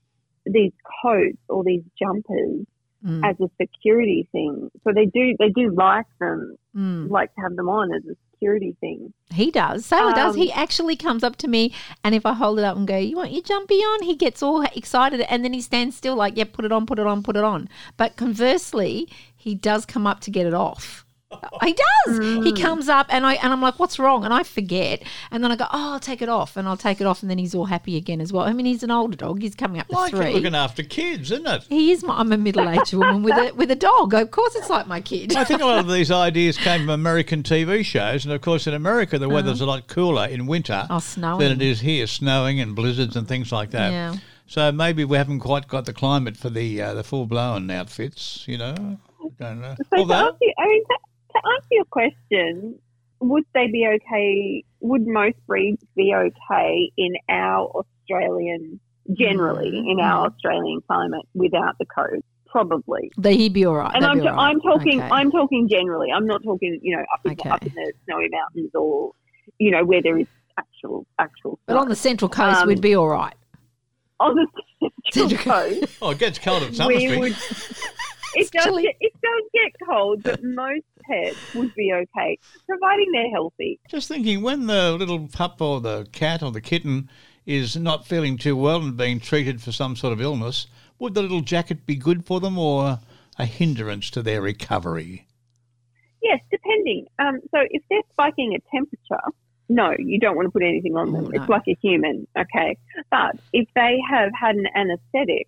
these 0.46 0.74
coats 1.02 1.38
or 1.50 1.64
these 1.64 1.84
jumpers 1.98 2.66
Mm. 3.06 3.22
as 3.30 3.36
a 3.42 3.50
security 3.62 4.28
thing. 4.32 4.72
So 4.84 4.94
they 4.96 5.06
do 5.06 5.36
they 5.38 5.50
do 5.50 5.74
like 5.76 6.06
them, 6.20 6.56
Mm. 6.76 7.10
like 7.10 7.36
to 7.36 7.42
have 7.42 7.56
them 7.58 7.68
on 7.68 7.94
as 7.94 8.04
a 8.06 8.16
security 8.32 8.76
thing. 8.80 9.14
He 9.32 9.52
does. 9.52 9.88
Does. 9.90 10.18
Um, 10.18 10.36
He 10.38 10.52
actually 10.52 10.96
comes 10.96 11.24
up 11.24 11.36
to 11.38 11.48
me, 11.48 11.74
and 12.04 12.16
if 12.16 12.26
I 12.26 12.34
hold 12.34 12.60
it 12.60 12.66
up 12.66 12.78
and 12.78 12.88
go, 12.88 12.98
"You 12.98 13.18
want 13.18 13.32
your 13.32 13.42
jumpy 13.44 13.76
on?" 13.76 14.04
He 14.04 14.16
gets 14.16 14.42
all 14.42 14.62
excited, 14.62 15.22
and 15.22 15.44
then 15.44 15.54
he 15.54 15.62
stands 15.62 15.96
still, 15.98 16.16
like, 16.16 16.38
"Yeah, 16.38 16.46
put 16.52 16.64
it 16.66 16.72
on, 16.72 16.86
put 16.86 16.98
it 16.98 17.06
on, 17.06 17.24
put 17.24 17.36
it 17.36 17.44
on." 17.44 17.68
But 17.98 18.16
conversely, 18.16 19.08
he 19.36 19.54
does 19.56 19.86
come 19.86 20.08
up 20.08 20.20
to 20.22 20.32
get 20.32 20.46
it 20.46 20.54
off. 20.54 21.03
He 21.64 21.74
does. 21.74 22.18
He 22.18 22.52
Mm. 22.54 22.62
comes 22.62 22.90
up, 22.90 23.08
and 23.10 23.26
I 23.26 23.34
and 23.36 23.54
I'm 23.54 23.62
like, 23.62 23.80
"What's 23.80 23.98
wrong?" 24.00 24.26
And 24.26 24.34
I 24.34 24.44
forget, 24.44 25.02
and 25.32 25.44
then 25.44 25.52
I 25.52 25.56
go, 25.56 25.66
"Oh, 25.72 25.94
I'll 25.94 26.00
take 26.00 26.22
it 26.22 26.30
off," 26.30 26.58
and 26.58 26.68
I'll 26.68 26.78
take 26.78 27.00
it 27.00 27.08
off, 27.08 27.22
and 27.22 27.30
then 27.32 27.38
he's 27.38 27.56
all 27.56 27.66
happy 27.66 27.96
again 27.96 28.20
as 28.22 28.34
well. 28.34 28.44
I 28.44 28.54
mean, 28.54 28.66
he's 28.66 28.84
an 28.84 28.92
older 28.92 29.16
dog. 29.16 29.42
He's 29.42 29.56
coming 29.56 29.80
up 29.80 29.88
to 29.88 29.96
Like 29.96 30.12
three. 30.12 30.34
looking 30.34 30.56
after 30.56 30.84
kids, 30.84 31.32
isn't 31.32 31.48
it? 31.48 31.64
He 31.70 31.92
is. 31.92 32.04
My, 32.04 32.18
I'm 32.18 32.32
a 32.34 32.38
middle-aged 32.38 32.94
woman 33.02 33.24
with 33.24 33.34
a 33.38 33.54
with 33.56 33.72
a 33.72 33.76
dog. 33.76 34.14
Of 34.14 34.32
course, 34.32 34.56
it's 34.56 34.70
like 34.70 34.88
my 34.88 35.00
kid. 35.02 35.36
I 35.36 35.44
think 35.44 35.62
a 35.62 35.66
lot 35.66 35.80
of 35.80 35.88
these 35.88 36.12
ideas 36.28 36.58
came 36.58 36.82
from 36.82 36.90
American 36.90 37.44
TV 37.44 37.84
shows, 37.86 38.26
and 38.26 38.34
of 38.34 38.42
course, 38.42 38.68
in 38.68 38.74
America, 38.74 39.18
the 39.18 39.30
weather's 39.30 39.62
a 39.62 39.66
lot 39.66 39.88
cooler 39.88 40.26
in 40.26 40.46
winter 40.48 40.86
Oh, 40.90 41.00
than 41.18 41.52
it 41.52 41.62
is 41.62 41.80
here, 41.82 42.08
snowing 42.08 42.60
and 42.60 42.76
blizzards 42.76 43.16
and 43.16 43.28
things 43.28 43.52
like 43.52 43.72
that. 43.72 43.92
Yeah. 43.92 44.16
So 44.48 44.72
maybe 44.72 45.06
we 45.06 45.18
haven't 45.18 45.40
quite 45.40 45.68
got 45.68 45.86
the 45.86 45.94
climate 45.94 46.36
for 46.38 46.50
the 46.50 46.82
uh, 46.82 46.94
the 46.94 47.04
full 47.04 47.26
blown 47.26 47.72
outfits, 47.72 48.44
you 48.48 48.58
know. 48.58 48.76
Don't 49.40 49.62
know. 49.62 49.76
So 49.94 50.00
Although, 50.00 50.36
I 50.60 50.68
mean, 50.68 50.84
to, 50.84 50.88
to 50.94 50.98
answer 51.46 51.68
your 51.72 51.86
question, 51.86 52.80
would 53.20 53.44
they 53.54 53.68
be 53.68 53.88
okay? 53.88 54.64
Would 54.82 55.08
most 55.08 55.38
breeds 55.48 55.84
be 55.96 56.14
okay 56.16 56.92
in 56.98 57.14
our 57.30 57.68
Australian, 57.70 58.80
generally 59.14 59.70
in 59.90 60.00
our 60.00 60.28
Australian 60.28 60.82
climate 60.88 61.26
without 61.34 61.78
the 61.80 61.86
coat? 61.86 62.24
Probably. 62.48 63.12
They, 63.18 63.36
he'd 63.36 63.54
be 63.54 63.66
all 63.66 63.76
right. 63.76 63.92
And 63.96 64.06
I'm, 64.06 64.20
all 64.20 64.26
right. 64.28 64.36
I'm 64.50 64.62
talking 64.62 65.00
Okay. 65.02 65.10
I'm 65.10 65.32
talking 65.32 65.68
generally. 65.68 66.10
I'm 66.16 66.28
not 66.28 66.44
talking 66.44 66.80
you 66.84 66.96
know 66.96 67.02
up 67.14 67.22
in, 67.26 67.32
Okay. 67.32 67.50
up 67.50 67.64
in 67.66 67.74
the 67.74 67.94
snowy 68.06 68.30
mountains 68.30 68.70
or 68.76 69.12
you 69.58 69.72
know 69.72 69.84
where 69.84 70.02
there 70.04 70.20
is 70.20 70.28
actual 70.60 71.08
actual. 71.18 71.58
But 71.66 71.74
snow. 71.74 71.82
on 71.82 71.90
the 71.90 71.96
central 71.96 72.30
coast, 72.30 72.62
Um, 72.62 72.68
we'd 72.68 72.80
be 72.82 72.96
all 72.96 73.08
right. 73.10 73.34
on 74.20 74.36
the 74.36 74.48
central 75.12 75.30
Central 75.30 75.42
coast, 75.80 75.98
oh, 76.02 76.10
it 76.12 76.20
gets 76.20 76.38
cold 76.40 76.62
at 76.64 76.76
Summer 76.76 76.90
we 76.90 77.00
Street. 77.00 77.20
would. 77.20 77.36
It 78.36 78.52
does 78.52 78.82
get 78.82 78.96
it 79.00 79.14
does 79.22 79.44
get 79.54 79.72
cold, 79.88 80.22
but 80.24 80.44
most 80.44 80.86
pets 81.04 81.38
would 81.54 81.74
be 81.76 81.94
okay, 81.94 82.38
providing 82.68 83.12
they're 83.12 83.30
healthy. 83.32 83.80
Just 83.88 84.08
thinking, 84.08 84.42
when 84.42 84.68
the 84.68 84.94
little 84.94 85.28
pup 85.28 85.62
or 85.62 85.82
the 85.82 86.08
cat 86.12 86.42
or 86.44 86.52
the 86.52 86.62
kitten 86.62 87.10
is 87.46 87.76
not 87.76 88.08
feeling 88.08 88.38
too 88.38 88.56
well 88.56 88.82
and 88.82 88.96
being 88.98 89.20
treated 89.20 89.62
for 89.62 89.72
some 89.72 89.96
sort 89.96 90.14
of 90.14 90.22
illness, 90.22 90.68
would 91.00 91.14
the 91.14 91.22
little 91.22 91.42
jacket 91.42 91.86
be 91.86 91.96
good 91.96 92.26
for 92.26 92.40
them 92.40 92.58
or 92.58 93.00
a 93.38 93.46
hindrance 93.46 94.10
to 94.12 94.22
their 94.22 94.42
recovery? 94.42 95.28
Yes, 96.22 96.40
depending. 96.50 97.08
Um, 97.20 97.42
so 97.52 97.60
if 97.70 97.84
they're 97.90 98.02
spiking 98.14 98.56
a 98.56 98.76
temperature, 98.76 99.22
no, 99.70 99.94
you 100.00 100.20
don't 100.20 100.36
want 100.36 100.46
to 100.46 100.52
put 100.52 100.64
anything 100.64 100.96
on 100.96 101.12
them. 101.12 101.26
Oh, 101.26 101.32
It's 101.34 101.50
like 101.50 101.68
a 101.68 101.78
human, 101.82 102.28
okay. 102.38 102.78
But 103.12 103.36
if 103.52 103.68
they 103.76 103.98
have 104.10 104.32
had 104.40 104.56
an 104.56 104.68
anaesthetic, 104.76 105.48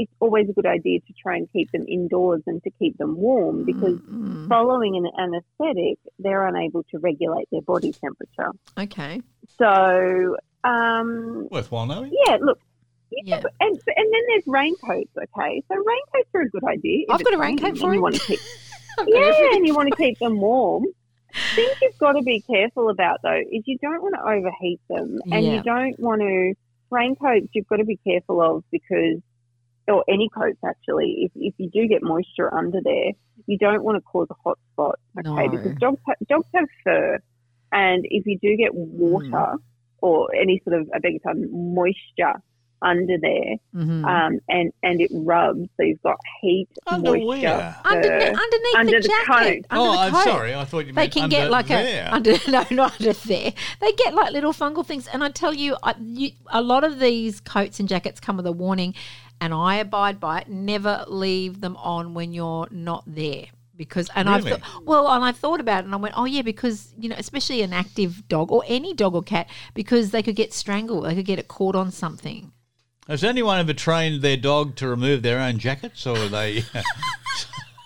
it's 0.00 0.12
always 0.24 0.46
a 0.48 0.52
good 0.58 0.66
idea 0.78 0.98
to 1.08 1.12
try 1.24 1.34
and 1.36 1.46
keep 1.52 1.68
them 1.72 1.84
indoors 1.96 2.42
and 2.46 2.62
to 2.64 2.70
keep 2.80 2.94
them 2.98 3.12
warm 3.16 3.64
because 3.64 3.96
Mm, 4.10 4.48
following 4.48 4.92
an 5.00 5.06
anaesthetic, 5.24 5.98
they're 6.18 6.46
unable 6.52 6.82
to 6.90 6.98
regulate 6.98 7.46
their 7.52 7.62
body 7.72 7.92
temperature. 8.04 8.50
okay. 8.84 9.20
So, 9.58 10.36
um, 10.64 11.48
Worthwhile 11.50 11.86
knowing. 11.86 12.12
yeah, 12.26 12.36
look. 12.40 12.58
Yeah. 13.12 13.42
And, 13.64 13.74
and 14.00 14.06
then 14.14 14.22
there's 14.28 14.44
raincoats, 14.46 15.10
okay? 15.16 15.62
So 15.68 15.74
raincoats 15.74 16.30
are 16.34 16.42
a 16.42 16.50
good 16.50 16.64
idea. 16.64 17.06
I've 17.10 17.24
got 17.24 17.34
a 17.34 17.38
raincoat 17.38 17.76
for 17.78 17.86
and 17.86 17.94
you 17.96 18.02
want 18.02 18.14
to 18.14 18.20
keep 18.26 18.40
yeah, 19.06 19.18
everything. 19.30 19.48
and 19.56 19.66
you 19.66 19.74
want 19.74 19.88
to 19.88 19.96
keep 20.02 20.16
them 20.20 20.40
warm. 20.40 20.84
Things 21.56 21.76
you've 21.82 21.98
got 21.98 22.12
to 22.12 22.22
be 22.22 22.42
careful 22.48 22.88
about 22.90 23.18
though 23.22 23.40
is 23.52 23.62
you 23.66 23.76
don't 23.82 24.00
want 24.02 24.14
to 24.14 24.22
overheat 24.22 24.80
them, 24.88 25.18
and 25.32 25.44
Yeah. 25.44 25.54
you 25.54 25.62
don't 25.62 25.98
want 25.98 26.20
to 26.20 26.54
raincoats. 26.90 27.48
You've 27.52 27.66
got 27.66 27.76
to 27.76 27.84
be 27.84 27.98
careful 28.06 28.40
of 28.40 28.62
because, 28.70 29.18
or 29.90 30.04
any 30.08 30.28
coats 30.28 30.58
actually, 30.64 31.16
if 31.24 31.32
if 31.36 31.54
you 31.58 31.68
do 31.70 31.86
get 31.88 32.02
moisture 32.02 32.52
under 32.54 32.80
there, 32.82 33.10
you 33.46 33.58
don't 33.58 33.82
want 33.84 33.96
to 33.96 34.00
cause 34.02 34.28
a 34.30 34.34
hot 34.44 34.58
spot. 34.72 34.98
Okay, 35.18 35.28
No. 35.46 35.48
because 35.48 35.74
dogs 35.78 36.00
ha- 36.06 36.14
dogs 36.28 36.46
have 36.54 36.68
fur, 36.84 37.18
and 37.72 38.04
if 38.08 38.26
you 38.26 38.38
do 38.40 38.56
get 38.56 38.74
water 38.74 39.26
Mm. 39.28 39.58
or 40.00 40.34
any 40.34 40.60
sort 40.64 40.80
of 40.80 40.90
I 40.94 40.98
beg 40.98 41.12
your 41.12 41.20
pardon 41.20 41.48
moisture 41.74 42.34
under 42.82 43.18
there, 43.20 43.56
Mhm. 43.76 44.04
um, 44.06 44.38
and 44.48 44.72
and 44.82 45.02
it 45.02 45.10
rubs, 45.12 45.68
so 45.76 45.82
you've 45.82 46.00
got 46.00 46.16
heat, 46.40 46.66
Under 46.86 47.10
moisture, 47.10 47.26
where? 47.26 47.40
fur. 47.84 47.90
underneath, 47.90 48.38
underneath 48.38 48.74
under 48.76 48.92
the 48.92 49.00
the 49.02 49.08
jacket. 49.08 49.26
coat. 49.26 49.66
Under 49.70 49.88
oh, 49.90 49.92
the 49.92 49.98
I'm 49.98 50.12
coat. 50.12 50.24
sorry. 50.24 50.54
I 50.54 50.64
thought 50.64 50.86
you 50.86 50.92
They 50.94 51.08
can 51.08 51.24
under 51.24 51.36
get 51.36 51.50
like 51.50 51.66
there. 51.66 52.06
a 52.10 52.14
under 52.14 52.32
no 52.48 52.64
not 52.70 52.98
under 52.98 53.12
there. 53.12 53.52
They 53.82 53.92
get 53.92 54.14
like 54.14 54.32
little 54.32 54.54
fungal 54.54 54.86
things, 54.86 55.06
and 55.12 55.22
I 55.22 55.28
tell 55.28 55.52
you, 55.52 55.76
I, 55.82 55.94
you, 56.00 56.30
a 56.50 56.62
lot 56.62 56.82
of 56.84 57.00
these 57.00 57.40
coats 57.40 57.80
and 57.80 57.86
jackets 57.88 58.18
come 58.18 58.38
with 58.38 58.46
a 58.46 58.52
warning, 58.52 58.94
and 59.40 59.52
I 59.54 59.76
abide 59.76 60.20
by 60.20 60.40
it. 60.40 60.48
Never 60.48 61.04
leave 61.08 61.60
them 61.60 61.76
on 61.76 62.14
when 62.14 62.32
you're 62.32 62.68
not 62.70 63.04
there. 63.06 63.46
Because 63.76 64.10
and 64.14 64.28
I've 64.28 64.44
Really? 64.44 64.60
thought, 64.60 64.84
well, 64.84 65.08
and 65.10 65.24
I 65.24 65.32
thought 65.32 65.58
about 65.58 65.80
it, 65.80 65.84
and 65.86 65.94
I 65.94 65.96
went, 65.96 66.14
oh 66.18 66.26
yeah, 66.26 66.42
because 66.42 66.92
you 66.98 67.08
know, 67.08 67.16
especially 67.18 67.62
an 67.62 67.72
active 67.72 68.28
dog 68.28 68.52
or 68.52 68.62
any 68.68 68.92
dog 68.92 69.14
or 69.14 69.22
cat, 69.22 69.48
because 69.72 70.10
they 70.10 70.22
could 70.22 70.36
get 70.36 70.52
strangled, 70.52 71.04
they 71.06 71.14
could 71.14 71.24
get 71.24 71.38
it 71.38 71.48
caught 71.48 71.74
on 71.74 71.90
something. 71.90 72.52
Has 73.08 73.24
anyone 73.24 73.58
ever 73.58 73.72
trained 73.72 74.20
their 74.22 74.36
dog 74.36 74.76
to 74.76 74.86
remove 74.88 75.22
their 75.22 75.40
own 75.40 75.58
jackets, 75.58 76.06
or 76.06 76.16
are 76.18 76.28
they 76.28 76.62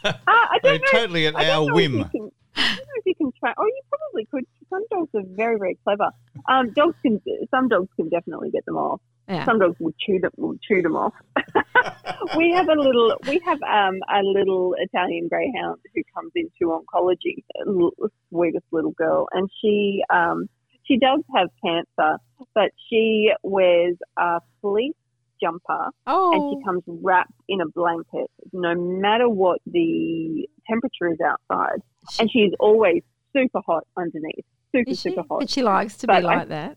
Uh, 0.04 0.12
I 0.26 0.58
they're 0.62 0.78
don't 0.78 0.92
know. 0.92 0.98
totally 1.00 1.26
at 1.28 1.36
I 1.36 1.44
don't 1.44 1.50
our 1.50 1.60
know 1.66 1.68
if 1.68 1.74
whim? 1.74 1.98
you 1.98 2.04
can- 2.06 2.30
I 2.56 2.68
don't 2.68 2.76
know 2.76 2.92
if 2.96 3.06
you 3.06 3.14
can 3.16 3.32
try. 3.40 3.52
Oh, 3.56 3.64
you 3.64 3.80
probably 3.88 4.24
could. 4.26 4.46
Some 4.74 4.84
dogs 4.90 5.10
are 5.14 5.22
very, 5.36 5.58
very 5.58 5.78
clever. 5.84 6.10
Um, 6.48 6.72
dogs 6.72 6.96
can. 7.02 7.20
Some 7.50 7.68
dogs 7.68 7.88
can 7.96 8.08
definitely 8.08 8.50
get 8.50 8.64
them 8.66 8.76
off. 8.76 9.00
Yeah. 9.28 9.44
Some 9.44 9.58
dogs 9.60 9.76
will 9.80 9.94
chew 10.04 10.18
them. 10.20 10.32
Will 10.36 10.56
chew 10.66 10.82
them 10.82 10.96
off. 10.96 11.12
we 12.36 12.50
have 12.52 12.68
a 12.68 12.74
little. 12.74 13.14
We 13.26 13.40
have 13.44 13.62
um, 13.62 13.98
a 14.12 14.20
little 14.22 14.74
Italian 14.78 15.28
greyhound 15.28 15.78
who 15.94 16.02
comes 16.14 16.32
into 16.34 16.72
oncology. 16.76 17.44
little- 17.64 17.92
Sweetest 18.30 18.64
little 18.72 18.90
girl, 18.92 19.28
and 19.32 19.48
she 19.60 20.02
um, 20.12 20.48
she 20.84 20.98
does 20.98 21.20
have 21.36 21.48
cancer, 21.64 22.18
but 22.54 22.70
she 22.90 23.30
wears 23.44 23.96
a 24.18 24.40
fleece 24.60 24.94
jumper 25.40 25.90
Oh, 26.06 26.32
and 26.32 26.42
she 26.58 26.64
comes 26.64 26.82
wrapped 26.86 27.30
in 27.48 27.60
a 27.60 27.66
blanket 27.68 28.28
no 28.52 28.74
matter 28.74 29.28
what 29.28 29.60
the 29.66 30.48
temperature 30.68 31.12
is 31.12 31.18
outside. 31.24 31.80
And 32.18 32.28
she 32.30 32.40
is 32.40 32.52
always 32.58 33.02
super 33.32 33.60
hot 33.66 33.84
underneath. 33.96 34.44
Super, 34.74 34.90
she? 34.90 34.94
super 34.96 35.22
hot. 35.28 35.40
But 35.40 35.50
she 35.50 35.62
likes 35.62 35.96
to 35.98 36.06
But 36.06 36.20
be 36.20 36.26
I- 36.26 36.36
like 36.36 36.48
that. 36.48 36.76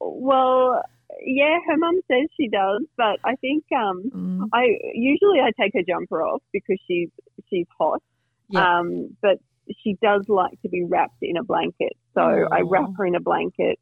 Well, 0.00 0.82
yeah, 1.22 1.58
her 1.66 1.76
mum 1.76 2.00
says 2.08 2.28
she 2.36 2.48
does, 2.48 2.82
but 2.96 3.18
I 3.24 3.36
think 3.36 3.64
um 3.72 4.02
Mm, 4.14 4.48
I 4.52 4.64
usually 4.94 5.40
I 5.40 5.50
take 5.60 5.72
her 5.74 5.82
jumper 5.86 6.22
off 6.22 6.42
because 6.52 6.78
she's 6.86 7.10
she's 7.48 7.66
hot. 7.78 8.02
Yeah. 8.48 8.78
Um 8.78 9.16
but 9.20 9.38
she 9.82 9.96
does 10.02 10.24
like 10.28 10.60
to 10.62 10.68
be 10.68 10.82
wrapped 10.84 11.22
in 11.22 11.36
a 11.36 11.44
blanket. 11.44 11.92
So 12.14 12.22
I 12.50 12.62
wrap 12.62 12.90
her 12.96 13.06
in 13.06 13.14
a 13.14 13.20
blanket. 13.20 13.78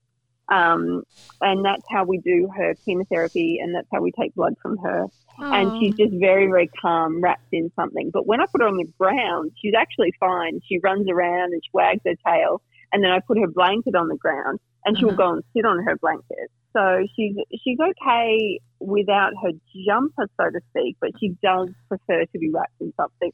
Um, 0.51 1.03
and 1.43 1.63
that's 1.63 1.85
how 1.91 2.05
we 2.05 2.19
do 2.19 2.49
her 2.57 2.75
chemotherapy 2.85 3.59
and 3.63 3.75
that's 3.75 3.87
how 3.93 4.01
we 4.01 4.13
take 4.13 4.35
blood 4.35 4.55
from 4.63 4.79
her 4.79 5.07
and 5.41 5.71
Oh. 5.71 5.79
she's 5.79 5.95
just 5.95 6.15
very, 6.15 6.47
very 6.47 6.69
calm, 6.81 7.21
wrapped 7.21 7.53
in 7.53 7.71
something. 7.77 8.11
But 8.11 8.27
when 8.27 8.41
I 8.41 8.47
put 8.47 8.61
her 8.63 8.67
on 8.67 8.77
the 8.79 8.89
ground, 8.99 9.53
she's 9.61 9.75
actually 9.75 10.13
fine. 10.19 10.61
She 10.67 10.79
runs 10.79 11.07
around 11.09 11.53
and 11.53 11.63
she 11.63 11.71
wags 11.75 12.01
her 12.07 12.15
tail, 12.27 12.61
and 12.93 13.03
then 13.03 13.11
I 13.11 13.21
put 13.21 13.39
her 13.39 13.47
blanket 13.49 13.95
on 13.95 14.09
the 14.09 14.17
ground, 14.17 14.61
and 14.85 14.97
she'll 14.99 15.09
Uh-huh. 15.09 15.17
go 15.17 15.33
and 15.35 15.45
sit 15.55 15.65
on 15.65 15.83
her 15.85 15.97
blanket. 15.97 16.51
So 16.75 17.07
she's 17.17 17.35
she's 17.63 17.79
okay 17.81 18.61
without 18.79 19.33
her 19.43 19.51
jumper, 19.87 20.29
so 20.39 20.51
to 20.51 20.61
speak, 20.71 20.97
but 21.01 21.11
she 21.19 21.31
does 21.43 21.71
prefer 21.89 22.25
to 22.27 22.39
be 22.39 22.51
wrapped 22.51 22.81
in 22.81 22.93
something. 22.97 23.33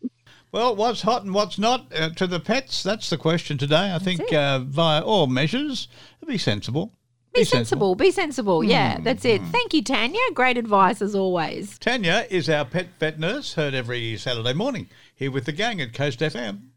Well, 0.53 0.75
what's 0.77 1.03
hot 1.03 1.25
and 1.25 1.35
what's 1.35 1.59
not 1.59 1.93
uh, 1.95 2.11
to 2.11 2.27
the 2.27 2.41
pets? 2.41 2.83
That's 2.83 3.11
the 3.11 3.19
question 3.19 3.59
today. 3.59 3.93
I 3.95 3.99
think 3.99 4.21
it. 4.21 4.33
uh, 4.33 4.61
via 4.61 5.03
all 5.03 5.27
measures, 5.27 5.89
be 6.27 6.39
sensible. 6.39 6.93
Be 7.35 7.43
sensible. 7.43 7.97
Be 7.97 8.13
sensible. 8.13 8.63
Yeah, 8.63 8.99
that's 9.01 9.25
it. 9.25 9.43
Thank 9.43 9.75
you, 9.75 9.83
Tanya. 9.83 10.21
Great 10.35 10.57
advice 10.57 11.03
as 11.03 11.17
always. 11.17 11.77
Tanya 11.81 12.27
is 12.31 12.49
our 12.49 12.65
pet 12.65 12.87
vet 13.01 13.19
nurse, 13.19 13.55
heard 13.55 13.75
every 13.75 14.17
Saturday 14.17 14.53
morning 14.55 14.89
here 15.17 15.33
with 15.33 15.45
the 15.45 15.53
gang 15.53 15.81
at 15.81 15.93
Coast 15.93 16.21
FM. 16.21 16.69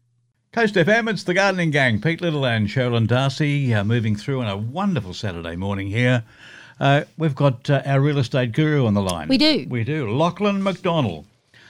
Coast 0.50 0.76
FM, 0.76 1.10
it's 1.10 1.24
the 1.24 1.34
gardening 1.34 1.70
gang. 1.70 2.00
Pete 2.00 2.22
Little 2.22 2.46
and 2.46 2.68
Cheralyn 2.68 3.06
Darcey 3.06 3.74
uh, 3.74 3.84
moving 3.84 4.16
through 4.16 4.40
on 4.40 4.48
a 4.48 4.56
wonderful 4.56 5.12
Saturday 5.12 5.56
morning 5.56 5.88
here. 5.88 6.24
Uh, 6.80 7.02
we've 7.18 7.34
got 7.34 7.68
uh, 7.68 7.82
our 7.84 8.00
real 8.00 8.18
estate 8.18 8.52
guru 8.52 8.86
on 8.86 8.94
the 8.94 9.02
line. 9.02 9.28
We 9.28 9.36
do. 9.36 9.66
We 9.68 9.84
do. 9.84 10.10
Lachlan 10.10 10.62
McDonald. 10.62 11.26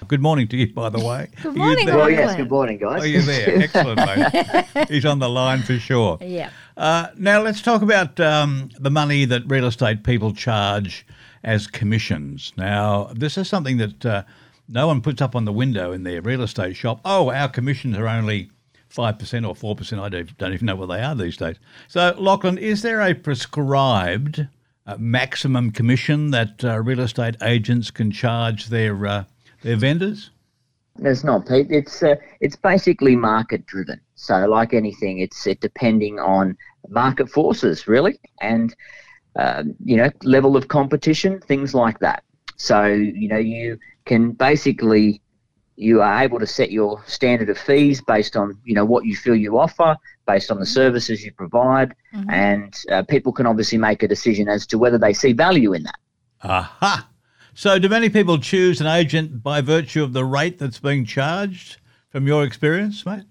Good 0.06 0.20
morning 0.22 0.46
to 0.48 0.56
you, 0.56 0.72
by 0.72 0.90
the 0.90 1.04
way. 1.04 1.28
Good 1.42 1.56
morning, 1.56 1.86
there? 1.86 1.96
Well, 1.96 2.06
Lachlan. 2.08 2.28
yes, 2.28 2.36
good 2.36 2.50
morning, 2.50 2.78
guys. 2.78 3.02
Are 3.02 3.06
you 3.06 3.22
there? 3.22 3.58
Excellent, 3.62 3.96
mate. 3.98 4.88
He's 4.88 5.04
on 5.04 5.18
the 5.18 5.28
line 5.28 5.62
for 5.62 5.76
sure. 5.78 6.18
Yeah. 6.20 6.50
Uh, 6.76 7.08
now 7.16 7.42
let's 7.42 7.60
talk 7.60 7.82
about 7.82 8.20
um, 8.20 8.70
the 8.78 8.92
money 8.92 9.24
that 9.24 9.42
real 9.46 9.66
estate 9.66 10.04
people 10.04 10.32
charge 10.32 11.04
as 11.42 11.66
commissions. 11.66 12.52
Now, 12.56 13.10
this 13.12 13.36
is 13.36 13.48
something 13.48 13.78
that 13.78 14.06
uh, 14.06 14.22
no 14.68 14.86
one 14.86 15.02
puts 15.02 15.20
up 15.20 15.34
on 15.34 15.46
the 15.46 15.52
window 15.52 15.90
in 15.90 16.04
their 16.04 16.22
real 16.22 16.42
estate 16.42 16.76
shop. 16.76 17.00
Oh, 17.04 17.32
our 17.32 17.48
commissions 17.48 17.96
are 17.98 18.06
only 18.06 18.50
5% 18.91 19.49
or 19.49 19.76
4%. 19.76 20.01
I 20.01 20.09
don't, 20.09 20.53
even 20.53 20.66
know 20.66 20.76
what 20.76 20.86
they 20.86 21.03
are 21.03 21.14
these 21.14 21.36
days. 21.36 21.57
So, 21.89 22.14
Lachlan, 22.18 22.59
is 22.59 22.82
there 22.82 23.01
a 23.01 23.14
prescribed 23.14 24.47
uh, 24.86 24.97
maximum 24.99 25.70
commission 25.70 26.30
that 26.30 26.64
uh, 26.64 26.80
real 26.80 27.01
estate 27.01 27.36
agents 27.43 27.91
can 27.91 28.11
charge 28.11 28.66
their, 28.66 29.07
uh, 29.07 29.24
their 29.62 29.76
vendors? 29.76 30.30
There's 30.97 31.22
not, 31.22 31.47
Pete. 31.47 31.68
It's 31.70 32.03
uh, 32.03 32.16
it's 32.41 32.57
basically 32.57 33.14
market 33.14 33.64
driven. 33.66 34.01
So, 34.16 34.47
like 34.49 34.74
anything, 34.74 35.20
it's 35.20 35.47
it 35.47 35.61
depending 35.61 36.18
on 36.18 36.57
market 36.89 37.30
forces, 37.30 37.86
really, 37.86 38.18
and 38.41 38.74
um, 39.36 39.76
you 39.84 39.97
know 39.97 40.11
level 40.24 40.57
of 40.57 40.66
competition, 40.66 41.39
things 41.39 41.72
like 41.72 42.01
that. 42.01 42.24
So, 42.59 42.86
you 42.86 43.28
know, 43.28 43.39
you 43.39 43.78
can 44.05 44.32
basically 44.32 45.22
you 45.80 46.02
are 46.02 46.22
able 46.22 46.40
to 46.40 46.46
set 46.46 46.72
your 46.72 47.00
standard 47.06 47.48
of 47.48 47.56
fees 47.56 48.00
based 48.00 48.36
on 48.36 48.58
you 48.64 48.74
know 48.74 48.84
what 48.84 49.04
you 49.04 49.14
feel 49.14 49.36
you 49.36 49.58
offer 49.58 49.96
based 50.26 50.50
on 50.50 50.58
the 50.58 50.66
services 50.66 51.24
you 51.24 51.32
provide 51.32 51.94
Mm-hmm. 52.14 52.30
and 52.30 52.74
uh, 52.90 53.02
people 53.02 53.32
can 53.32 53.44
obviously 53.44 53.76
make 53.76 54.02
a 54.02 54.08
decision 54.08 54.48
as 54.48 54.66
to 54.68 54.78
whether 54.78 54.96
they 54.96 55.12
see 55.12 55.32
value 55.34 55.74
in 55.74 55.82
that 55.82 55.98
Aha! 56.42 57.08
So, 57.54 57.78
do 57.78 57.88
many 57.88 58.08
people 58.08 58.38
choose 58.38 58.80
an 58.80 58.86
agent 58.86 59.42
by 59.42 59.60
virtue 59.60 60.02
of 60.04 60.12
the 60.12 60.24
rate 60.24 60.58
that's 60.58 60.78
being 60.78 61.04
charged? 61.04 61.78
From 62.08 62.26
your 62.26 62.44
experience, 62.44 63.04
mate? 63.04 63.24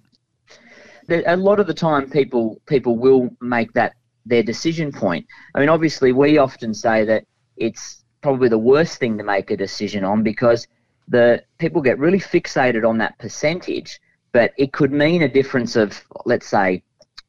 A 1.09 1.37
lot 1.37 1.59
of 1.59 1.67
the 1.67 1.73
time 1.73 2.09
people 2.09 2.61
people 2.67 2.97
will 2.97 3.29
make 3.41 3.71
that 3.73 3.93
their 4.25 4.43
decision 4.43 4.91
point 4.91 5.25
i 5.55 5.59
mean 5.59 5.69
obviously 5.69 6.11
we 6.11 6.37
often 6.37 6.73
say 6.73 7.05
that 7.05 7.23
it's 7.55 8.03
probably 8.21 8.49
the 8.49 8.57
worst 8.57 8.99
thing 8.99 9.17
to 9.17 9.23
make 9.23 9.49
a 9.49 9.57
decision 9.57 10.03
on 10.03 10.21
because 10.21 10.67
the 11.07 11.43
people 11.57 11.81
get 11.81 11.99
really 11.99 12.19
fixated 12.19 12.87
on 12.87 12.97
that 12.97 13.17
percentage 13.19 13.99
but 14.33 14.51
it 14.57 14.73
could 14.73 14.91
mean 14.91 15.23
a 15.23 15.27
difference 15.27 15.75
of 15.75 16.03
let's 16.25 16.47
say 16.47 16.81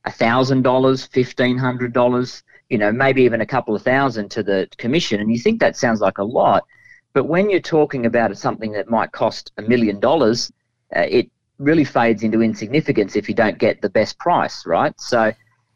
$1000 0.07 0.62
$1500 0.62 2.43
you 2.70 2.79
know 2.79 2.93
maybe 2.93 3.22
even 3.22 3.41
a 3.41 3.47
couple 3.47 3.74
of 3.74 3.83
thousand 3.83 4.31
to 4.31 4.43
the 4.43 4.68
commission 4.79 5.20
and 5.20 5.31
you 5.31 5.39
think 5.39 5.61
that 5.61 5.76
sounds 5.76 6.01
like 6.01 6.18
a 6.18 6.24
lot 6.24 6.64
but 7.12 7.24
when 7.24 7.49
you're 7.51 7.61
talking 7.61 8.07
about 8.07 8.37
something 8.37 8.72
that 8.72 8.89
might 8.91 9.12
cost 9.12 9.53
a 9.59 9.62
million 9.62 9.99
dollars 10.01 10.53
uh, 10.97 11.07
it 11.09 11.31
really 11.59 11.85
fades 11.85 12.22
into 12.22 12.43
insignificance 12.43 13.16
if 13.16 13.29
you 13.29 13.35
don't 13.35 13.59
get 13.59 13.83
the 13.83 13.91
best 13.91 14.18
price, 14.18 14.64
right? 14.66 14.99
So 15.01 15.33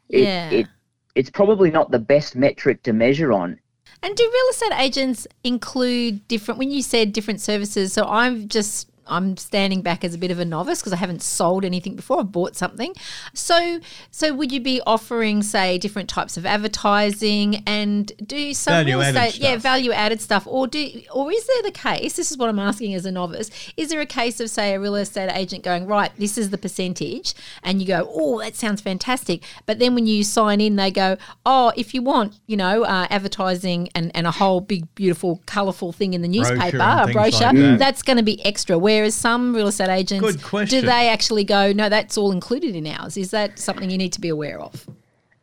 it, 0.09 0.23
Yeah. 0.23 0.49
it 0.49 0.67
it's 1.15 1.29
probably 1.29 1.69
not 1.69 1.91
the 1.91 1.99
best 1.99 2.35
metric 2.35 2.81
to 2.83 2.93
measure 2.93 3.31
on. 3.31 3.59
And 4.03 4.15
do 4.17 4.23
real 4.23 4.49
estate 4.51 4.73
agents 4.77 5.25
include 5.45 6.27
different? 6.27 6.59
When 6.59 6.71
you 6.71 6.83
said 6.83 7.13
different 7.13 7.39
services, 7.39 7.93
so 7.93 8.05
I'm 8.05 8.49
just 8.49 8.89
I'm 9.07 9.37
standing 9.37 9.81
back 9.81 10.03
as 10.03 10.13
a 10.13 10.17
bit 10.17 10.31
of 10.31 10.39
a 10.39 10.45
novice 10.45 10.79
because 10.79 10.93
I 10.93 10.97
haven't 10.97 11.21
sold 11.21 11.65
anything 11.65 11.95
before. 11.95 12.19
I've 12.19 12.31
bought 12.31 12.55
something. 12.55 12.93
So 13.33 13.79
so 14.11 14.33
would 14.33 14.51
you 14.51 14.59
be 14.59 14.81
offering 14.85 15.43
say 15.43 15.77
different 15.77 16.09
types 16.09 16.37
of 16.37 16.45
advertising 16.45 17.63
and 17.65 18.11
do 18.25 18.53
some 18.53 18.85
real 18.85 18.99
Value-added 18.99 19.27
estate 19.27 19.41
yeah 19.41 19.57
value 19.57 19.91
added 19.91 20.21
stuff 20.21 20.45
or 20.47 20.67
do 20.67 21.01
or 21.13 21.31
is 21.31 21.45
there 21.47 21.63
the 21.63 21.71
case? 21.71 22.15
This 22.15 22.31
is 22.31 22.37
what 22.37 22.49
I'm 22.49 22.59
asking 22.59 22.93
as 22.93 23.05
a 23.05 23.11
novice. 23.11 23.49
Is 23.77 23.89
there 23.89 24.01
a 24.01 24.05
case 24.05 24.39
of 24.39 24.49
say 24.49 24.73
a 24.73 24.79
real 24.79 24.95
estate 24.95 25.31
agent 25.33 25.63
going 25.63 25.85
right? 25.85 26.11
This 26.17 26.37
is 26.37 26.49
the 26.49 26.57
percentage, 26.57 27.33
and 27.63 27.81
you 27.81 27.87
go 27.87 28.09
oh 28.13 28.39
that 28.39 28.55
sounds 28.55 28.81
fantastic, 28.81 29.43
but 29.65 29.79
then 29.79 29.95
when 29.95 30.05
you 30.05 30.23
sign 30.23 30.61
in 30.61 30.75
they 30.75 30.91
go 30.91 31.17
oh 31.45 31.71
if 31.75 31.93
you 31.93 32.01
want 32.01 32.39
you 32.47 32.57
know 32.57 32.83
uh, 32.83 33.07
advertising 33.09 33.89
and 33.95 34.11
and 34.15 34.27
a 34.27 34.31
whole 34.31 34.61
big 34.61 34.93
beautiful 34.95 35.41
colourful 35.45 35.91
thing 35.91 36.13
in 36.13 36.21
the 36.21 36.27
newspaper 36.27 36.77
a 36.77 37.11
brochure 37.11 37.47
like 37.47 37.55
that. 37.55 37.79
that's 37.79 38.01
going 38.01 38.17
to 38.17 38.23
be 38.23 38.43
extra. 38.45 38.77
Whereas 38.93 39.15
some 39.15 39.55
real 39.55 39.67
estate 39.67 39.89
agents, 39.89 40.23
Good 40.23 40.43
question. 40.43 40.81
do 40.81 40.85
they 40.85 41.09
actually 41.09 41.43
go, 41.43 41.73
no, 41.73 41.89
that's 41.89 42.17
all 42.17 42.31
included 42.31 42.75
in 42.75 42.85
ours? 42.85 43.17
Is 43.17 43.31
that 43.31 43.57
something 43.57 43.89
you 43.89 43.97
need 43.97 44.13
to 44.13 44.21
be 44.21 44.29
aware 44.29 44.59
of? 44.59 44.87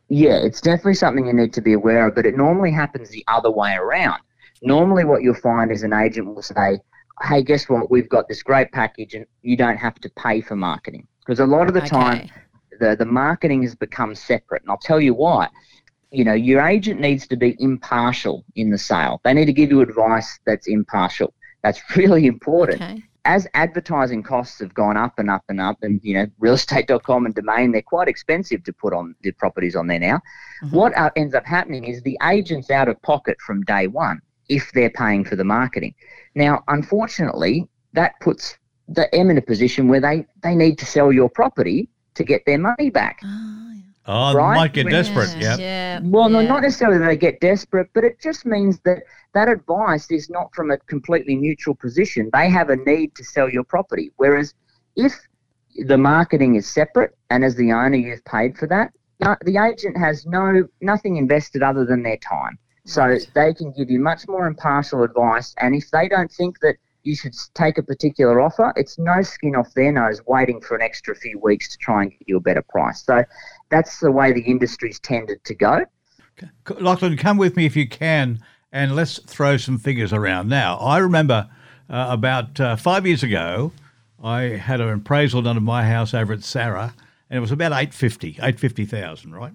Yeah, 0.07 0.37
it's 0.37 0.61
definitely 0.61 0.95
something 0.95 1.25
you 1.25 1.33
need 1.33 1.53
to 1.53 1.61
be 1.61 1.73
aware 1.73 2.07
of, 2.07 2.15
but 2.15 2.25
it 2.25 2.35
normally 2.37 2.71
happens 2.71 3.09
the 3.09 3.23
other 3.27 3.51
way 3.51 3.75
around. 3.75 4.21
Normally, 4.61 5.03
what 5.03 5.21
you'll 5.21 5.35
find 5.35 5.71
is 5.71 5.83
an 5.83 5.93
agent 5.93 6.27
will 6.27 6.41
say, 6.41 6.79
"Hey, 7.23 7.43
guess 7.43 7.67
what? 7.69 7.91
We've 7.91 8.09
got 8.09 8.27
this 8.27 8.41
great 8.41 8.71
package, 8.71 9.15
and 9.15 9.25
you 9.41 9.55
don't 9.57 9.77
have 9.77 9.95
to 9.95 10.09
pay 10.11 10.41
for 10.41 10.55
marketing." 10.55 11.07
Because 11.19 11.39
a 11.39 11.45
lot 11.45 11.67
of 11.67 11.73
the 11.73 11.81
time, 11.81 12.29
the 12.79 12.95
the 12.95 13.05
marketing 13.05 13.63
has 13.63 13.75
become 13.75 14.15
separate, 14.15 14.63
and 14.63 14.71
I'll 14.71 14.77
tell 14.77 14.99
you 14.99 15.13
why. 15.13 15.49
You 16.11 16.25
know, 16.25 16.33
your 16.33 16.61
agent 16.65 16.99
needs 16.99 17.25
to 17.27 17.37
be 17.37 17.55
impartial 17.59 18.43
in 18.55 18.69
the 18.69 18.77
sale. 18.77 19.21
They 19.23 19.33
need 19.33 19.45
to 19.45 19.53
give 19.53 19.71
you 19.71 19.81
advice 19.81 20.39
that's 20.45 20.67
impartial. 20.67 21.33
That's 21.63 21.81
really 21.95 22.27
important 22.27 22.81
Okay. 22.81 23.03
As 23.25 23.47
advertising 23.53 24.23
costs 24.23 24.59
have 24.59 24.73
gone 24.73 24.97
up 24.97 25.19
and 25.19 25.29
up 25.29 25.43
and 25.47 25.61
up, 25.61 25.77
and 25.81 25.99
you 26.03 26.13
know, 26.13 26.27
realestate.com 26.41 27.25
and 27.25 27.35
domain, 27.35 27.71
they're 27.71 27.81
quite 27.81 28.07
expensive 28.07 28.63
to 28.63 28.73
put 28.73 28.93
on 28.93 29.15
the 29.21 29.31
properties 29.33 29.75
on 29.75 29.87
there 29.87 29.99
now. 29.99 30.19
What 30.71 30.97
uh, 30.97 31.11
ends 31.15 31.35
up 31.35 31.45
happening 31.45 31.85
is 31.85 32.01
the 32.01 32.17
agent's 32.23 32.71
out 32.71 32.87
of 32.87 33.01
pocket 33.01 33.39
from 33.41 33.61
day 33.63 33.87
one 33.87 34.21
if 34.49 34.71
they're 34.73 34.89
paying 34.89 35.23
for 35.23 35.35
the 35.35 35.43
marketing. 35.43 35.93
Now, 36.35 36.63
unfortunately, 36.67 37.67
that 37.93 38.13
puts 38.21 38.57
the 38.87 39.13
M 39.15 39.29
in 39.29 39.37
a 39.37 39.41
position 39.41 39.87
where 39.87 40.01
they, 40.01 40.25
they 40.43 40.55
need 40.55 40.77
to 40.79 40.85
sell 40.85 41.11
your 41.11 41.29
property 41.29 41.89
to 42.15 42.23
get 42.23 42.45
their 42.45 42.57
money 42.57 42.89
back. 42.89 43.21
Oh, 43.23 43.73
Oh, 44.07 44.33
right? 44.33 44.55
might 44.55 44.73
get 44.73 44.89
desperate. 44.89 45.29
Yeah. 45.37 45.57
Yeah. 45.57 45.57
yeah. 45.57 45.99
Well, 46.03 46.29
no, 46.29 46.39
yeah. 46.39 46.47
not 46.49 46.63
necessarily 46.63 46.97
they 46.97 47.15
get 47.15 47.39
desperate, 47.39 47.89
but 47.93 48.03
it 48.03 48.19
just 48.19 48.45
means 48.45 48.79
that 48.85 49.03
that 49.33 49.47
advice 49.47 50.09
is 50.09 50.29
not 50.29 50.53
from 50.55 50.71
a 50.71 50.77
completely 50.77 51.35
neutral 51.35 51.75
position. 51.75 52.29
They 52.33 52.49
have 52.49 52.69
a 52.69 52.75
need 52.77 53.15
to 53.15 53.23
sell 53.23 53.49
your 53.49 53.63
property. 53.63 54.11
Whereas 54.17 54.53
if 54.95 55.13
the 55.85 55.97
marketing 55.97 56.55
is 56.55 56.67
separate 56.67 57.15
and 57.29 57.43
as 57.43 57.55
the 57.55 57.71
owner 57.71 57.95
you've 57.95 58.25
paid 58.25 58.57
for 58.57 58.67
that, 58.67 58.91
the 59.45 59.57
agent 59.57 59.95
has 59.97 60.25
no 60.25 60.67
nothing 60.81 61.17
invested 61.17 61.61
other 61.61 61.85
than 61.85 62.01
their 62.01 62.17
time. 62.17 62.57
So 62.85 63.05
Right. 63.05 63.31
they 63.35 63.53
can 63.53 63.71
give 63.71 63.91
you 63.91 63.99
much 63.99 64.27
more 64.27 64.47
impartial 64.47 65.03
advice. 65.03 65.53
And 65.59 65.75
if 65.75 65.91
they 65.91 66.07
don't 66.07 66.31
think 66.31 66.59
that 66.61 66.77
you 67.03 67.15
should 67.15 67.35
take 67.53 67.77
a 67.77 67.83
particular 67.83 68.39
offer, 68.41 68.73
it's 68.75 68.97
no 68.97 69.21
skin 69.21 69.55
off 69.55 69.73
their 69.73 69.91
nose 69.91 70.21
waiting 70.27 70.61
for 70.61 70.75
an 70.75 70.81
extra 70.81 71.15
few 71.15 71.39
weeks 71.39 71.69
to 71.69 71.77
try 71.77 72.03
and 72.03 72.11
get 72.11 72.21
you 72.27 72.37
a 72.37 72.39
better 72.39 72.61
price. 72.61 73.03
So 73.03 73.23
that's 73.69 73.99
the 73.99 74.11
way 74.11 74.31
the 74.31 74.41
industry's 74.41 74.99
tended 74.99 75.43
to 75.43 75.55
go. 75.55 75.85
Lachlan, 76.79 77.17
come 77.17 77.37
with 77.37 77.55
me 77.55 77.65
if 77.65 77.75
you 77.75 77.87
can, 77.87 78.39
and 78.71 78.95
let's 78.95 79.19
throw 79.19 79.57
some 79.57 79.77
figures 79.77 80.13
around. 80.13 80.49
Now, 80.49 80.77
I 80.77 80.97
remember 80.99 81.49
uh, 81.89 82.07
about 82.09 82.59
uh, 82.59 82.75
five 82.75 83.05
years 83.05 83.21
ago, 83.23 83.71
I 84.23 84.41
had 84.41 84.81
an 84.81 84.89
appraisal 84.89 85.41
done 85.41 85.57
of 85.57 85.63
my 85.63 85.83
house 85.85 86.13
over 86.13 86.33
at 86.33 86.43
Sarah, 86.43 86.93
and 87.29 87.37
it 87.37 87.41
was 87.41 87.51
about 87.51 87.71
850, 87.71 88.29
850,000, 88.29 89.33
right? 89.33 89.53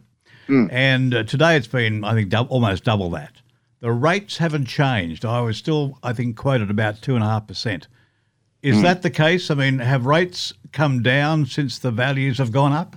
And 0.70 1.14
uh, 1.14 1.22
today 1.24 1.56
it's 1.56 1.66
been, 1.66 2.04
I 2.04 2.14
think, 2.14 2.28
dou- 2.28 2.46
almost 2.48 2.84
double 2.84 3.10
that. 3.10 3.32
The 3.80 3.92
rates 3.92 4.38
haven't 4.38 4.66
changed. 4.66 5.24
I 5.24 5.40
was 5.40 5.56
still, 5.56 5.98
I 6.02 6.12
think, 6.12 6.36
quoted 6.36 6.70
about 6.70 6.96
2.5%. 6.96 7.86
Is 8.62 8.82
that 8.82 9.02
the 9.02 9.10
case? 9.10 9.50
I 9.50 9.54
mean, 9.54 9.78
have 9.78 10.06
rates 10.06 10.52
come 10.72 11.02
down 11.02 11.46
since 11.46 11.78
the 11.78 11.90
values 11.90 12.38
have 12.38 12.50
gone 12.50 12.72
up? 12.72 12.96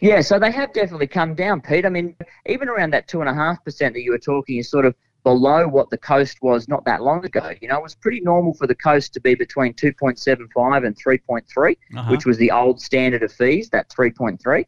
Yeah, 0.00 0.20
so 0.22 0.38
they 0.40 0.50
have 0.50 0.72
definitely 0.72 1.06
come 1.06 1.34
down, 1.34 1.60
Pete. 1.60 1.86
I 1.86 1.88
mean, 1.88 2.16
even 2.46 2.68
around 2.68 2.92
that 2.92 3.06
two 3.06 3.20
and 3.20 3.28
a 3.30 3.34
half 3.34 3.62
percent 3.64 3.94
that 3.94 4.00
you 4.02 4.10
were 4.10 4.18
talking 4.18 4.58
is 4.58 4.68
sort 4.68 4.84
of 4.84 4.96
below 5.22 5.68
what 5.68 5.90
the 5.90 5.98
coast 5.98 6.38
was 6.42 6.66
not 6.66 6.84
that 6.86 7.02
long 7.02 7.24
ago. 7.24 7.52
You 7.60 7.68
know, 7.68 7.76
it 7.76 7.82
was 7.84 7.94
pretty 7.94 8.20
normal 8.20 8.54
for 8.54 8.66
the 8.66 8.74
coast 8.74 9.14
to 9.14 9.20
be 9.20 9.36
between 9.36 9.74
2.75 9.74 10.84
and 10.84 10.96
3.3, 10.96 11.76
Uh-huh. 11.96 12.10
which 12.10 12.26
was 12.26 12.36
the 12.38 12.50
old 12.50 12.80
standard 12.80 13.22
of 13.22 13.30
fees, 13.30 13.68
that 13.70 13.88
3.3. 13.88 14.64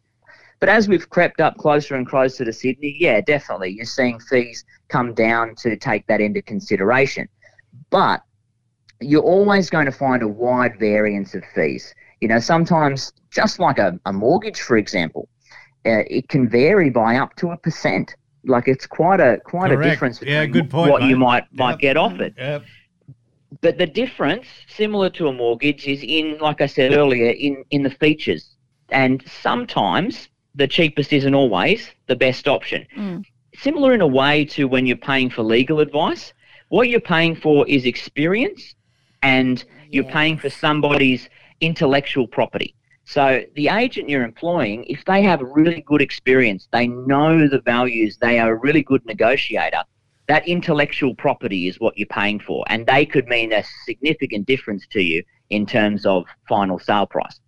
But 0.64 0.72
as 0.72 0.88
we've 0.88 1.10
crept 1.10 1.42
up 1.42 1.58
closer 1.58 1.94
and 1.94 2.08
closer 2.08 2.42
to 2.42 2.50
Sydney, 2.50 2.96
yeah, 2.98 3.20
definitely, 3.20 3.72
you're 3.72 3.84
seeing 3.84 4.18
fees 4.18 4.64
come 4.88 5.12
down 5.12 5.54
to 5.56 5.76
take 5.76 6.06
that 6.06 6.22
into 6.22 6.40
consideration. 6.40 7.28
But 7.90 8.22
you're 8.98 9.20
always 9.20 9.68
going 9.68 9.84
to 9.84 9.92
find 9.92 10.22
a 10.22 10.26
wide 10.26 10.78
variance 10.78 11.34
of 11.34 11.44
fees. 11.54 11.94
You 12.22 12.28
know, 12.28 12.38
sometimes, 12.38 13.12
just 13.30 13.58
like 13.58 13.76
a, 13.76 14.00
a 14.06 14.12
mortgage, 14.14 14.62
for 14.62 14.78
example, 14.78 15.28
uh, 15.84 16.08
it 16.08 16.30
can 16.30 16.48
vary 16.48 16.88
by 16.88 17.16
up 17.16 17.36
to 17.36 17.50
a 17.50 17.58
percent. 17.58 18.14
Like 18.46 18.66
it's 18.66 18.86
quite 18.86 19.20
a 19.20 19.40
quite 19.44 19.70
Correct. 19.70 19.84
a 19.84 19.90
difference 19.90 20.18
between 20.20 20.34
Yeah, 20.34 20.46
good 20.46 20.70
point, 20.70 20.92
what 20.92 21.02
you 21.02 21.18
might 21.18 21.44
might 21.52 21.72
Yep. 21.72 21.80
get 21.80 21.96
off 21.98 22.20
it. 22.20 22.32
Yep. 22.38 22.64
But 23.60 23.76
the 23.76 23.86
difference, 23.86 24.46
similar 24.66 25.10
to 25.10 25.28
a 25.28 25.32
mortgage, 25.34 25.86
is 25.86 26.02
in, 26.02 26.38
like 26.38 26.62
I 26.62 26.66
said 26.66 26.94
earlier, 26.94 27.32
in, 27.32 27.64
in 27.70 27.82
the 27.82 27.90
features. 27.90 28.56
And 28.88 29.22
sometimes 29.28 30.28
the 30.54 30.68
cheapest 30.68 31.12
isn't 31.12 31.34
always 31.34 31.90
the 32.06 32.16
best 32.16 32.48
option. 32.48 32.86
Mm. 32.96 33.24
Similar 33.56 33.94
in 33.94 34.00
a 34.00 34.06
way 34.06 34.44
to 34.46 34.66
when 34.68 34.86
you're 34.86 34.96
paying 34.96 35.30
for 35.30 35.42
legal 35.42 35.80
advice, 35.80 36.32
what 36.68 36.88
you're 36.88 37.00
paying 37.00 37.36
for 37.36 37.66
is 37.68 37.84
experience 37.84 38.74
and 39.22 39.64
you're 39.90 40.04
paying 40.04 40.36
for 40.36 40.50
somebody's 40.50 41.28
intellectual 41.60 42.26
property. 42.26 42.74
So 43.04 43.42
the 43.54 43.68
agent 43.68 44.08
you're 44.08 44.24
employing, 44.24 44.84
if 44.84 45.04
they 45.04 45.22
have 45.22 45.40
really 45.40 45.82
good 45.82 46.00
experience, 46.00 46.68
they 46.72 46.88
know 46.88 47.46
the 47.48 47.60
values, 47.60 48.16
they 48.20 48.38
are 48.38 48.52
a 48.52 48.56
really 48.56 48.82
good 48.82 49.04
negotiator, 49.06 49.84
that 50.26 50.48
intellectual 50.48 51.14
property 51.14 51.68
is 51.68 51.78
what 51.78 51.98
you're 51.98 52.06
paying 52.06 52.40
for, 52.40 52.64
and 52.68 52.86
they 52.86 53.04
could 53.04 53.26
mean 53.26 53.52
a 53.52 53.62
significant 53.84 54.46
difference 54.46 54.86
to 54.88 55.02
you 55.02 55.22
in 55.50 55.66
terms 55.66 56.06
of 56.06 56.24
final 56.48 56.78
sale 56.78 57.06
price. 57.06 57.40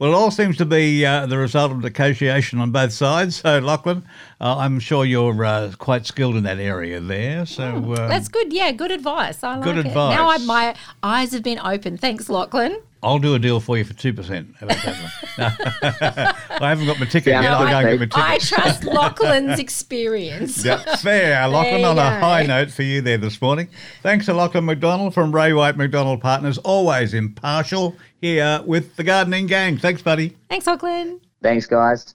Well, 0.00 0.12
it 0.12 0.14
all 0.14 0.30
seems 0.30 0.56
to 0.56 0.64
be 0.64 1.04
uh, 1.04 1.26
the 1.26 1.36
result 1.36 1.72
of 1.72 1.82
negotiation 1.82 2.58
on 2.58 2.70
both 2.70 2.90
sides. 2.90 3.36
So, 3.36 3.58
Lachlan, 3.58 4.02
uh, 4.40 4.56
I'm 4.56 4.80
sure 4.80 5.04
you're 5.04 5.44
uh, 5.44 5.72
quite 5.76 6.06
skilled 6.06 6.36
in 6.36 6.44
that 6.44 6.58
area 6.58 7.00
there. 7.00 7.44
So 7.44 7.64
um, 7.64 7.94
That's 7.94 8.28
good. 8.28 8.50
Yeah, 8.50 8.72
good 8.72 8.92
advice. 8.92 9.44
I 9.44 9.56
like 9.56 9.64
Good 9.64 9.76
it. 9.76 9.86
advice. 9.86 10.16
Now 10.16 10.30
I, 10.30 10.38
my 10.38 10.74
eyes 11.02 11.32
have 11.32 11.42
been 11.42 11.58
opened. 11.58 12.00
Thanks, 12.00 12.30
Lachlan. 12.30 12.80
I'll 13.02 13.18
do 13.18 13.34
a 13.34 13.38
deal 13.38 13.60
for 13.60 13.78
you 13.78 13.84
for 13.84 13.94
two 13.94 14.12
percent. 14.12 14.54
How 14.58 14.66
about 14.66 14.82
that 14.84 14.96
one? 15.38 16.34
I 16.62 16.68
haven't 16.68 16.86
got 16.86 17.00
my 17.00 17.06
ticket 17.06 17.32
Yeah, 17.32 17.42
yet. 17.42 17.52
I'll 17.52 17.66
I- 17.66 17.70
go 17.70 17.88
and 17.88 17.98
get 17.98 18.10
my 18.16 18.22
ticket. 18.38 18.56
I 18.56 18.62
trust 18.62 18.84
Lachlan's 18.84 19.58
experience. 19.58 20.64
Yeah, 20.64 20.96
fair, 20.96 21.48
Lachlan. 21.48 21.84
On 21.84 21.96
you 21.96 22.02
a 22.02 22.10
high 22.10 22.44
note 22.44 22.70
for 22.70 22.82
you 22.82 23.00
there 23.00 23.16
this 23.18 23.40
morning. 23.40 23.68
Thanks 24.02 24.26
to 24.26 24.34
Lachlan 24.34 24.66
McDonald 24.66 25.14
from 25.14 25.34
Ray 25.34 25.52
White 25.54 25.76
Macdonald 25.76 26.20
Partners, 26.20 26.58
always 26.58 27.14
impartial 27.14 27.96
here 28.20 28.62
with 28.66 28.96
the 28.96 29.04
Gardening 29.04 29.46
Gang. 29.46 29.78
Thanks, 29.78 30.02
buddy. 30.02 30.36
Thanks, 30.50 30.66
Lachlan. 30.66 31.20
Thanks, 31.42 31.66
guys. 31.66 32.14